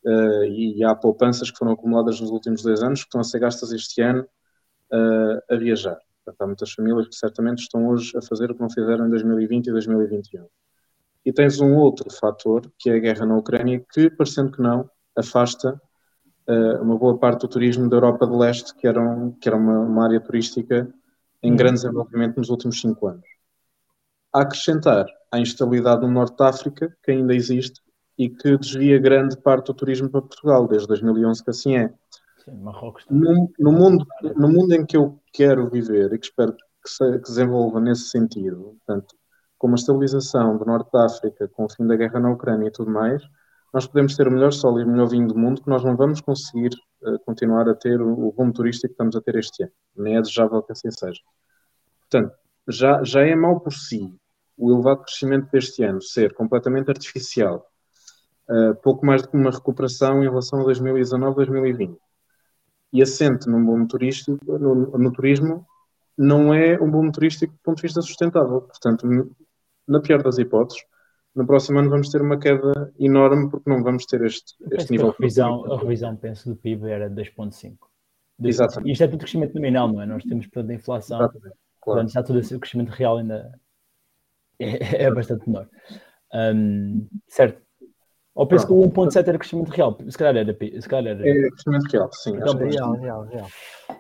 Uh, 0.05 0.43
e, 0.43 0.77
e, 0.77 0.83
há 0.83 0.93
poupanças 0.93 1.49
que 1.49 1.57
foram 1.57 1.71
acumuladas 1.71 2.21
nos 2.21 2.29
últimos 2.29 2.61
dois 2.61 2.83
anos 2.83 2.99
que 2.99 3.07
estão 3.07 3.19
a 3.19 3.23
ser 3.23 3.39
gastas 3.39 3.71
este 3.71 4.01
ano 4.01 4.21
uh, 4.93 5.53
a 5.53 5.55
viajar. 5.57 5.97
Portanto, 6.23 6.41
há 6.41 6.45
muitas 6.45 6.71
famílias 6.71 7.07
que 7.07 7.15
certamente 7.15 7.63
estão 7.63 7.87
hoje 7.87 8.15
a 8.15 8.21
fazer 8.21 8.51
o 8.51 8.55
que 8.55 8.61
não 8.61 8.69
fizeram 8.69 9.07
em 9.07 9.09
2020 9.09 9.67
e 9.67 9.71
2021. 9.71 10.45
E 11.25 11.33
tens 11.33 11.59
um 11.59 11.75
outro 11.75 12.11
fator, 12.13 12.71
que 12.77 12.91
é 12.91 12.95
a 12.95 12.99
guerra 12.99 13.25
na 13.25 13.35
Ucrânia, 13.35 13.83
que, 13.91 14.11
parecendo 14.11 14.51
que 14.51 14.61
não, 14.61 14.87
afasta 15.15 15.81
uh, 16.47 16.81
uma 16.83 16.97
boa 16.97 17.17
parte 17.17 17.41
do 17.41 17.47
turismo 17.47 17.89
da 17.89 17.97
Europa 17.97 18.27
de 18.27 18.35
Leste, 18.35 18.75
que 18.75 18.87
era, 18.87 19.01
um, 19.01 19.31
que 19.31 19.49
era 19.49 19.57
uma, 19.57 19.79
uma, 19.79 20.03
área 20.03 20.19
turística 20.19 20.87
em 21.45 21.51
uhum. 21.51 21.57
grande 21.57 21.75
desenvolvimento 21.75 22.37
nos 22.37 22.49
últimos 22.49 22.79
cinco 22.81 23.07
anos. 23.07 23.27
A 24.33 24.41
acrescentar 24.41 25.05
a 25.31 25.39
instabilidade 25.39 26.01
no 26.01 26.11
Norte 26.11 26.35
de 26.35 26.43
África, 26.43 26.97
que 27.03 27.11
ainda 27.11 27.33
existe, 27.33 27.81
e 28.17 28.29
que 28.29 28.57
desvia 28.57 28.97
grande 28.97 29.37
parte 29.37 29.67
do 29.67 29.73
turismo 29.73 30.09
para 30.09 30.21
Portugal, 30.21 30.67
desde 30.67 30.87
2011 30.87 31.43
que 31.43 31.49
assim 31.49 31.77
é. 31.77 31.93
Sim, 32.43 32.55
Marrocos 32.61 33.05
no, 33.09 33.51
no, 33.59 33.71
mundo, 33.71 34.05
no 34.35 34.47
mundo 34.47 34.73
em 34.73 34.85
que 34.85 34.95
eu 34.95 35.19
quero 35.33 35.69
viver 35.69 36.13
e 36.13 36.17
que 36.17 36.25
espero 36.25 36.53
que 36.53 36.89
se 36.89 37.19
que 37.19 37.27
desenvolva 37.27 37.79
nesse 37.79 38.09
sentido, 38.09 38.77
portanto, 38.85 39.15
com 39.57 39.67
uma 39.67 39.75
estabilização 39.75 40.57
do 40.57 40.65
Norte 40.65 40.91
da 40.91 41.05
África, 41.05 41.47
com 41.49 41.65
o 41.65 41.69
fim 41.69 41.85
da 41.85 41.95
guerra 41.95 42.19
na 42.19 42.31
Ucrânia 42.31 42.67
e 42.67 42.71
tudo 42.71 42.91
mais, 42.91 43.21
nós 43.75 43.85
podemos 43.85 44.15
ter 44.15 44.25
o 44.25 44.31
melhor 44.31 44.53
sol 44.53 44.79
e 44.79 44.85
o 44.85 44.87
melhor 44.87 45.09
vinho 45.09 45.27
do 45.27 45.37
mundo 45.37 45.61
que 45.61 45.69
nós 45.69 45.83
não 45.83 45.97
vamos 45.97 46.21
conseguir 46.21 46.69
uh, 47.01 47.19
continuar 47.25 47.67
a 47.67 47.75
ter 47.75 48.01
o, 48.01 48.29
o 48.29 48.31
boom 48.31 48.49
turístico 48.49 48.87
que 48.87 48.93
estamos 48.93 49.17
a 49.17 49.21
ter 49.21 49.35
este 49.35 49.63
ano. 49.63 49.71
Nem 49.97 50.15
é 50.15 50.21
desejável 50.21 50.63
que 50.63 50.71
assim 50.71 50.89
seja. 50.89 51.19
Portanto, 51.99 52.33
já, 52.69 53.03
já 53.03 53.19
é 53.19 53.35
mau 53.35 53.59
por 53.59 53.73
si 53.73 54.15
o 54.57 54.71
elevado 54.71 55.03
crescimento 55.03 55.51
deste 55.51 55.83
ano 55.83 56.01
ser 56.01 56.33
completamente 56.33 56.89
artificial, 56.89 57.69
uh, 58.49 58.75
pouco 58.75 59.05
mais 59.05 59.23
do 59.23 59.27
que 59.27 59.35
uma 59.35 59.51
recuperação 59.51 60.23
em 60.23 60.29
relação 60.29 60.61
a 60.61 60.63
2019, 60.63 61.35
2020 61.35 61.97
e 62.93 63.01
assente 63.01 63.49
num 63.49 63.65
boom 63.65 63.85
turístico, 63.87 64.39
no, 64.57 64.97
no, 64.97 65.11
turismo, 65.11 65.67
não 66.17 66.53
é 66.53 66.81
um 66.81 66.89
boom 66.89 67.11
turístico 67.11 67.51
do 67.51 67.59
ponto 67.61 67.75
de 67.75 67.81
vista 67.81 68.01
sustentável. 68.01 68.61
Portanto, 68.61 69.05
na 69.85 69.99
pior 69.99 70.23
das 70.23 70.37
hipóteses, 70.37 70.81
no 71.35 71.45
próximo 71.45 71.79
ano 71.79 71.89
vamos 71.89 72.09
ter 72.09 72.21
uma 72.21 72.39
queda 72.39 72.93
enorme 72.97 73.49
porque 73.49 73.69
não 73.69 73.83
vamos 73.83 74.05
ter 74.05 74.23
este, 74.23 74.55
este 74.71 74.91
nível. 74.91 75.09
A 75.09 75.15
revisão, 75.19 75.73
a 75.73 75.77
revisão, 75.77 76.15
penso, 76.15 76.49
do 76.49 76.55
PIB 76.55 76.89
era 76.89 77.09
2,5. 77.09 77.75
Exatamente. 78.41 78.91
Isto 78.91 79.03
é 79.03 79.07
tudo 79.07 79.19
crescimento 79.19 79.53
nominal, 79.55 79.87
não 79.87 80.01
é? 80.01 80.05
Nós 80.05 80.23
temos, 80.23 80.47
portanto, 80.47 80.71
a 80.71 80.73
inflação. 80.73 81.19
Exatamente. 81.19 81.55
Claro. 81.81 81.99
Portanto, 81.99 82.07
está 82.07 82.23
tudo 82.23 82.39
esse 82.39 82.57
crescimento 82.57 82.89
real 82.89 83.17
ainda 83.17 83.59
é, 84.59 85.03
é 85.03 85.11
bastante 85.11 85.47
menor. 85.47 85.67
Um, 86.33 87.07
certo. 87.27 87.61
Ou 88.33 88.45
penso 88.45 88.67
Pronto. 88.67 88.91
que 88.91 88.99
o 88.99 89.05
1.7 89.05 89.27
era 89.27 89.37
crescimento 89.37 89.69
real? 89.69 89.97
Se 90.09 90.17
calhar 90.17 90.35
era. 90.35 90.81
Se 90.81 90.89
calhar 90.89 91.17
era... 91.17 91.29
É 91.29 91.49
crescimento 91.49 91.91
real, 91.91 92.09
sim. 92.11 92.35
Então, 92.35 92.59
é 92.59 92.69
real, 92.69 92.93
real, 92.93 93.23
real. 93.23 93.47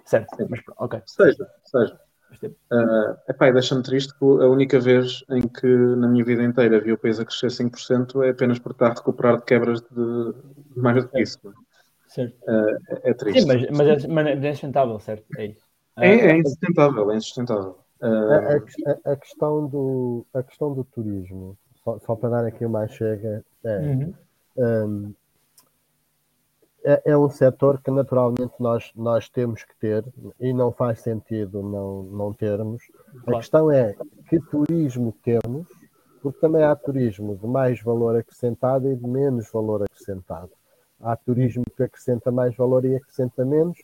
Certo, 0.05 0.35
sim. 0.35 0.45
mas 0.49 0.59
ok. 0.77 1.01
Seja, 1.05 1.47
seja. 1.63 1.99
Uh, 2.43 3.15
epá, 3.29 3.49
deixa-me 3.51 3.81
triste 3.81 4.13
que 4.17 4.25
a 4.25 4.47
única 4.47 4.79
vez 4.79 5.23
em 5.29 5.41
que 5.47 5.67
na 5.67 6.07
minha 6.07 6.23
vida 6.23 6.43
inteira 6.43 6.79
vi 6.79 6.91
o 6.91 6.97
país 6.97 7.19
a 7.19 7.25
crescer 7.25 7.47
5% 7.47 8.23
é 8.23 8.29
apenas 8.31 8.59
por 8.59 8.71
estar 8.71 8.87
a 8.87 8.93
recuperar 8.93 9.37
de 9.37 9.45
quebras 9.45 9.81
de, 9.81 10.33
de 10.73 10.79
mais 10.79 11.01
do 11.01 11.09
que 11.09 11.21
isso. 11.21 11.39
Certo. 12.07 12.35
Uh, 12.43 12.77
é, 12.89 13.09
é, 13.09 13.13
triste. 13.13 13.41
Sim, 13.41 13.47
mas, 13.47 13.69
mas, 13.71 14.03
é, 14.03 14.07
mas 14.07 14.43
é 14.43 14.51
sustentável, 14.51 14.99
certo? 14.99 15.25
É 15.37 15.45
isso. 15.45 15.65
É, 15.97 16.09
é 16.09 16.37
insustentável, 16.37 17.11
é 17.11 17.15
insustentável. 17.15 17.79
Uh, 18.01 18.05
a, 18.05 19.09
a, 19.09 19.13
a, 19.13 19.15
questão 19.15 19.67
do, 19.67 20.25
a 20.33 20.43
questão 20.43 20.73
do 20.73 20.83
turismo, 20.83 21.57
só, 21.83 21.97
só 21.99 22.15
para 22.15 22.29
dar 22.29 22.45
aqui 22.45 22.65
uma 22.65 22.87
chega, 22.87 23.43
é, 23.63 23.77
uhum 23.79 24.13
um, 24.57 25.13
é, 26.85 27.01
é, 27.03 27.17
um 27.17 27.29
setor 27.29 27.81
que 27.81 27.89
naturalmente 27.89 28.53
nós, 28.59 28.91
nós 28.95 29.27
temos 29.27 29.63
que 29.63 29.75
ter 29.77 30.05
e 30.39 30.53
não 30.53 30.71
faz 30.71 30.99
sentido 31.01 31.63
não, 31.63 32.03
não 32.03 32.31
termos. 32.31 32.83
Claro. 33.23 33.37
A 33.37 33.39
questão 33.39 33.71
é 33.71 33.95
que 34.29 34.39
turismo 34.39 35.11
temos, 35.23 35.67
porque 36.21 36.39
também 36.39 36.63
há 36.63 36.75
turismo 36.75 37.35
de 37.35 37.47
mais 37.47 37.81
valor 37.81 38.15
acrescentado 38.15 38.87
e 38.91 38.95
de 38.95 39.07
menos 39.07 39.51
valor 39.51 39.81
acrescentado. 39.83 40.51
Há 41.01 41.15
turismo 41.15 41.63
que 41.75 41.83
acrescenta 41.83 42.31
mais 42.31 42.55
valor 42.55 42.85
e 42.85 42.95
acrescenta 42.95 43.43
menos, 43.43 43.79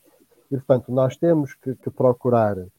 e 0.52 0.58
portanto 0.58 0.92
nós 0.92 1.18
temos 1.18 1.56
que, 1.56 1.74
que 1.76 1.90
procurar 1.90 2.58
uh, 2.60 2.70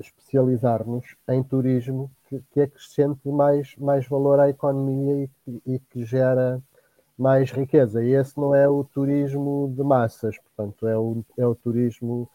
especializar-nos 0.00 1.14
em 1.28 1.42
turismo 1.42 2.10
que, 2.28 2.42
que 2.50 2.62
acrescente 2.62 3.28
mais, 3.28 3.76
mais 3.76 4.08
valor 4.08 4.40
à 4.40 4.48
economia 4.48 5.28
e, 5.46 5.62
e 5.66 5.78
que 5.78 6.04
gera 6.04 6.62
mais 7.18 7.50
riqueza. 7.50 8.02
E 8.02 8.10
esse 8.10 8.38
não 8.38 8.54
é 8.54 8.68
o 8.68 8.84
turismo 8.84 9.72
de 9.74 9.82
massas, 9.82 10.36
portanto, 10.38 10.86
é 10.86 10.96
o, 10.96 11.24
é 11.36 11.46
o 11.46 11.54
turismo 11.54 12.28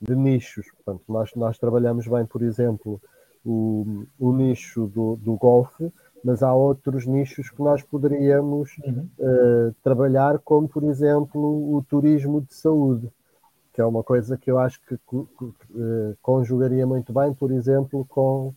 de 0.00 0.14
nichos. 0.14 0.66
Portanto, 0.72 1.04
nós, 1.08 1.30
nós 1.34 1.58
trabalhamos 1.58 2.06
bem, 2.06 2.26
por 2.26 2.42
exemplo, 2.42 3.00
o, 3.44 4.04
o 4.18 4.32
nicho 4.32 4.86
do, 4.86 5.16
do 5.16 5.36
golfe, 5.36 5.92
mas 6.24 6.42
há 6.42 6.52
outros 6.54 7.06
nichos 7.06 7.50
que 7.50 7.62
nós 7.62 7.82
poderíamos 7.82 8.76
uhum. 8.78 9.08
uh, 9.18 9.74
trabalhar, 9.82 10.38
como, 10.38 10.66
por 10.66 10.82
exemplo, 10.84 11.76
o 11.76 11.84
turismo 11.88 12.40
de 12.40 12.54
saúde, 12.54 13.10
que 13.72 13.80
é 13.80 13.84
uma 13.84 14.02
coisa 14.02 14.36
que 14.36 14.50
eu 14.50 14.58
acho 14.58 14.80
que 14.86 14.94
uh, 14.94 16.16
conjugaria 16.22 16.86
muito 16.86 17.12
bem, 17.12 17.34
por 17.34 17.52
exemplo, 17.52 18.06
com, 18.08 18.54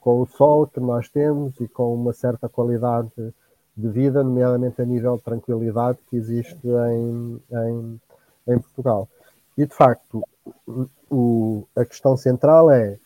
com 0.00 0.22
o 0.22 0.26
sol 0.26 0.66
que 0.66 0.80
nós 0.80 1.08
temos 1.10 1.60
e 1.60 1.68
com 1.68 1.94
uma 1.94 2.14
certa 2.14 2.48
qualidade 2.48 3.10
de 3.76 3.88
vida, 3.88 4.22
nomeadamente 4.22 4.80
a 4.80 4.84
nível 4.84 5.16
de 5.16 5.22
tranquilidade 5.22 5.98
que 6.08 6.16
existe 6.16 6.58
em, 6.66 7.40
em, 7.50 8.00
em 8.48 8.58
Portugal. 8.58 9.08
E 9.56 9.66
de 9.66 9.74
facto, 9.74 10.22
o, 11.10 11.64
a 11.76 11.84
questão 11.84 12.16
central 12.16 12.70
é 12.70 12.98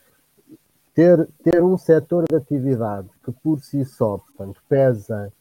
ter, 0.93 1.27
ter 1.43 1.63
um 1.63 1.77
setor 1.77 2.25
de 2.27 2.35
atividade 2.35 3.07
que 3.23 3.31
por 3.31 3.61
si 3.61 3.85
só, 3.85 4.17
portanto, 4.17 4.61
pesa 4.67 5.31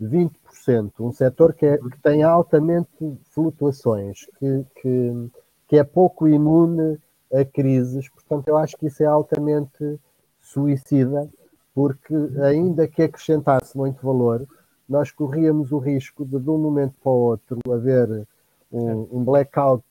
20%, 0.00 0.92
um 1.00 1.12
setor 1.12 1.52
que, 1.54 1.66
é, 1.66 1.78
que 1.78 1.98
tem 2.02 2.22
altamente 2.22 3.18
flutuações, 3.30 4.26
que, 4.38 4.64
que, 4.80 5.30
que 5.68 5.78
é 5.78 5.84
pouco 5.84 6.26
imune 6.26 6.98
a 7.32 7.44
crises, 7.44 8.08
portanto, 8.08 8.48
eu 8.48 8.56
acho 8.56 8.76
que 8.76 8.86
isso 8.86 9.02
é 9.02 9.06
altamente 9.06 10.00
suicida, 10.40 11.28
porque 11.74 12.14
ainda 12.42 12.88
que 12.88 13.02
acrescentasse 13.02 13.76
muito 13.76 14.04
valor, 14.04 14.46
nós 14.90 15.12
corríamos 15.12 15.70
o 15.70 15.78
risco 15.78 16.24
de, 16.24 16.40
de 16.40 16.50
um 16.50 16.58
momento 16.58 16.94
para 17.00 17.12
o 17.12 17.14
outro, 17.14 17.58
haver 17.72 18.26
um, 18.72 19.08
um 19.12 19.24
blackout 19.24 19.84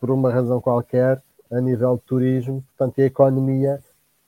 por 0.00 0.10
uma 0.10 0.32
razão 0.32 0.58
qualquer 0.58 1.22
a 1.50 1.60
nível 1.60 1.96
de 1.96 2.02
turismo, 2.02 2.64
portanto, 2.68 2.98
a 3.00 3.04
economia 3.04 3.78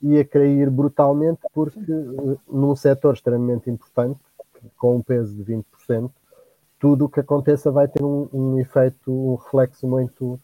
ia 0.03 0.25
cair 0.25 0.71
brutalmente, 0.71 1.41
porque 1.53 1.93
eh, 1.93 2.37
num 2.49 2.77
setor 2.77 3.15
extremamente 3.15 3.71
importante, 3.71 4.21
com 4.77 4.97
um 4.97 5.03
peso 5.03 5.35
de 5.35 5.55
20%, 5.89 6.11
tudo 6.79 7.07
o 7.07 7.09
que 7.09 7.21
aconteça 7.21 7.71
vai 7.71 7.89
ter 7.89 8.03
um, 8.03 8.29
um 8.33 8.59
efeito, 8.59 9.11
um 9.11 9.35
reflexo 9.37 9.87
muito, 9.87 10.41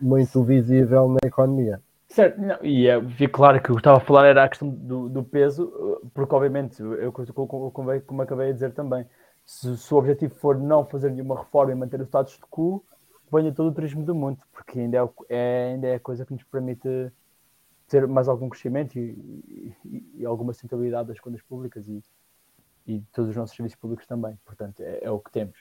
muito 0.00 0.42
visível 0.42 1.08
na 1.08 1.26
economia. 1.26 1.80
Certo, 2.14 2.40
não, 2.40 2.56
e 2.62 2.86
é, 2.86 2.96
claro 3.28 3.60
que 3.60 3.72
o 3.72 3.74
que 3.74 3.80
estava 3.80 3.96
a 3.96 4.00
falar 4.00 4.26
era 4.26 4.44
a 4.44 4.48
questão 4.48 4.68
do, 4.68 5.08
do 5.08 5.24
peso, 5.24 6.00
porque 6.14 6.32
obviamente, 6.32 6.80
eu, 6.80 7.10
como, 7.12 7.72
como 7.72 8.22
acabei 8.22 8.46
de 8.46 8.52
dizer 8.52 8.72
também, 8.72 9.04
se, 9.44 9.76
se, 9.76 9.92
o 9.92 9.96
objetivo 9.96 10.32
for 10.36 10.56
não 10.56 10.84
fazer 10.84 11.10
nenhuma 11.10 11.36
reforma 11.36 11.72
e 11.72 11.74
manter 11.74 12.00
o 12.00 12.04
status 12.04 12.38
quo, 12.48 12.84
venha 13.32 13.52
todo 13.52 13.70
o 13.70 13.74
turismo 13.74 14.04
do 14.04 14.14
mundo, 14.14 14.38
porque 14.52 14.78
ainda 14.78 14.98
é, 14.98 15.08
é, 15.28 15.70
ainda 15.72 15.88
é 15.88 15.94
a 15.96 15.98
coisa 16.00 16.24
que 16.24 16.32
nos 16.32 16.44
permite 16.44 16.88
ter 17.88 18.06
mais 18.06 18.28
algum 18.28 18.48
crescimento 18.48 18.96
e, 18.96 19.74
e, 19.84 20.12
e 20.18 20.24
alguma 20.24 20.52
sustentabilidade 20.52 21.08
das 21.08 21.18
contas 21.18 21.42
públicas 21.42 21.88
e, 21.88 22.00
e 22.86 23.00
todos 23.12 23.30
os 23.30 23.36
nossos 23.36 23.56
serviços 23.56 23.80
públicos 23.80 24.06
também. 24.06 24.38
Portanto, 24.44 24.84
é, 24.84 25.00
é 25.02 25.10
o 25.10 25.18
que 25.18 25.32
temos. 25.32 25.58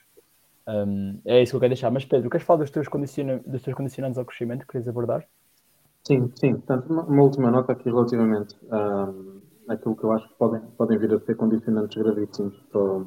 Um, 0.68 1.20
é 1.26 1.42
isso 1.42 1.54
que 1.54 1.56
eu 1.56 1.60
quero 1.62 1.74
deixar. 1.74 1.90
Mas 1.90 2.06
Pedro, 2.06 2.30
queres 2.30 2.46
falar 2.46 2.60
dos 2.60 2.70
teus, 2.70 2.88
condiciona 2.88 3.40
dos 3.44 3.64
teus 3.64 3.76
condicionantes 3.76 4.20
ao 4.20 4.26
crescimento 4.26 4.68
que 4.68 4.74
queres 4.74 4.88
abordar? 4.88 5.28
Sim, 6.06 6.30
sim. 6.36 6.54
Portanto, 6.56 6.92
uma, 6.92 7.04
uma 7.04 7.24
última 7.24 7.50
nota 7.50 7.72
aqui 7.72 7.90
relativamente 7.90 8.56
um, 8.64 9.42
àquilo 9.70 9.96
que 9.96 10.04
eu 10.04 10.12
acho 10.12 10.28
que 10.28 10.36
podem, 10.36 10.62
podem 10.78 10.98
vir 10.98 11.14
a 11.14 11.20
ser 11.20 11.36
condicionantes 11.36 12.02
gravíssimos 12.02 12.56
para, 12.72 13.06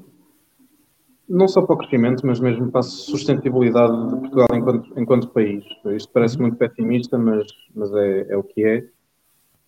não 1.29 1.47
só 1.47 1.61
para 1.61 1.75
o 1.75 1.79
crescimento, 1.79 2.27
mas 2.27 2.41
mesmo 2.41 2.71
para 2.71 2.81
a 2.81 2.85
sustentabilidade 2.85 4.09
de 4.09 4.17
Portugal 4.17 4.47
enquanto, 4.55 5.01
enquanto 5.01 5.29
país. 5.29 5.65
Isto 5.87 6.11
parece 6.11 6.41
muito 6.41 6.57
pessimista, 6.57 7.19
mas, 7.19 7.47
mas 7.75 7.93
é, 7.93 8.33
é 8.33 8.37
o 8.37 8.43
que 8.43 8.65
é. 8.65 8.89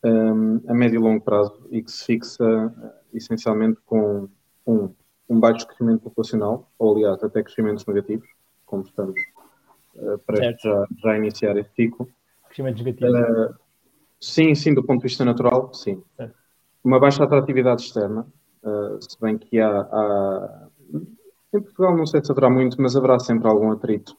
Um, 0.04 0.60
a 0.68 0.74
médio 0.74 1.00
e 1.00 1.02
longo 1.02 1.20
prazo 1.20 1.60
e 1.72 1.82
que 1.82 1.90
se 1.90 2.04
fixa 2.04 2.44
uh, 2.44 2.72
essencialmente 3.12 3.80
com 3.84 4.28
um, 4.64 4.90
um 5.28 5.40
baixo 5.40 5.66
crescimento 5.66 6.02
populacional, 6.02 6.70
ou 6.78 6.94
aliás, 6.94 7.22
até 7.22 7.42
crescimentos 7.42 7.84
negativos, 7.84 8.28
como 8.64 8.84
estamos 8.84 9.20
uh, 9.96 10.16
prestes 10.24 10.62
já, 10.62 10.86
já 11.02 11.10
a 11.10 11.18
iniciar 11.18 11.56
esse 11.56 11.74
ciclo 11.74 12.08
Uh, 13.20 13.54
sim, 14.20 14.54
sim, 14.54 14.74
do 14.74 14.84
ponto 14.84 15.00
de 15.00 15.08
vista 15.08 15.24
natural, 15.24 15.72
sim. 15.74 16.02
É. 16.18 16.30
Uma 16.82 16.98
baixa 16.98 17.24
atratividade 17.24 17.82
externa, 17.82 18.26
uh, 18.62 18.98
se 19.00 19.20
bem 19.20 19.36
que 19.36 19.60
há, 19.60 19.80
há, 19.80 20.68
Em 21.54 21.60
Portugal 21.60 21.96
não 21.96 22.06
sei 22.06 22.24
se 22.24 22.30
haverá 22.30 22.48
muito, 22.48 22.80
mas 22.80 22.96
haverá 22.96 23.18
sempre 23.18 23.48
algum 23.48 23.70
atrito. 23.72 24.16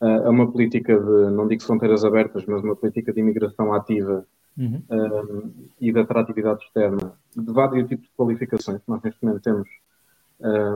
Uh, 0.00 0.06
é 0.06 0.28
uma 0.28 0.50
política 0.50 0.98
de, 0.98 1.30
não 1.30 1.48
digo 1.48 1.62
fronteiras 1.62 2.04
abertas, 2.04 2.44
mas 2.46 2.62
uma 2.62 2.76
política 2.76 3.12
de 3.12 3.20
imigração 3.20 3.72
ativa 3.72 4.26
uhum. 4.56 5.52
e 5.80 5.90
de 5.92 5.98
atratividade 5.98 6.64
externa, 6.64 7.12
de 7.34 7.52
vários 7.52 7.88
tipos 7.88 8.06
de 8.06 8.12
qualificações. 8.14 8.80
Nós 8.86 9.02
neste 9.02 9.24
momento 9.24 9.42
temos 9.42 9.68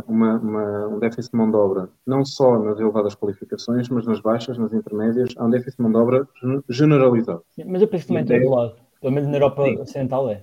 uma, 0.06 0.38
uma, 0.38 0.86
um 0.88 0.98
déficit 0.98 1.32
de 1.32 1.36
mão 1.36 1.50
de 1.50 1.56
obra, 1.56 1.88
não 2.06 2.24
só 2.24 2.58
nas 2.58 2.78
elevadas 2.78 3.14
qualificações, 3.14 3.88
mas 3.88 4.06
nas 4.06 4.20
baixas, 4.20 4.56
nas 4.56 4.72
intermédias, 4.72 5.34
há 5.36 5.44
um 5.44 5.50
déficit 5.50 5.76
de 5.76 5.82
mão 5.82 5.92
de 5.92 5.98
obra 5.98 6.28
generalizado. 6.68 7.42
Sim, 7.50 7.64
mas 7.66 7.82
eu 7.82 7.88
penso 7.88 8.06
que 8.06 8.14
também 8.14 8.24
em 8.24 8.42
todo 8.42 8.54
lado, 8.54 8.74
pelo 9.00 9.12
menos 9.12 9.28
na 9.28 9.36
Europa 9.36 9.64
Sim. 9.64 9.78
Ocidental 9.78 10.30
é. 10.30 10.42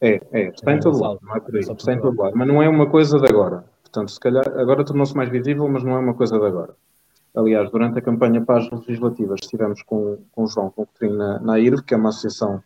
É, 0.00 0.20
é, 0.32 0.48
está 0.48 0.72
é, 0.72 0.76
em 0.76 0.80
todo 0.80 0.98
lado, 0.98 1.20
não 1.22 1.36
é 1.36 1.40
por 1.40 1.54
aí, 1.54 1.60
está 1.60 1.92
em 1.92 2.00
todo 2.00 2.20
lado, 2.20 2.36
mas 2.36 2.48
não 2.48 2.62
é 2.62 2.68
uma 2.68 2.88
coisa 2.88 3.18
de 3.20 3.26
agora. 3.28 3.64
Portanto, 3.82 4.10
se 4.10 4.20
calhar 4.20 4.46
agora 4.58 4.84
tornou-se 4.84 5.16
mais 5.16 5.28
visível, 5.28 5.68
mas 5.68 5.84
não 5.84 5.92
é 5.92 5.98
uma 5.98 6.14
coisa 6.14 6.38
de 6.38 6.46
agora. 6.46 6.74
Aliás, 7.34 7.70
durante 7.70 7.98
a 7.98 8.02
campanha 8.02 8.40
para 8.40 8.58
as 8.58 8.70
legislativas, 8.70 9.40
estivemos 9.42 9.82
com, 9.82 10.18
com 10.32 10.44
o 10.44 10.46
João 10.46 10.70
Coutinho 10.70 11.14
na, 11.14 11.38
na 11.40 11.58
IRV, 11.58 11.84
que 11.84 11.94
é 11.94 11.96
uma 11.96 12.08
associação 12.08 12.62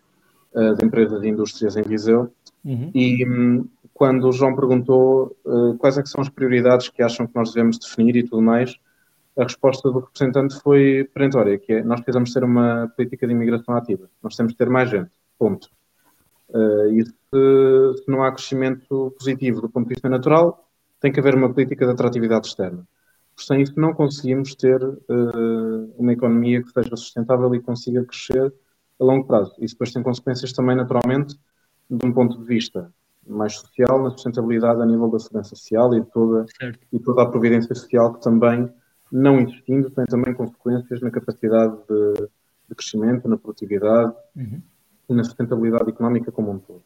uh, 0.54 0.74
de 0.74 0.84
empresas 0.84 1.22
e 1.22 1.28
indústrias 1.28 1.76
em 1.76 1.82
Viseu, 1.82 2.32
uhum. 2.64 2.90
e 2.94 3.26
um, 3.26 3.66
quando 3.94 4.28
o 4.28 4.32
João 4.32 4.56
perguntou 4.56 5.36
uh, 5.44 5.78
quais 5.78 5.96
é 5.96 6.04
são 6.04 6.20
as 6.20 6.28
prioridades 6.28 6.88
que 6.88 7.00
acham 7.00 7.26
que 7.28 7.34
nós 7.34 7.52
devemos 7.52 7.78
definir 7.78 8.16
e 8.16 8.24
tudo 8.24 8.42
mais, 8.42 8.76
a 9.38 9.44
resposta 9.44 9.88
do 9.90 10.00
representante 10.00 10.60
foi 10.60 11.08
perentória, 11.14 11.58
que 11.58 11.74
é 11.74 11.82
nós 11.84 12.00
precisamos 12.00 12.32
ter 12.32 12.42
uma 12.42 12.92
política 12.96 13.26
de 13.26 13.32
imigração 13.32 13.76
ativa, 13.76 14.10
nós 14.20 14.36
temos 14.36 14.52
que 14.52 14.58
ter 14.58 14.68
mais 14.68 14.90
gente, 14.90 15.10
ponto. 15.38 15.70
Uh, 16.48 16.88
e 16.92 17.04
se, 17.04 18.02
se, 18.02 18.08
não 18.08 18.22
há 18.22 18.32
crescimento 18.32 19.14
positivo 19.16 19.60
do 19.60 19.68
ponto 19.68 19.88
de 19.88 19.94
vista 19.94 20.08
natural, 20.08 20.68
tem 21.00 21.12
que 21.12 21.20
haver 21.20 21.34
uma 21.34 21.52
política 21.52 21.86
de 21.86 21.92
atratividade 21.92 22.48
externa. 22.48 22.86
Sem 23.36 23.62
isso 23.62 23.78
não 23.78 23.94
conseguimos 23.94 24.54
ter 24.54 24.82
uh, 24.82 25.94
uma 25.96 26.12
economia 26.12 26.62
que 26.62 26.70
seja 26.70 26.96
sustentável 26.96 27.52
e 27.54 27.60
consiga 27.60 28.04
crescer 28.04 28.52
a 29.00 29.04
longo 29.04 29.26
prazo. 29.26 29.54
Isso 29.58 29.74
depois 29.74 29.92
tem 29.92 30.02
consequências 30.02 30.52
também, 30.52 30.76
naturalmente, 30.76 31.36
de 31.90 32.06
um 32.06 32.12
ponto 32.12 32.38
de 32.38 32.44
vista 32.44 32.92
mais 33.26 33.54
social, 33.54 34.02
na 34.02 34.10
sustentabilidade 34.10 34.80
a 34.80 34.86
nível 34.86 35.08
da 35.08 35.18
segurança 35.18 35.50
social 35.50 35.94
e 35.94 36.04
toda, 36.04 36.46
e 36.92 36.98
toda 36.98 37.22
a 37.22 37.26
providência 37.26 37.74
social 37.74 38.14
que 38.14 38.22
também, 38.22 38.68
não 39.10 39.40
existindo, 39.40 39.90
tem 39.90 40.04
também 40.06 40.34
consequências 40.34 41.00
na 41.00 41.10
capacidade 41.10 41.76
de, 41.88 42.28
de 42.68 42.74
crescimento, 42.74 43.28
na 43.28 43.36
produtividade 43.36 44.12
uhum. 44.36 44.60
e 45.08 45.14
na 45.14 45.24
sustentabilidade 45.24 45.90
económica 45.90 46.30
como 46.32 46.50
um 46.52 46.58
todo. 46.58 46.82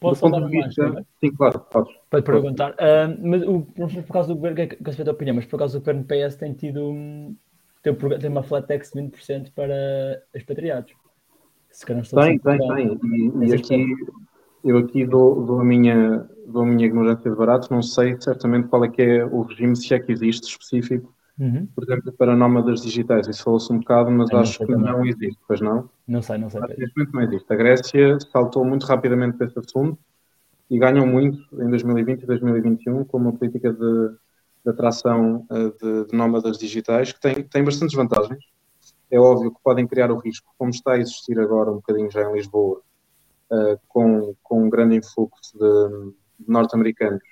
Posso 0.00 0.20
falar 0.20 0.40
mais? 0.40 0.66
Vista, 0.66 1.06
sim, 1.20 1.30
claro, 1.30 1.60
podes. 1.60 1.94
Pode 2.10 2.24
perguntar. 2.24 2.72
Uh, 2.72 3.28
mas 3.28 3.42
o, 3.42 3.66
não 3.78 3.88
sei 3.88 4.02
por 4.02 4.12
causa 4.12 4.28
do 4.28 4.34
governo, 4.34 4.56
que 4.56 4.62
é 4.62 5.08
a 5.08 5.12
opinião, 5.12 5.36
mas 5.36 5.46
por 5.46 5.58
causa 5.58 5.78
do 5.78 5.80
governo 5.80 6.04
PS 6.04 6.34
tem 6.34 6.52
tido 6.52 6.92
tem, 7.82 7.94
tem 7.94 8.30
uma 8.30 8.42
flat 8.42 8.66
tax 8.66 8.92
de 8.92 9.00
20% 9.00 9.52
para 9.54 10.22
expatriados. 10.34 10.92
Se 11.70 11.84
calhar 11.84 12.04
tem, 12.06 12.38
tem, 12.38 12.58
tem. 12.58 13.00
E, 13.04 13.48
e 13.48 13.54
aqui, 13.54 13.94
eu 14.64 14.78
aqui 14.78 15.04
dou, 15.06 15.44
dou, 15.44 15.60
a 15.60 15.64
minha, 15.64 16.28
dou 16.46 16.62
a 16.62 16.66
minha 16.66 16.86
ignorância 16.86 17.30
de 17.30 17.36
barato, 17.36 17.72
não 17.72 17.82
sei 17.82 18.16
certamente 18.20 18.68
qual 18.68 18.84
é 18.84 18.88
que 18.88 19.02
é 19.02 19.24
o 19.24 19.42
regime, 19.42 19.76
se 19.76 19.92
é 19.92 19.98
que 19.98 20.12
existe 20.12 20.48
específico, 20.48 21.12
uhum. 21.38 21.66
por 21.74 21.84
exemplo, 21.84 22.12
para 22.12 22.36
nómadas 22.36 22.82
digitais. 22.82 23.26
Isso 23.26 23.42
falou-se 23.42 23.72
um 23.72 23.78
bocado, 23.78 24.10
mas 24.10 24.30
eu 24.30 24.38
acho 24.38 24.58
que 24.58 24.66
também. 24.66 24.92
não 24.92 25.04
existe, 25.04 25.38
pois 25.46 25.60
não? 25.60 25.90
Não 26.06 26.22
sei, 26.22 26.38
não 26.38 26.48
sei. 26.48 26.60
Neste 26.60 26.96
momento 26.96 27.14
não 27.14 27.22
existe. 27.22 27.52
A 27.52 27.56
Grécia 27.56 28.18
saltou 28.30 28.64
muito 28.64 28.86
rapidamente 28.86 29.36
para 29.36 29.46
esse 29.46 29.58
assunto 29.58 29.98
e 30.70 30.78
ganham 30.78 31.06
muito 31.06 31.38
em 31.60 31.68
2020 31.68 32.22
e 32.22 32.26
2021 32.26 33.04
com 33.04 33.18
uma 33.18 33.32
política 33.32 33.72
de, 33.72 34.08
de 34.64 34.70
atração 34.70 35.44
eh, 35.50 35.72
de, 35.80 36.06
de 36.06 36.16
nómadas 36.16 36.56
digitais 36.56 37.12
que 37.12 37.20
tem, 37.20 37.42
tem 37.42 37.64
bastantes 37.64 37.94
vantagens. 37.94 38.44
É 39.10 39.18
óbvio 39.18 39.52
que 39.52 39.60
podem 39.62 39.86
criar 39.86 40.10
o 40.10 40.18
risco, 40.18 40.50
como 40.56 40.70
está 40.70 40.92
a 40.92 40.98
existir 40.98 41.38
agora 41.38 41.70
um 41.70 41.74
bocadinho 41.74 42.10
já 42.10 42.22
em 42.22 42.32
Lisboa, 42.32 42.80
com, 43.88 44.34
com 44.42 44.64
um 44.64 44.70
grande 44.70 44.96
influxo 44.96 45.58
de, 45.58 46.12
de 46.40 46.50
norte-americanos 46.50 47.22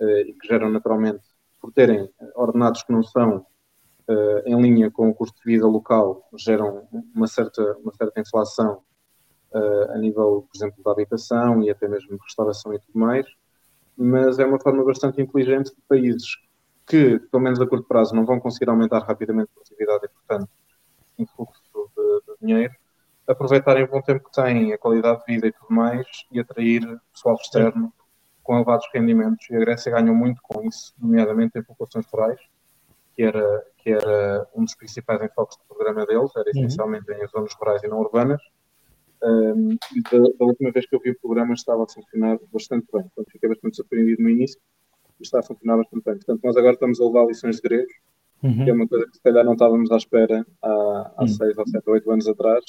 uh, 0.00 0.18
e 0.20 0.34
que 0.34 0.46
geram 0.46 0.70
naturalmente, 0.70 1.22
por 1.60 1.72
terem 1.72 2.08
ordenados 2.34 2.82
que 2.82 2.92
não 2.92 3.02
são 3.02 3.46
uh, 4.08 4.42
em 4.46 4.60
linha 4.60 4.90
com 4.90 5.08
o 5.08 5.14
custo 5.14 5.38
de 5.38 5.52
vida 5.52 5.66
local, 5.66 6.28
geram 6.36 6.86
uma 7.14 7.26
certa, 7.26 7.76
uma 7.78 7.92
certa 7.94 8.20
inflação 8.20 8.82
a 9.90 9.98
nível, 9.98 10.48
por 10.50 10.56
exemplo, 10.56 10.82
da 10.82 10.92
habitação 10.92 11.62
e 11.62 11.68
até 11.68 11.86
mesmo 11.86 12.16
de 12.16 12.24
restauração 12.24 12.72
e 12.72 12.78
tudo 12.78 12.98
mais, 12.98 13.26
mas 13.94 14.38
é 14.38 14.46
uma 14.46 14.58
forma 14.58 14.82
bastante 14.82 15.20
inteligente 15.20 15.66
de 15.74 15.82
países 15.86 16.38
que, 16.86 17.18
pelo 17.30 17.42
menos 17.42 17.60
a 17.60 17.66
curto 17.66 17.86
prazo, 17.86 18.14
não 18.14 18.24
vão 18.24 18.40
conseguir 18.40 18.68
aumentar 18.70 19.00
rapidamente 19.00 19.50
a 19.50 19.54
produtividade 19.54 20.06
e, 20.06 20.08
portanto, 20.08 20.50
o 21.18 21.26
fluxo 21.26 21.62
de, 21.96 22.32
de, 22.32 22.38
dinheiro, 22.40 22.74
aproveitarem 23.26 23.84
o 23.84 23.88
bom 23.88 24.00
tempo 24.02 24.24
que 24.24 24.32
têm, 24.32 24.72
a 24.72 24.78
qualidade 24.78 25.20
de 25.20 25.34
vida 25.34 25.46
e 25.46 25.52
tudo 25.52 25.72
mais, 25.72 26.06
e 26.30 26.40
atrair 26.40 26.82
pessoal 27.12 27.36
externo 27.36 27.92
com 28.42 28.56
elevados 28.56 28.86
rendimentos. 28.92 29.48
E 29.50 29.56
a 29.56 29.60
Grécia 29.60 29.92
ganhou 29.92 30.14
muito 30.14 30.40
com 30.42 30.62
isso, 30.62 30.92
nomeadamente 30.98 31.58
em 31.58 31.62
populações 31.62 32.06
rurais, 32.06 32.40
que 33.14 33.22
era, 33.22 33.64
que 33.78 33.90
era 33.90 34.48
um 34.54 34.64
dos 34.64 34.74
principais 34.74 35.22
enfoques 35.22 35.56
do 35.56 35.74
programa 35.74 36.04
deles, 36.06 36.30
era 36.34 36.44
uhum. 36.44 36.64
essencialmente 36.64 37.10
uhum. 37.10 37.22
em 37.22 37.28
zonas 37.28 37.54
rurais 37.54 37.82
e 37.82 37.88
não 37.88 38.00
urbanas. 38.00 38.42
Um, 39.22 39.76
e 39.94 40.02
da, 40.02 40.18
da, 40.18 40.44
última 40.44 40.72
vez 40.72 40.84
que 40.84 40.96
eu 40.96 41.00
vi 41.00 41.10
o 41.10 41.20
programa 41.20 41.54
estava 41.54 41.84
a 41.84 41.86
funcionar 41.86 42.38
bastante 42.52 42.86
bem. 42.92 43.02
Portanto, 43.02 43.30
fiquei 43.30 43.48
bastante 43.48 43.76
surpreendido 43.76 44.20
no 44.20 44.28
início 44.28 44.60
e 45.20 45.22
está 45.22 45.38
a 45.38 45.42
funcionar 45.42 45.76
bastante 45.76 46.02
bem. 46.04 46.14
Portanto, 46.14 46.40
nós 46.42 46.56
agora 46.56 46.74
estamos 46.74 47.00
a 47.00 47.04
levar 47.04 47.26
lições 47.26 47.56
de 47.56 47.62
grego, 47.62 47.92
uhum. 48.42 48.64
que 48.64 48.70
é 48.70 48.72
uma 48.72 48.88
coisa 48.88 49.06
que 49.06 49.16
se 49.16 49.22
calhar 49.22 49.44
não 49.44 49.52
estávamos 49.52 49.92
à 49.92 49.96
espera 49.96 50.44
há, 50.60 51.12
há 51.16 51.20
uhum. 51.20 51.28
seis 51.28 51.56
ou 51.56 51.68
sete 51.68 51.84
ou 51.86 51.94
oito 51.94 52.10
anos 52.10 52.26
atrás. 52.26 52.64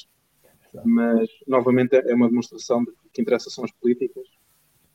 Mas, 0.84 1.28
novamente, 1.46 1.94
é 1.94 2.14
uma 2.14 2.28
demonstração 2.28 2.82
de 2.84 2.90
que 2.92 3.06
o 3.06 3.10
que 3.10 3.22
interessa 3.22 3.50
são 3.50 3.64
as 3.64 3.72
políticas 3.72 4.26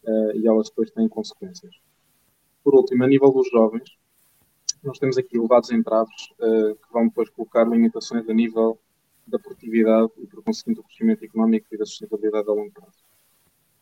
uh, 0.04 0.36
e 0.36 0.48
elas 0.48 0.70
depois 0.70 0.92
têm 0.92 1.08
consequências. 1.08 1.74
Por 2.64 2.76
último, 2.76 3.04
a 3.04 3.08
nível 3.08 3.32
dos 3.32 3.50
jovens, 3.50 3.98
nós 4.84 4.98
temos 4.98 5.18
aqui 5.18 5.38
elevados 5.38 5.72
entraves 5.72 6.30
uh, 6.40 6.76
que 6.76 6.94
vão 6.94 7.08
depois 7.08 7.30
colocar 7.30 7.68
limitações 7.68 8.28
a 8.28 8.34
nível 8.34 8.80
da 9.28 9.40
produtividade 9.40 10.12
e, 10.18 10.28
por 10.28 10.44
conseguinte, 10.44 10.82
do 10.82 10.84
crescimento 10.84 11.24
económico 11.24 11.68
e 11.72 11.78
da 11.78 11.86
sustentabilidade 11.86 12.50
a 12.50 12.54
longo 12.54 12.72
prazo. 12.72 12.98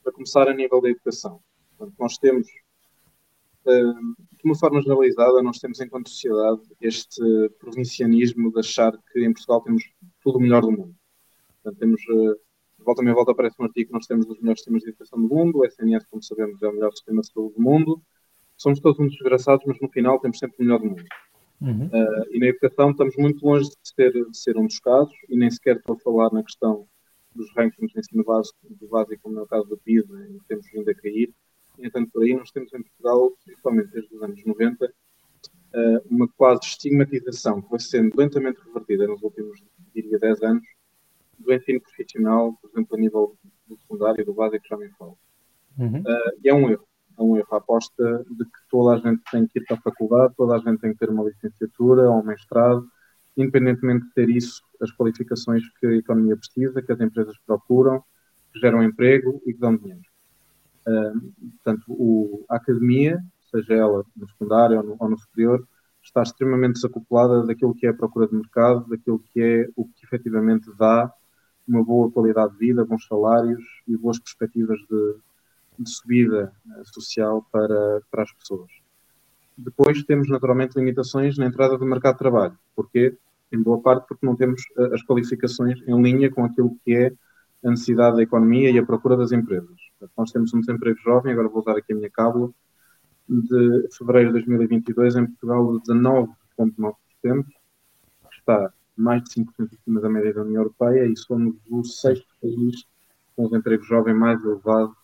Para 0.04 0.14
começar, 0.14 0.48
a 0.48 0.54
nível 0.54 0.82
da 0.82 0.90
educação. 0.90 1.42
Portanto, 1.78 1.96
nós 2.00 2.18
temos, 2.18 2.48
uh, 3.66 4.16
de 4.34 4.44
uma 4.44 4.58
forma 4.58 4.82
generalizada, 4.82 5.42
nós 5.42 5.58
temos 5.58 5.80
enquanto 5.80 6.10
sociedade 6.10 6.62
este 6.82 7.22
provincianismo 7.60 8.52
de 8.52 8.60
achar 8.60 8.98
que 9.12 9.26
em 9.26 9.34
Portugal 9.34 9.62
temos 9.62 9.84
tudo 10.22 10.38
o 10.38 10.42
melhor 10.42 10.62
do 10.62 10.72
mundo. 10.72 10.96
Portanto, 11.68 11.80
temos, 11.80 12.02
uh, 12.10 12.40
volta 12.80 13.02
a 13.02 13.14
volta 13.14 13.32
aparece 13.32 13.56
um 13.60 13.66
artigo 13.66 13.88
que 13.88 13.94
nós 13.94 14.06
temos 14.06 14.26
os 14.28 14.40
melhores 14.40 14.62
sistemas 14.62 14.84
de 14.84 14.90
educação 14.90 15.22
do 15.22 15.28
mundo, 15.28 15.60
o 15.60 15.66
SNS, 15.66 16.06
como 16.10 16.24
sabemos, 16.24 16.62
é 16.62 16.68
o 16.68 16.74
melhor 16.74 16.92
sistema 16.92 17.22
de 17.22 17.28
saúde 17.28 17.56
do 17.56 17.62
mundo, 17.62 18.02
somos 18.56 18.80
todos 18.80 19.00
uns 19.00 19.12
desgraçados, 19.12 19.66
mas 19.68 19.80
no 19.82 19.90
final 19.90 20.20
temos 20.20 20.40
sempre 20.40 20.56
o 20.60 20.64
melhor 20.64 20.80
do 20.80 20.86
mundo. 20.86 21.04
Uhum. 21.60 21.88
Uh, 21.88 22.26
e 22.32 22.40
na 22.40 22.48
educação 22.48 22.92
estamos 22.92 23.16
muito 23.18 23.46
longe 23.46 23.70
de 23.70 23.76
ser, 23.84 24.12
de 24.12 24.38
ser, 24.38 24.58
um 24.58 24.66
dos 24.66 24.80
casos, 24.80 25.14
e 25.28 25.36
nem 25.36 25.50
sequer 25.50 25.78
estou 25.78 25.96
a 25.96 26.00
falar 26.00 26.32
na 26.32 26.44
questão 26.44 26.88
dos 27.36 27.52
rankings 27.56 27.94
de 27.94 28.00
ensino 28.00 28.24
básico, 28.24 28.58
do 28.70 28.88
básico 28.88 29.24
como 29.24 29.40
é 29.40 29.42
o 29.42 29.48
caso 29.48 29.68
da 29.68 29.78
PISA, 29.78 30.28
em 30.30 30.38
que 30.40 30.48
temos 30.48 30.66
vindo 30.72 30.90
a 30.90 30.96
cair. 30.96 31.34
Entanto, 31.80 32.12
por 32.12 32.24
aí 32.24 32.34
nós 32.34 32.50
temos 32.52 32.74
em 32.74 32.82
Portugal, 32.82 33.32
principalmente 33.44 33.92
desde 33.92 34.16
os 34.16 34.24
anos 34.24 34.44
90, 34.46 34.86
uh, 34.86 34.90
ah, 35.76 36.02
uma 36.10 36.28
quase 36.30 36.62
estigmatização 36.64 37.62
que 37.62 37.70
vai 37.70 37.80
sendo 37.80 38.16
lentamente 38.16 38.60
revertida 38.66 39.06
nos 39.08 39.22
últimos, 39.22 39.62
diria, 39.94 40.18
10 40.18 40.42
anos, 40.44 40.77
do 41.48 41.54
ensino 41.54 41.82
profissional, 41.82 42.54
por 42.62 42.70
exemplo, 42.70 42.96
a 42.96 43.00
nível 43.00 43.36
do 43.68 43.78
secundário, 43.78 44.26
do 44.26 44.34
básico, 44.34 44.68
já 44.70 44.78
me 44.78 44.90
falo. 44.92 45.18
Uhum. 45.80 46.02
Uh, 46.02 46.40
e 46.44 46.50
é 46.50 46.54
um 46.54 46.70
erro 46.70 46.88
é 47.18 47.24
um 47.24 47.36
erro. 47.36 47.48
A 47.52 47.58
aposta 47.58 48.26
de 48.30 48.46
que 48.46 48.60
toda 48.70 48.96
a 48.96 49.00
gente 49.00 49.22
tem 49.32 49.48
que 49.48 49.60
ir 49.60 49.66
para 49.66 49.78
a 49.78 49.82
faculdade, 49.82 50.34
toda 50.38 50.56
a 50.56 50.60
gente 50.60 50.80
tem 50.80 50.94
que 50.94 51.00
ter 51.00 51.10
uma 51.10 51.24
licenciatura 51.24 52.10
ou 52.10 52.20
um 52.20 52.24
mestrado, 52.24 52.88
independentemente 53.36 54.06
de 54.06 54.14
ter 54.14 54.30
isso, 54.30 54.62
as 54.82 54.92
qualificações 54.92 55.64
que 55.80 55.88
a 55.88 55.96
economia 55.96 56.38
precisa, 56.38 56.82
que 56.82 56.92
as 56.92 57.00
empresas 57.00 57.36
procuram, 57.46 58.04
que 58.54 58.60
geram 58.60 58.84
emprego 58.84 59.42
e 59.46 59.54
que 59.54 59.60
dão 59.60 59.76
dinheiro. 59.76 60.02
Uh, 60.88 61.50
portanto, 61.56 61.84
o, 61.90 62.46
a 62.50 62.56
academia, 62.56 63.20
seja 63.52 63.74
ela 63.74 64.06
no 64.16 64.28
secundário 64.30 64.78
ou 64.78 64.84
no, 64.84 64.96
ou 65.00 65.10
no, 65.10 65.18
superior, 65.18 65.68
está 66.02 66.24
extremamente 66.24 66.76
desacoplada 66.76 67.46
daquilo 67.46 67.76
que 67.76 67.86
é 67.86 67.90
a 67.90 67.94
procura 67.94 68.28
de 68.28 68.36
mercado, 68.36 68.88
daquilo 68.88 69.20
que 69.20 69.42
é 69.42 69.68
o 69.76 69.86
que 69.86 70.06
efetivamente 70.06 70.70
dá 70.78 71.12
uma 71.68 71.84
boa 71.84 72.12
qualidade 72.12 72.54
de 72.54 72.60
vida, 72.60 72.86
bons 72.86 73.06
salários 73.06 73.64
e 73.88 73.98
boas 73.98 74.20
perspectivas 74.20 74.80
de, 74.90 75.16
de 75.80 75.90
subida 75.90 76.54
eh, 76.66 76.82
social 76.86 77.46
para, 77.52 78.02
para 78.10 78.24
as 78.24 78.32
pessoas. 78.32 78.72
Depois 79.58 80.04
temos 80.04 80.30
naturalmente 80.30 80.78
limitações 80.78 81.38
na 81.38 81.46
entrada 81.46 81.78
do 81.78 81.86
mercado 81.86 82.14
de 82.14 82.20
trabalho. 82.20 82.58
Porquê? 82.76 83.18
Em 83.52 83.62
boa 83.62 83.82
parte 83.82 84.08
porque 84.08 84.26
não 84.26 84.36
temos 84.36 84.62
eh, 84.78 84.94
as 84.94 85.04
qualificações 85.04 85.82
em 85.88 86.02
linha 86.02 86.32
com 86.32 86.46
aquilo 86.46 86.78
que 86.86 86.96
é 86.96 87.14
a 87.64 87.72
necessidade 87.72 88.18
da 88.18 88.24
economia 88.24 88.70
e 88.70 88.78
a 88.78 88.86
procura 88.86 89.18
das 89.18 89.32
empresas. 89.32 89.78
Nós 90.18 90.32
temos 90.32 90.54
um 90.54 90.60
desemprego 90.60 90.98
jovem, 91.00 91.34
agora 91.34 91.50
vou 91.50 91.60
usar 91.60 91.78
aqui 91.78 91.92
a 91.92 91.96
minha 91.96 92.10
cábula, 92.10 92.52
de 93.28 93.90
fevereiro 93.92 94.30
de 94.30 94.46
2022 94.46 95.16
em 95.16 95.26
Portugal 95.26 95.80
de 95.80 95.92
19,9%, 95.92 97.44
que 97.44 98.38
está 98.40 98.72
mais 98.98 99.24
de 99.24 99.30
5% 99.42 99.70
acima 99.80 100.02
da 100.02 100.10
média 100.10 100.34
da 100.34 100.42
União 100.42 100.62
Europeia 100.62 101.06
e 101.06 101.16
somos 101.16 101.56
o 101.70 101.84
sexto 101.84 102.28
país 102.42 102.86
com 103.36 103.46
o 103.46 103.50
desemprego 103.50 103.84
jovem 103.84 104.14
mais 104.14 104.44
elevado 104.44 104.96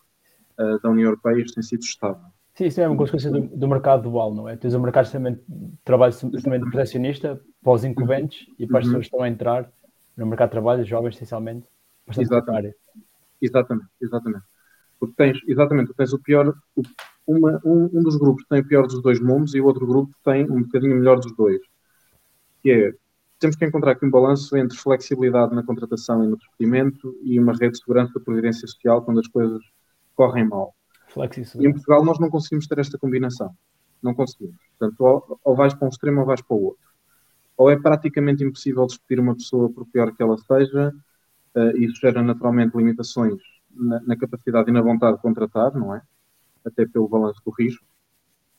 uh, 0.60 0.80
da 0.82 0.90
União 0.90 1.08
Europeia, 1.08 1.42
isto 1.42 1.56
tem 1.56 1.64
sido 1.64 1.82
estável. 1.82 2.26
Sim, 2.56 2.66
isso 2.66 2.82
é 2.82 2.88
uma 2.88 2.98
consequência 2.98 3.32
do, 3.32 3.42
do, 3.42 3.68
mercado 3.68 4.04
dual, 4.04 4.34
não 4.34 4.48
é? 4.48 4.56
Tens 4.56 4.76
um 4.76 4.80
mercado 4.80 5.12
também 5.12 5.34
de 5.34 5.42
trabalho 5.84 6.14
também 6.44 6.60
protecionista 6.60 7.42
para 7.64 7.74
os 7.74 7.84
incumbentes 7.84 8.48
e 8.60 8.68
para 8.68 8.80
as 8.80 8.86
uhum. 8.86 8.92
pessoas 8.92 9.08
que 9.08 9.16
estão 9.16 9.24
a 9.24 9.30
entrar 9.30 9.72
no 10.16 10.28
mercado 10.28 10.50
de 10.50 10.52
trabalho, 10.52 10.86
jovens 10.86 11.16
essencialmente, 11.16 11.66
bastante 12.06 12.28
exatamente. 12.28 12.76
Exatamente, 13.42 13.88
exatamente. 14.02 14.46
Porque 15.00 15.16
tens, 15.18 15.38
exatamente, 15.48 15.94
tens 15.96 16.14
o 16.14 16.20
pior, 16.20 16.54
o, 16.76 16.82
uma, 17.26 17.60
um, 17.66 17.90
um, 17.92 18.04
dos 18.04 18.18
grupos 18.18 18.46
tem 18.48 18.62
o 18.62 18.68
pior 18.68 18.86
dos 18.86 19.02
dois 19.02 19.20
mundos 19.20 19.56
e 19.56 19.60
o 19.60 19.66
outro 19.66 19.86
grupo 19.88 20.14
tem 20.24 20.50
um 20.50 20.62
bocadinho 20.62 20.96
melhor 20.96 21.20
dos 21.20 21.36
dois. 21.36 21.60
Que 22.62 22.72
é, 22.72 22.94
temos 23.44 23.58
que 23.58 23.66
encontrar 23.66 23.92
aqui 23.92 24.06
um 24.06 24.10
balanço 24.10 24.56
entre 24.56 24.78
flexibilidade 24.78 25.54
na 25.54 25.62
contratação 25.62 26.24
e 26.24 26.28
no 26.28 26.38
despedimento 26.38 27.14
e 27.22 27.38
uma 27.38 27.52
rede 27.52 27.74
de 27.74 27.80
segurança 27.80 28.14
da 28.14 28.22
previdência 28.22 28.66
social 28.66 29.02
quando 29.02 29.20
as 29.20 29.28
coisas 29.28 29.62
correm 30.16 30.48
mal. 30.48 30.74
E 31.62 31.68
em 31.68 31.74
Portugal 31.74 32.06
nós 32.06 32.18
não 32.20 32.30
conseguimos 32.30 32.68
ter 32.68 32.80
esta 32.80 32.98
combinação. 32.98 33.54
Não 34.02 34.14
conseguimos. 34.14 34.56
Portanto, 34.80 35.02
ou, 35.02 35.40
ou 35.44 35.56
vais 35.58 35.74
para 35.74 35.86
um 35.86 35.90
extremo 35.90 36.22
ou 36.22 36.26
vais 36.26 36.42
para 36.42 36.56
o 36.56 36.64
outro. 36.64 36.88
Ou 37.58 37.70
é 37.70 37.78
praticamente 37.78 38.46
impossível 38.46 38.86
despedir 38.86 39.20
uma 39.22 39.36
pessoa 39.36 39.70
por 39.70 39.86
pior 39.88 40.16
que 40.16 40.24
ela 40.24 40.38
seja, 40.38 40.94
uh, 41.54 41.78
e 41.78 41.84
isso 41.84 42.00
gera 42.00 42.24
naturalmente 42.24 42.78
limitações 42.78 43.42
na, 43.70 44.00
na, 44.04 44.16
capacidade 44.16 44.70
e 44.70 44.74
na 44.74 44.82
vontade 44.82 45.18
de 45.18 45.22
contratar, 45.22 45.74
não 45.74 45.94
é? 45.94 46.02
Até 46.64 46.86
pelo 46.86 47.10
balanço 47.10 47.42
do 47.46 47.52
risco. 47.52 47.86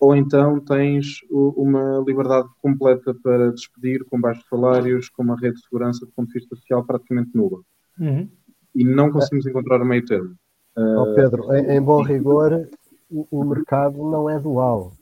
Ou 0.05 0.15
então 0.15 0.61
tens 0.61 1.21
uma 1.31 2.05
liberdade 2.07 2.47
completa 2.61 3.15
para 3.23 3.51
despedir 3.51 4.05
com 4.05 4.21
baixos 4.21 4.45
salários, 4.51 5.09
com 5.09 5.23
uma 5.23 5.35
rede 5.35 5.55
de 5.55 5.63
segurança 5.63 6.05
do 6.05 6.13
ponto 6.13 6.29
de 6.29 6.35
vista 6.35 6.55
social 6.57 6.85
praticamente 6.85 7.31
nula. 7.35 7.61
Uhum. 7.99 8.29
E 8.75 8.85
não 8.85 9.11
conseguimos 9.11 9.47
encontrar 9.47 9.81
o 9.81 9.85
meio 9.87 10.05
termo. 10.05 10.35
Oh 10.77 11.15
Pedro, 11.15 11.55
em, 11.55 11.77
em 11.77 11.81
bom 11.81 12.03
rigor, 12.03 12.69
o, 13.11 13.27
o, 13.31 13.45
mercado 13.45 13.97
não 13.97 14.29
é 14.29 14.39
dual, 14.39 14.93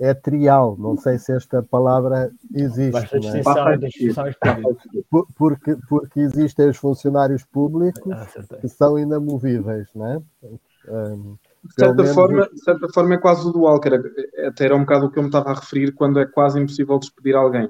é 0.00 0.12
trial. 0.12 0.76
Não 0.80 0.96
sei 0.96 1.16
se 1.16 1.30
esta 1.30 1.62
palavra 1.62 2.32
existe. 2.52 2.98
É? 2.98 4.62
Porque, 5.36 5.76
porque 5.88 6.20
existem 6.20 6.70
os 6.70 6.76
funcionários 6.76 7.44
públicos 7.44 8.12
ah, 8.12 8.56
que 8.60 8.68
são 8.68 8.98
inamovíveis, 8.98 9.88
não 9.94 10.06
é? 10.06 10.22
Um, 10.88 11.36
de 11.64 11.74
certa, 11.74 12.02
menos... 12.02 12.14
forma, 12.14 12.48
de 12.52 12.62
certa 12.62 12.88
forma 12.88 13.14
é 13.14 13.18
quase 13.18 13.46
o 13.48 13.52
dual, 13.52 13.80
que 13.80 13.88
era, 13.88 14.02
até 14.46 14.66
era 14.66 14.76
um 14.76 14.80
bocado 14.80 15.06
o 15.06 15.10
que 15.10 15.18
eu 15.18 15.22
me 15.22 15.28
estava 15.28 15.50
a 15.50 15.54
referir 15.54 15.92
quando 15.92 16.20
é 16.20 16.26
quase 16.26 16.60
impossível 16.60 16.98
despedir 16.98 17.34
alguém. 17.34 17.68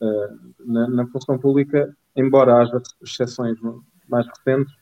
Uh, 0.00 0.52
na, 0.64 0.88
na 0.88 1.06
função 1.06 1.38
pública, 1.38 1.94
embora 2.16 2.56
haja 2.56 2.82
exceções 3.00 3.56
mais 4.08 4.26
recentes, 4.26 4.74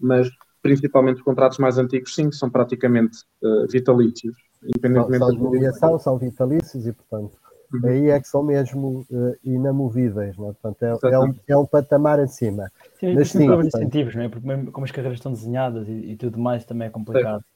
mas 0.00 0.28
principalmente 0.60 1.18
os 1.18 1.22
contratos 1.22 1.58
mais 1.58 1.78
antigos, 1.78 2.12
sim, 2.12 2.28
que 2.28 2.36
são 2.36 2.50
praticamente 2.50 3.18
uh, 3.42 3.66
vitalícios. 3.68 4.36
Independentemente 4.64 5.18
são, 5.18 5.28
são 5.28 5.36
de 5.36 5.42
nomeação, 5.42 5.98
são 5.98 6.18
vitalícios 6.18 6.86
e, 6.86 6.92
portanto, 6.92 7.38
uhum. 7.72 7.88
aí 7.88 8.10
é 8.10 8.20
que 8.20 8.26
são 8.26 8.42
mesmo 8.42 9.06
uh, 9.08 9.36
inamovíveis, 9.44 10.36
não 10.36 10.50
é? 10.50 10.52
Portanto, 10.52 10.82
é, 10.82 11.12
é, 11.12 11.18
um, 11.20 11.34
é 11.46 11.56
um 11.56 11.64
patamar 11.64 12.18
acima. 12.18 12.70
Sim, 12.98 13.14
Mas, 13.14 13.30
sim, 13.30 13.46
portanto... 13.46 13.66
incentivos, 13.66 14.14
não 14.16 14.22
é? 14.22 14.28
Porque 14.28 14.70
como 14.72 14.84
as 14.84 14.90
carreiras 14.90 15.18
estão 15.18 15.32
desenhadas 15.32 15.86
e, 15.88 15.92
e 15.92 16.16
tudo 16.16 16.40
mais 16.40 16.64
também 16.64 16.88
é 16.88 16.90
complicado. 16.90 17.40
E 17.40 17.55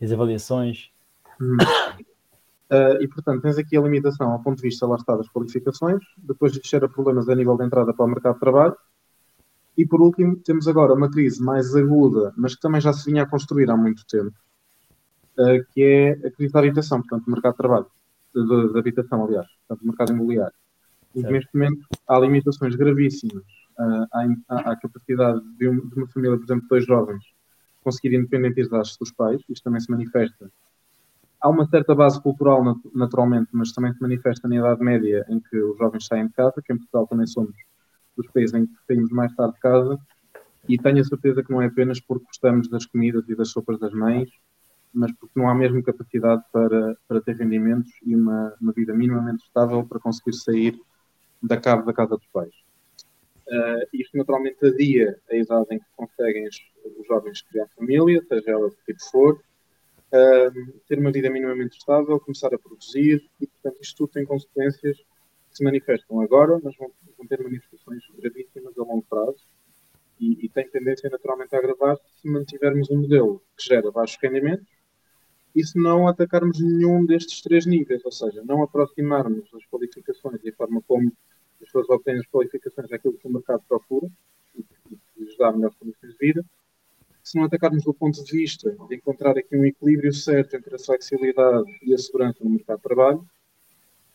as 0.00 0.12
avaliações. 0.12 0.90
Uhum. 1.40 1.56
Uh, 2.70 2.98
e, 3.02 3.08
portanto, 3.08 3.42
tens 3.42 3.58
aqui 3.58 3.76
a 3.76 3.80
limitação 3.80 4.30
ao 4.32 4.42
ponto 4.42 4.56
de 4.56 4.62
vista, 4.62 4.86
lá 4.86 4.96
está, 4.96 5.16
das 5.16 5.28
qualificações, 5.28 6.02
depois 6.18 6.52
de 6.52 6.60
gera 6.64 6.88
problemas 6.88 7.28
a 7.28 7.34
nível 7.34 7.56
de 7.56 7.64
entrada 7.64 7.92
para 7.92 8.04
o 8.04 8.08
mercado 8.08 8.34
de 8.34 8.40
trabalho, 8.40 8.76
e 9.76 9.86
por 9.86 10.00
último, 10.00 10.36
temos 10.36 10.66
agora 10.66 10.92
uma 10.92 11.08
crise 11.08 11.40
mais 11.40 11.74
aguda, 11.76 12.32
mas 12.36 12.56
que 12.56 12.60
também 12.60 12.80
já 12.80 12.92
se 12.92 13.08
vinha 13.08 13.22
a 13.22 13.26
construir 13.26 13.70
há 13.70 13.76
muito 13.76 14.04
tempo, 14.06 14.34
uh, 15.38 15.64
que 15.72 15.82
é 15.82 16.26
a 16.26 16.30
crise 16.32 16.52
da 16.52 16.58
habitação, 16.58 16.98
portanto, 17.00 17.26
do 17.26 17.30
mercado 17.30 17.52
de 17.52 17.58
trabalho, 17.58 17.86
de, 18.34 18.72
de 18.72 18.78
habitação, 18.78 19.24
aliás, 19.24 19.46
portanto, 19.66 19.80
do 19.80 19.86
mercado 19.86 20.12
imobiliário. 20.12 20.54
E 21.14 21.22
neste 21.22 21.48
momento 21.54 21.86
há 22.06 22.18
limitações 22.18 22.74
gravíssimas 22.74 23.44
uh, 23.78 24.06
à, 24.48 24.72
à, 24.72 24.76
capacidade 24.76 25.40
de, 25.56 25.68
um, 25.68 25.88
de, 25.88 25.94
uma 25.94 26.08
família, 26.08 26.36
por 26.36 26.44
exemplo, 26.44 26.62
de 26.62 26.68
dois 26.68 26.84
jovens, 26.84 27.24
conseguir 27.88 28.16
independentizar-se 28.16 28.98
dos 28.98 29.12
pais. 29.12 29.40
Isto 29.48 29.64
também 29.64 29.80
se 29.80 29.90
manifesta 29.90 30.50
há 31.40 31.48
uma 31.48 31.66
certa 31.68 31.94
base 31.94 32.20
cultural, 32.20 32.62
naturalmente, 32.94 33.48
mas 33.52 33.72
também 33.72 33.92
se 33.92 34.00
manifesta 34.00 34.48
na 34.48 34.56
Idade 34.56 34.82
Média, 34.82 35.24
em 35.28 35.40
que 35.40 35.56
os 35.56 35.78
jovens 35.78 36.06
saem 36.06 36.26
de 36.26 36.32
casa, 36.32 36.62
que 36.64 36.72
em 36.72 36.76
Portugal 36.76 37.06
também 37.06 37.26
somos 37.26 37.54
dos 38.16 38.26
países 38.28 38.54
em 38.54 38.66
que 38.66 38.72
saímos 38.86 39.10
mais 39.10 39.34
tarde 39.34 39.54
de 39.54 39.60
casa, 39.60 39.98
e 40.68 40.76
tenho 40.76 41.00
a 41.00 41.04
certeza 41.04 41.42
que 41.42 41.50
não 41.50 41.62
é 41.62 41.66
apenas 41.66 42.00
porque 42.00 42.26
gostamos 42.26 42.68
das 42.68 42.84
comidas 42.84 43.28
e 43.28 43.34
das 43.34 43.50
sopas 43.50 43.78
das 43.78 43.92
mães, 43.92 44.28
mas 44.92 45.12
porque 45.12 45.38
não 45.38 45.48
há 45.48 45.54
mesmo 45.54 45.82
capacidade 45.82 46.42
para, 46.52 46.96
para 47.06 47.20
ter 47.20 47.36
rendimentos 47.36 47.92
e 48.04 48.14
uma, 48.14 48.54
uma 48.60 48.72
vida 48.72 48.92
minimamente 48.92 49.44
estável 49.44 49.84
para 49.84 50.00
conseguir 50.00 50.34
sair 50.34 50.78
da 51.42 51.56
cabo 51.56 51.86
da 51.86 51.92
casa 51.92 52.16
dos 52.16 52.26
pais. 52.32 52.52
Uh, 53.48 53.88
isto 53.94 54.16
naturalmente 54.16 54.64
adia 54.64 55.18
a 55.30 55.34
idade 55.34 55.66
em 55.70 55.78
que 55.78 55.86
conseguem 55.96 56.46
os, 56.46 56.56
jovens 57.06 57.40
criar 57.42 57.66
família, 57.68 58.22
seja 58.28 58.50
ela 58.50 58.68
de 58.68 58.76
tipo 58.84 59.02
for, 59.10 59.34
uh, 59.36 60.80
ter 60.86 60.98
uma 60.98 61.10
vida 61.10 61.30
minimamente 61.30 61.78
estável, 61.78 62.20
começar 62.20 62.52
a 62.54 62.58
produzir, 62.58 63.24
e 63.40 63.46
portanto 63.46 63.78
isto 63.80 63.96
tudo 63.96 64.12
tem 64.12 64.26
consequências 64.26 64.98
que 64.98 65.56
se 65.56 65.64
manifestam 65.64 66.20
agora, 66.20 66.60
mas 66.62 66.76
vão, 66.76 66.90
vão 67.16 67.26
ter 67.26 67.42
manifestações 67.42 68.02
gravíssimas 68.18 68.76
a 68.76 68.82
longo 68.82 69.06
prazo. 69.08 69.42
E, 70.20 70.44
e 70.44 70.48
tem 70.48 70.68
tendência 70.68 71.08
naturalmente 71.08 71.54
a 71.54 71.58
agravar-se 71.58 72.02
se 72.20 72.28
mantivermos 72.28 72.90
um 72.90 72.98
modelo 72.98 73.40
que 73.56 73.64
gera 73.64 73.90
baixos 73.90 74.18
rendimentos 74.20 74.66
e 75.54 75.64
se 75.64 75.78
não 75.78 76.06
atacarmos 76.06 76.60
nenhum 76.60 77.06
destes 77.06 77.40
três 77.40 77.66
níveis, 77.66 78.04
ou 78.04 78.12
seja, 78.12 78.42
não 78.44 78.62
aproximarmos 78.62 79.48
as 79.54 79.64
qualificações 79.66 80.42
e 80.44 80.50
a 80.50 80.54
forma 80.54 80.82
como 80.86 81.12
as 81.60 81.66
pessoas 81.66 81.88
obtêm 81.90 82.18
as 82.18 82.26
qualificações 82.26 82.88
daquilo 82.88 83.14
que 83.14 83.26
o 83.26 83.32
mercado 83.32 83.62
procura 83.68 84.08
e 84.56 84.62
que 84.62 84.98
lhes 85.16 85.36
dá 85.36 85.52
melhores 85.52 85.76
condições 85.76 86.12
de 86.12 86.18
vida, 86.18 86.44
se 87.22 87.36
não 87.36 87.44
atacarmos 87.44 87.84
do 87.84 87.92
ponto 87.92 88.24
de 88.24 88.32
vista 88.32 88.74
de 88.88 88.96
encontrar 88.96 89.36
aqui 89.36 89.54
um 89.56 89.64
equilíbrio 89.64 90.12
certo 90.12 90.56
entre 90.56 90.74
a 90.74 90.78
flexibilidade 90.78 91.66
e 91.82 91.92
a 91.92 91.98
segurança 91.98 92.42
no 92.42 92.50
mercado 92.50 92.78
de 92.78 92.82
trabalho, 92.82 93.28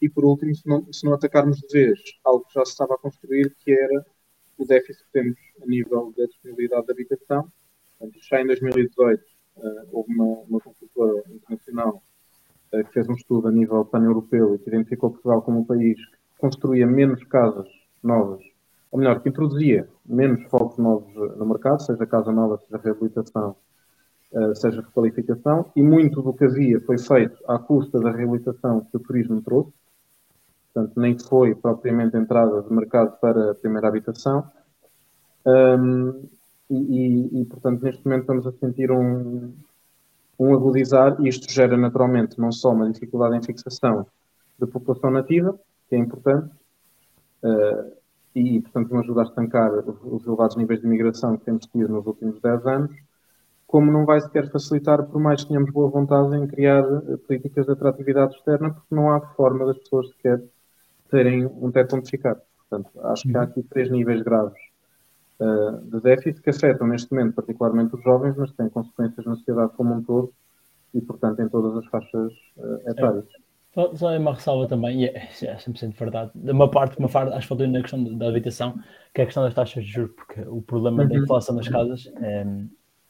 e 0.02 0.10
por 0.10 0.26
último, 0.26 0.54
se 0.56 0.68
não, 0.68 0.92
se 0.92 1.06
não 1.06 1.14
atacarmos 1.14 1.60
de 1.60 1.68
vez 1.72 2.00
algo 2.26 2.44
que 2.46 2.54
já 2.56 2.66
se 2.66 2.72
estava 2.72 2.96
a 2.96 2.98
construir, 2.98 3.56
que 3.60 3.72
era 3.72 4.06
o 4.58 4.66
déficit 4.66 5.04
que 5.06 5.12
temos 5.12 5.38
a 5.62 5.66
nível 5.66 6.14
da 6.18 6.26
disponibilidade 6.26 6.88
de 6.88 6.92
habitação. 6.92 7.52
Portanto, 7.98 8.20
já 8.22 8.42
em 8.42 8.48
2018 8.48 9.22
uh, 9.22 9.26
eh, 9.58 9.86
houve 9.92 10.14
uma, 10.14 10.26
uma 10.42 10.60
consultora 10.60 11.24
internacional 11.30 12.04
uh, 12.74 12.84
que 12.84 12.94
fez 12.94 13.08
um 13.08 13.14
estudo 13.14 13.48
a 13.48 13.52
nível 13.52 13.86
pan-europeu 13.86 14.56
e 14.56 14.60
que 14.60 14.70
identificou 14.70 15.12
Portugal 15.12 15.42
como 15.42 15.60
um 15.60 15.66
país 15.66 15.98
que 16.06 16.18
construía 16.44 16.86
menos 16.86 17.24
casas 17.24 17.70
novas, 18.04 18.44
ou 18.92 19.00
melhor, 19.00 19.22
que 19.22 19.30
introduzia 19.30 19.88
menos 20.06 20.44
focos 20.50 20.78
novos 20.78 21.16
no 21.38 21.46
mercado, 21.46 21.82
seja 21.82 22.06
casa 22.06 22.34
nova, 22.34 22.58
seja 22.58 22.82
reabilitação, 22.84 23.56
uh, 24.34 24.54
seja 24.54 24.82
requalificação, 24.82 25.72
e 25.74 25.82
muito 25.82 26.22
do 26.22 26.34
que 26.34 26.44
havia 26.44 26.82
foi 26.82 26.98
feito 26.98 27.38
à 27.48 27.58
custa 27.58 27.98
da 27.98 28.12
reabilitação 28.12 28.82
que 28.82 28.98
o 28.98 29.00
turismo 29.00 29.42
trouxe, 29.42 29.72
portanto, 30.74 31.00
nem 31.00 31.18
foi 31.18 31.56
propriamente 31.56 32.18
entrada 32.18 32.62
de 32.62 32.74
mercado 32.74 33.18
para 33.22 33.52
a 33.52 33.56
primeira 33.56 33.88
habitação. 33.88 34.44
Um, 35.46 36.28
e, 36.70 37.42
e, 37.42 37.46
portanto, 37.46 37.84
neste 37.84 38.04
momento 38.04 38.24
estamos 38.24 38.48
a 38.48 38.52
sentir 38.52 38.92
um, 38.92 39.54
um 40.38 40.54
agudizar, 40.54 41.16
e 41.22 41.30
isto 41.30 41.50
gera 41.50 41.78
naturalmente 41.78 42.38
não 42.38 42.52
só 42.52 42.74
uma 42.74 42.92
dificuldade 42.92 43.38
em 43.38 43.44
fixação 43.44 44.06
da 44.60 44.68
população 44.68 45.10
nativa, 45.10 45.58
que 45.88 45.96
é 45.96 45.98
importante, 45.98 46.50
uh, 47.44 47.92
e, 48.36 48.62
portanto, 48.62 48.94
nos 48.94 49.04
ajuda 49.04 49.22
a 49.22 49.26
estancar 49.26 49.72
os 49.72 50.26
elevados 50.26 50.56
níveis 50.56 50.82
de 50.82 50.88
imigração 50.88 51.38
que 51.38 51.46
temos 51.46 51.66
tido 51.68 51.90
nos 51.90 52.06
últimos 52.06 52.42
10 52.42 52.66
anos, 52.66 52.96
como 53.68 53.92
não 53.92 54.06
vai 54.06 54.22
sequer 54.22 54.52
facilitar, 54.52 55.04
por 55.04 55.20
mais 55.20 55.42
que 55.42 55.48
tenhamos 55.48 55.72
boa 55.72 55.90
vontade 55.90 56.36
em 56.36 56.46
criar 56.48 56.84
políticas 57.28 57.66
de 57.66 57.72
atratividade 57.72 58.36
externa, 58.36 58.72
porque 58.72 58.94
não 58.94 59.12
há 59.12 59.20
forma 59.20 59.66
das 59.66 59.78
pessoas 59.80 60.10
sequer 60.10 60.44
terem 61.10 61.46
um 61.46 61.72
teto 61.72 61.96
onde 61.96 62.10
ficar. 62.10 62.38
Portanto, 62.58 62.90
acho 63.04 63.24
que 63.24 63.38
há 63.38 63.44
aqui 63.44 63.64
três 63.64 63.90
níveis 63.90 64.22
graves 64.22 64.60
uh, 65.40 65.78
de 65.82 66.02
déficit 66.02 66.42
que 66.42 66.50
afetam 66.50 66.88
neste 66.88 67.12
momento 67.12 67.36
particularmente 67.36 67.96
os 67.96 68.04
jovens, 68.04 68.36
mas 68.36 68.52
têm 68.54 68.70
consequências 68.70 69.26
na 69.26 69.36
sociedade 69.36 69.74
como 69.74 69.94
um 69.94 70.04
todo 70.04 70.34
e, 70.94 71.02
portanto, 71.02 71.40
em 71.40 71.50
todas 71.50 71.76
as 71.78 71.86
faixas 71.88 72.32
uh, 72.58 72.90
etárias. 72.90 73.26
É. 73.26 73.43
Só, 73.74 73.96
só 73.96 74.18
uma 74.18 74.34
ressalva 74.34 74.68
também, 74.68 75.04
e 75.04 75.06
é, 75.08 75.30
é 75.42 75.56
100% 75.56 75.98
verdade, 75.98 76.32
de 76.36 76.52
uma 76.52 76.70
parte, 76.70 76.98
uma 77.00 77.10
parte, 77.10 77.34
acho 77.34 77.42
que 77.42 77.48
faltou 77.48 77.68
na 77.68 77.82
questão 77.82 78.04
da 78.04 78.28
habitação, 78.28 78.80
que 79.14 79.22
é 79.22 79.24
a 79.24 79.26
questão 79.26 79.44
das 79.44 79.54
taxas 79.54 79.84
de 79.84 79.92
juros, 79.92 80.16
porque 80.16 80.42
o 80.42 80.62
problema 80.62 81.04
uhum. 81.04 81.10
da 81.10 81.16
inflação 81.16 81.56
das 81.56 81.68
casas 81.68 82.12
é, 82.22 82.46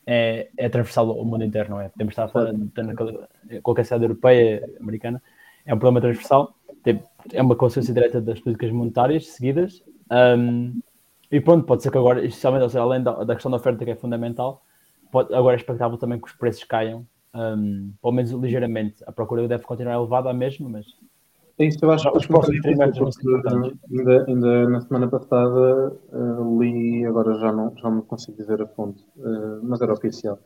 é, 0.05 0.49
é 0.57 0.69
transversal 0.69 1.09
ao 1.11 1.25
mundo 1.25 1.43
inteiro, 1.43 1.69
não 1.69 1.81
é? 1.81 1.89
Podemos 1.89 2.13
estar 2.13 2.25
a 2.25 2.27
falar 2.29 2.53
de 2.53 3.61
qualquer 3.61 3.83
cidade 3.83 4.05
europeia, 4.05 4.63
americana, 4.79 5.21
é 5.65 5.73
um 5.73 5.79
problema 5.79 6.01
transversal 6.01 6.55
é 7.31 7.41
uma 7.41 7.55
consequência 7.55 7.93
direta 7.93 8.19
das 8.19 8.39
políticas 8.39 8.71
monetárias 8.71 9.27
seguidas. 9.27 9.83
Um, 10.11 10.81
e 11.31 11.39
pronto, 11.39 11.65
pode 11.65 11.83
ser 11.83 11.91
que 11.91 11.97
agora, 11.97 12.25
especialmente 12.25 12.65
seja, 12.65 12.81
além 12.81 13.01
da, 13.01 13.23
da, 13.23 13.33
questão 13.33 13.49
da 13.49 13.57
oferta 13.57 13.85
que 13.85 13.91
é 13.91 13.95
fundamental, 13.95 14.63
pode, 15.11 15.33
agora 15.33 15.55
é 15.55 15.59
expectável 15.59 15.97
também 15.97 16.19
que 16.19 16.27
os 16.27 16.33
preços 16.33 16.63
caiam, 16.63 17.07
um, 17.33 17.93
pelo 18.01 18.13
menos 18.13 18.31
ligeiramente. 18.31 19.03
A 19.05 19.11
procura 19.11 19.47
deve 19.47 19.63
continuar 19.63 19.95
elevada 19.95 20.29
a 20.29 20.33
mesma, 20.33 20.69
mas. 20.69 20.85
É 21.59 21.65
isso, 21.65 21.77
eu 21.83 21.91
acho 21.91 22.11
que 22.11 22.17
os 22.17 22.25
próximos 22.25 22.61
trimestres 22.61 23.15
ainda, 23.91 24.25
ainda 24.27 24.69
na 24.69 24.81
semana 24.81 25.07
passada 25.07 25.95
uh, 26.11 26.59
li, 26.59 27.05
agora 27.05 27.35
já 27.35 27.51
não, 27.51 27.71
já 27.77 27.91
não 27.91 28.01
consigo 28.01 28.35
dizer 28.37 28.59
a 28.59 28.65
fonte, 28.65 29.03
uh, 29.17 29.59
mas 29.61 29.79
era 29.79 29.93
oficial, 29.93 30.39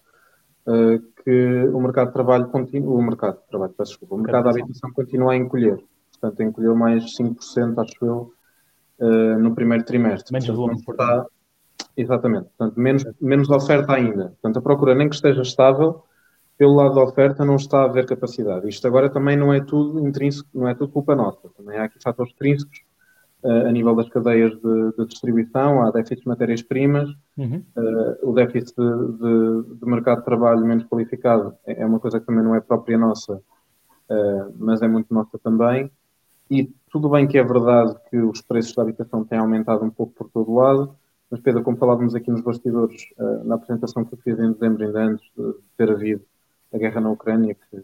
uh, 0.68 1.00
que 1.24 1.66
o 1.74 1.80
mercado 1.80 2.08
de 2.08 2.14
trabalho 2.14 2.50
continua, 2.50 2.94
o 2.94 3.02
mercado 3.02 3.38
de 3.38 3.48
trabalho, 3.48 3.74
peço 3.78 3.92
desculpa, 3.92 4.16
o 4.16 4.18
mercado 4.18 4.44
da 4.44 4.50
habitação 4.50 4.92
continua 4.92 5.32
a 5.32 5.38
encolher 5.38 5.82
portanto 6.20 6.44
encolheu 6.44 6.76
mais 6.76 7.04
5%, 7.16 7.78
acho 7.78 8.06
eu, 8.06 8.34
no 9.40 9.54
primeiro 9.54 9.86
trimestre. 9.86 10.34
Menos 10.34 10.48
volume, 10.48 10.76
está... 10.76 11.26
Exatamente, 11.96 12.50
portanto, 12.58 12.80
menos, 12.80 13.04
menos 13.20 13.50
oferta 13.50 13.94
ainda. 13.94 14.30
Portanto, 14.30 14.58
a 14.58 14.62
procura, 14.62 14.94
nem 14.94 15.10
que 15.10 15.16
esteja 15.16 15.42
estável, 15.42 16.04
pelo 16.58 16.76
lado 16.76 16.95
da 16.95 17.03
oferta 17.03 17.45
não 17.45 17.55
está 17.55 17.82
a 17.82 17.86
haver 17.86 18.05
capacidade. 18.05 18.68
Isto 18.68 18.88
agora 18.88 19.10
também 19.10 19.38
não 19.38 19.53
é 19.53 19.62
tudo 19.62 20.05
intrínseco, 20.05 20.49
não 20.53 20.68
é 20.68 20.74
tudo 20.74 20.91
culpa 20.91 21.16
nossa. 21.16 21.47
Também 21.55 21.78
há 21.78 21.84
aqui 21.84 22.01
fatores 22.01 22.32
extrínsecos 22.32 22.80
uh, 23.43 23.68
a 23.68 23.72
nível 23.72 23.95
das 23.95 24.10
cadeias 24.10 24.51
de, 24.60 24.91
de 24.97 25.05
distribuição, 25.05 25.84
há 25.84 25.91
déficit 25.91 26.22
de 26.22 26.28
matérias-primas, 26.28 27.10
uhum. 27.38 27.64
uh, 27.78 28.30
o 28.30 28.34
déficit 28.34 28.76
de, 28.76 29.18
de, 29.18 29.80
de, 29.80 29.86
mercado 29.86 30.20
de 30.20 30.26
trabalho 30.26 30.66
menos 30.66 30.84
qualificado 30.86 31.53
é, 31.66 31.84
é 31.84 31.86
uma 31.86 31.99
coisa 31.99 32.20
que 32.20 32.26
também 32.26 32.43
não 32.43 32.55
é 32.55 32.60
própria 32.60 32.97
nossa, 32.97 33.36
uh, 33.36 34.53
mas 34.58 34.82
é 34.82 34.88
muito 34.88 35.14
nossa 35.14 35.38
também. 35.38 35.91
E 36.49 36.74
tudo 36.89 37.10
bem 37.10 37.28
que 37.28 37.38
é 37.38 37.43
verdade 37.43 37.93
que 38.10 38.18
os 38.18 38.41
preços 38.41 38.74
da 38.74 38.82
habitação 38.82 39.24
têm 39.24 39.38
aumentado 39.38 39.84
um 39.84 39.89
pouco 39.91 40.14
por 40.14 40.30
todo 40.30 40.49
o 40.49 40.55
lado, 40.55 40.95
mas 41.30 41.41
Pedro, 41.41 41.62
como 41.62 41.78
falávamos 41.78 42.16
aqui 42.16 42.32
nos 42.32 42.39
bastidores, 42.39 43.03
na 43.43 43.55
apresentação 43.55 44.05
que 44.05 44.14
eu 44.14 44.18
fiz 44.20 44.39
em 44.39 44.53
dezembro, 44.53 44.86
ainda 44.86 45.03
antes 45.03 45.26
de 45.38 45.55
ter 45.76 45.91
havido 45.91 46.24
a 46.78 46.80
guerra 46.80 47.01
na 47.01 47.11
Ucrânia, 47.11 47.55
que 47.55 47.84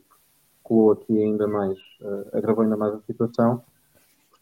colou 0.64 0.92
aqui 0.92 1.22
ainda 1.22 1.48
mais, 1.48 1.78
uh, 2.02 2.38
agravou 2.38 2.64
ainda 2.64 2.78
mais 2.78 2.94
a 2.94 3.02
situação, 3.02 3.62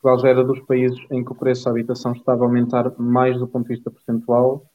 Portugal 0.01 0.19
já 0.19 0.29
era 0.29 0.43
dos 0.43 0.59
países 0.61 0.99
em 1.11 1.23
que 1.23 1.31
o 1.31 1.35
preço 1.35 1.65
da 1.65 1.71
habitação 1.71 2.11
estava 2.13 2.43
a 2.43 2.47
aumentar 2.47 2.91
mais 2.97 3.37
do 3.37 3.47
ponto 3.47 3.67
de 3.67 3.75
vista 3.75 3.91
percentual, 3.91 4.65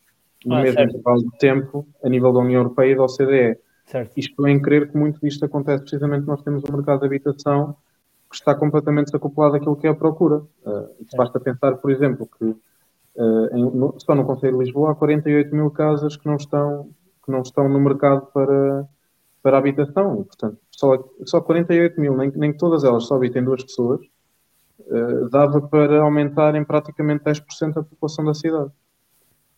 no 0.44 0.54
ah, 0.54 0.62
mesmo 0.62 0.80
intervalo 0.80 1.18
de 1.18 1.38
tempo, 1.38 1.86
a 2.02 2.08
nível 2.08 2.32
da 2.32 2.38
União 2.38 2.62
Europeia 2.62 2.92
e 2.92 2.96
da 2.96 3.02
OCDE. 3.02 3.58
Certo. 3.86 4.12
Isto 4.16 4.46
é 4.46 4.50
em 4.50 4.62
crer 4.62 4.90
que 4.90 4.96
muito 4.96 5.20
disto 5.20 5.44
acontece 5.44 5.82
precisamente 5.82 6.26
nós 6.26 6.42
temos 6.42 6.62
um 6.64 6.72
mercado 6.72 7.00
de 7.00 7.06
habitação 7.06 7.76
que 8.28 8.36
está 8.36 8.54
completamente 8.54 9.06
desacoplado 9.06 9.52
daquilo 9.52 9.76
que 9.76 9.86
é 9.86 9.90
a 9.90 9.94
procura. 9.94 10.38
Uh, 10.64 10.88
basta 11.16 11.40
pensar, 11.40 11.76
por 11.76 11.90
exemplo, 11.90 12.28
que 12.38 12.44
uh, 12.44 13.56
em, 13.56 13.64
no, 13.64 13.94
só 13.98 14.14
no 14.14 14.24
Conselho 14.24 14.58
de 14.58 14.64
Lisboa 14.64 14.92
há 14.92 14.94
48 14.94 15.54
mil 15.54 15.70
casas 15.70 16.16
que 16.16 16.26
não 16.26 16.36
estão, 16.36 16.88
que 17.24 17.30
não 17.30 17.42
estão 17.42 17.68
no 17.68 17.80
mercado 17.80 18.26
para, 18.32 18.88
para 19.46 19.58
habitação. 19.58 20.24
Portanto, 20.24 20.58
só, 20.72 21.08
só 21.24 21.40
48 21.40 22.00
mil, 22.00 22.16
nem, 22.16 22.32
nem 22.34 22.50
que 22.50 22.58
todas 22.58 22.82
elas 22.82 23.04
só 23.04 23.14
habitem 23.14 23.44
duas 23.44 23.62
pessoas, 23.62 24.00
uh, 24.80 25.30
dava 25.30 25.60
para 25.60 26.02
aumentar 26.02 26.56
em 26.56 26.64
praticamente 26.64 27.22
10% 27.22 27.76
a 27.76 27.84
população 27.84 28.24
da 28.24 28.34
cidade. 28.34 28.72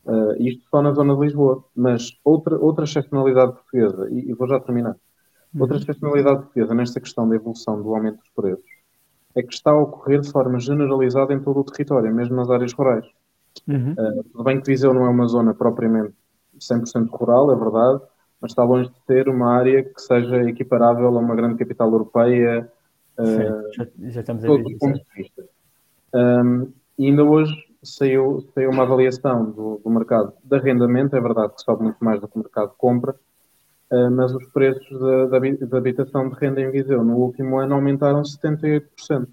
Uh, 0.04 0.42
isto 0.42 0.62
só 0.68 0.82
na 0.82 0.92
zona 0.92 1.14
de 1.14 1.20
Lisboa. 1.22 1.64
Mas 1.74 2.10
outra, 2.22 2.58
outra 2.58 2.84
excepcionalidade 2.84 3.52
portuguesa, 3.52 4.10
e, 4.10 4.30
e 4.30 4.34
vou 4.34 4.46
já 4.46 4.60
terminar, 4.60 4.94
Outra 5.58 5.76
uhum. 5.76 5.82
excepcionalidade 5.82 6.40
portuguesa 6.40 6.74
nesta 6.74 7.00
questão 7.00 7.26
da 7.26 7.34
evolução 7.36 7.80
do 7.80 7.94
aumento 7.94 8.18
dos 8.18 8.28
preços 8.36 8.70
é 9.34 9.42
que 9.42 9.54
está 9.54 9.70
a 9.70 9.80
ocorrer 9.80 10.20
de 10.20 10.30
forma 10.30 10.60
generalizada 10.60 11.32
em 11.32 11.40
todo 11.40 11.60
o 11.60 11.64
território, 11.64 12.14
mesmo 12.14 12.36
nas 12.36 12.50
áreas 12.50 12.74
rurais. 12.74 13.06
Uhum. 13.66 13.92
Uh, 13.92 14.24
tudo 14.24 14.44
bem 14.44 14.60
que 14.60 14.66
Viseu 14.66 14.92
não 14.92 15.06
é 15.06 15.08
uma 15.08 15.26
zona 15.26 15.54
propriamente 15.54 16.12
100% 16.60 17.08
rural, 17.10 17.50
é 17.50 17.56
verdade, 17.56 18.02
mas 18.40 18.52
está 18.52 18.64
longe 18.64 18.88
de 18.88 19.00
ter 19.06 19.28
uma 19.28 19.52
área 19.52 19.82
que 19.82 20.00
seja 20.00 20.42
equiparável 20.48 21.06
a 21.06 21.20
uma 21.20 21.34
grande 21.34 21.56
capital 21.56 21.90
europeia. 21.90 22.70
Uh, 23.18 23.26
Sim, 23.26 23.72
já, 23.74 23.86
já 24.10 24.20
estamos 24.20 24.44
a 24.44 24.48
ver 24.48 24.60
isso. 24.60 24.92
De 24.92 25.04
vista. 25.16 25.44
Um, 26.14 26.72
e 26.98 27.06
ainda 27.06 27.24
hoje 27.24 27.54
saiu, 27.82 28.40
saiu 28.54 28.70
uma 28.70 28.84
avaliação 28.84 29.50
do, 29.50 29.80
do 29.82 29.90
mercado 29.90 30.32
de 30.42 30.56
arrendamento, 30.56 31.16
é 31.16 31.20
verdade 31.20 31.54
que 31.54 31.62
sobe 31.62 31.82
muito 31.84 32.02
mais 32.02 32.20
do 32.20 32.28
que 32.28 32.36
o 32.36 32.40
mercado 32.40 32.70
de 32.70 32.76
compra, 32.76 33.14
uh, 33.92 34.10
mas 34.10 34.32
os 34.34 34.46
preços 34.52 34.98
da 35.30 35.76
habitação 35.76 36.28
de 36.28 36.36
renda 36.36 36.60
em 36.60 36.70
Viseu 36.70 37.04
no 37.04 37.16
último 37.16 37.58
ano 37.58 37.74
aumentaram 37.74 38.22
78%. 38.22 39.28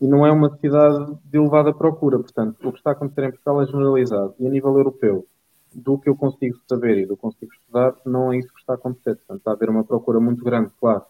E 0.00 0.06
não 0.06 0.24
é 0.24 0.30
uma 0.30 0.56
cidade 0.58 1.18
de 1.24 1.38
elevada 1.38 1.74
procura, 1.74 2.18
portanto, 2.18 2.56
o 2.62 2.72
que 2.72 2.78
está 2.78 2.90
a 2.90 2.92
acontecer 2.92 3.24
em 3.24 3.30
Portugal 3.30 3.62
é 3.62 3.66
generalizado. 3.66 4.34
E 4.38 4.46
a 4.46 4.50
nível 4.50 4.76
europeu, 4.76 5.26
do 5.78 5.98
que 5.98 6.08
eu 6.08 6.16
consigo 6.16 6.58
saber 6.68 6.98
e 6.98 7.06
do 7.06 7.16
que 7.16 7.22
consigo 7.22 7.52
estudar, 7.52 7.94
não 8.04 8.32
é 8.32 8.38
isso 8.38 8.52
que 8.52 8.60
está 8.60 8.74
a 8.74 8.76
acontecer. 8.76 9.16
Portanto, 9.16 9.38
está 9.38 9.50
a 9.50 9.54
haver 9.54 9.70
uma 9.70 9.84
procura 9.84 10.20
muito 10.20 10.44
grande, 10.44 10.70
claro, 10.78 11.04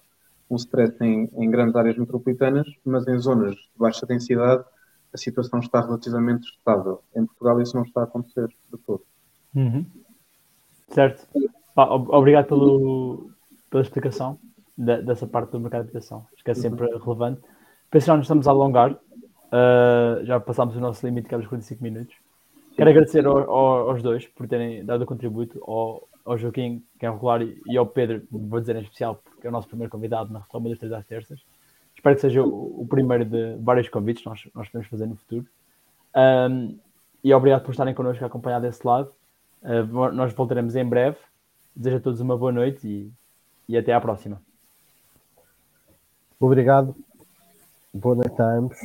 um 0.50 0.56
stress 0.56 0.96
em, 1.02 1.30
em 1.36 1.50
grandes 1.50 1.76
áreas 1.76 1.96
metropolitanas, 1.96 2.66
mas 2.84 3.06
em 3.06 3.18
zonas 3.18 3.54
de 3.54 3.70
baixa 3.76 4.06
densidade 4.06 4.64
a 5.12 5.16
situação 5.16 5.60
está 5.60 5.80
relativamente 5.80 6.48
estável. 6.50 7.02
Em 7.14 7.24
Portugal 7.26 7.60
isso 7.60 7.76
não 7.76 7.84
está 7.84 8.02
a 8.02 8.04
acontecer 8.04 8.46
de 8.46 8.78
todo. 8.78 9.02
Uhum. 9.54 9.86
Certo. 10.88 11.26
Obrigado 11.76 12.46
pelo, 12.46 13.30
pela 13.70 13.82
explicação 13.82 14.38
de, 14.76 15.02
dessa 15.02 15.26
parte 15.26 15.50
do 15.50 15.60
mercado 15.60 15.84
de 15.84 15.90
habitação. 15.90 16.26
Acho 16.32 16.44
que 16.44 16.50
é 16.50 16.54
sempre 16.54 16.86
uhum. 16.86 16.98
relevante. 16.98 17.40
Penso 17.90 18.04
que 18.04 18.08
já 18.08 18.16
nos 18.16 18.24
estamos 18.24 18.46
a 18.46 18.50
alongar. 18.50 18.92
Uh, 18.92 20.24
já 20.24 20.38
passámos 20.38 20.76
o 20.76 20.80
nosso 20.80 21.06
limite, 21.06 21.28
que 21.28 21.34
é 21.34 21.38
os 21.38 21.46
45 21.46 21.82
minutos. 21.82 22.14
Quero 22.78 22.90
agradecer 22.90 23.26
ao, 23.26 23.38
ao, 23.38 23.90
aos 23.90 24.00
dois 24.04 24.28
por 24.28 24.46
terem 24.46 24.84
dado 24.84 25.02
o 25.02 25.06
contributo, 25.06 25.60
ao, 25.66 26.08
ao 26.24 26.38
Joaquim, 26.38 26.80
que 26.96 27.04
é 27.04 27.10
regular, 27.10 27.42
e 27.42 27.76
ao 27.76 27.84
Pedro, 27.84 28.22
vou 28.30 28.60
dizer 28.60 28.76
em 28.76 28.82
especial, 28.82 29.16
porque 29.16 29.48
é 29.48 29.50
o 29.50 29.52
nosso 29.52 29.66
primeiro 29.66 29.90
convidado 29.90 30.32
na 30.32 30.38
retoma 30.38 30.68
das 30.68 30.78
três 30.78 30.92
às 30.92 31.04
terças. 31.04 31.44
Espero 31.96 32.14
que 32.14 32.20
seja 32.20 32.40
o, 32.40 32.82
o 32.82 32.86
primeiro 32.86 33.24
de 33.24 33.56
vários 33.56 33.88
convites 33.88 34.22
que 34.22 34.28
nós, 34.28 34.48
nós 34.54 34.68
podemos 34.68 34.86
fazer 34.86 35.06
no 35.06 35.16
futuro. 35.16 35.44
Um, 36.14 36.78
e 37.24 37.34
obrigado 37.34 37.64
por 37.64 37.72
estarem 37.72 37.92
connosco 37.92 38.22
a 38.22 38.28
acompanhar 38.28 38.60
desse 38.60 38.86
lado. 38.86 39.10
Uh, 39.60 40.12
nós 40.12 40.32
voltaremos 40.32 40.76
em 40.76 40.84
breve. 40.84 41.16
Desejo 41.74 41.96
a 41.96 42.00
todos 42.00 42.20
uma 42.20 42.38
boa 42.38 42.52
noite 42.52 42.86
e, 42.86 43.12
e 43.68 43.76
até 43.76 43.92
à 43.92 44.00
próxima. 44.00 44.40
Obrigado. 46.38 46.94
Boa 47.92 48.14
noite 48.14 48.40
a 48.40 48.44
ambos. 48.44 48.78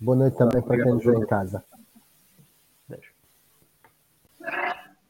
Boa 0.00 0.16
noite 0.16 0.36
também 0.36 0.60
para 0.60 0.82
quem 0.82 0.92
nos 0.92 1.04
vê 1.04 1.14
em 1.14 1.26
casa. 1.26 1.62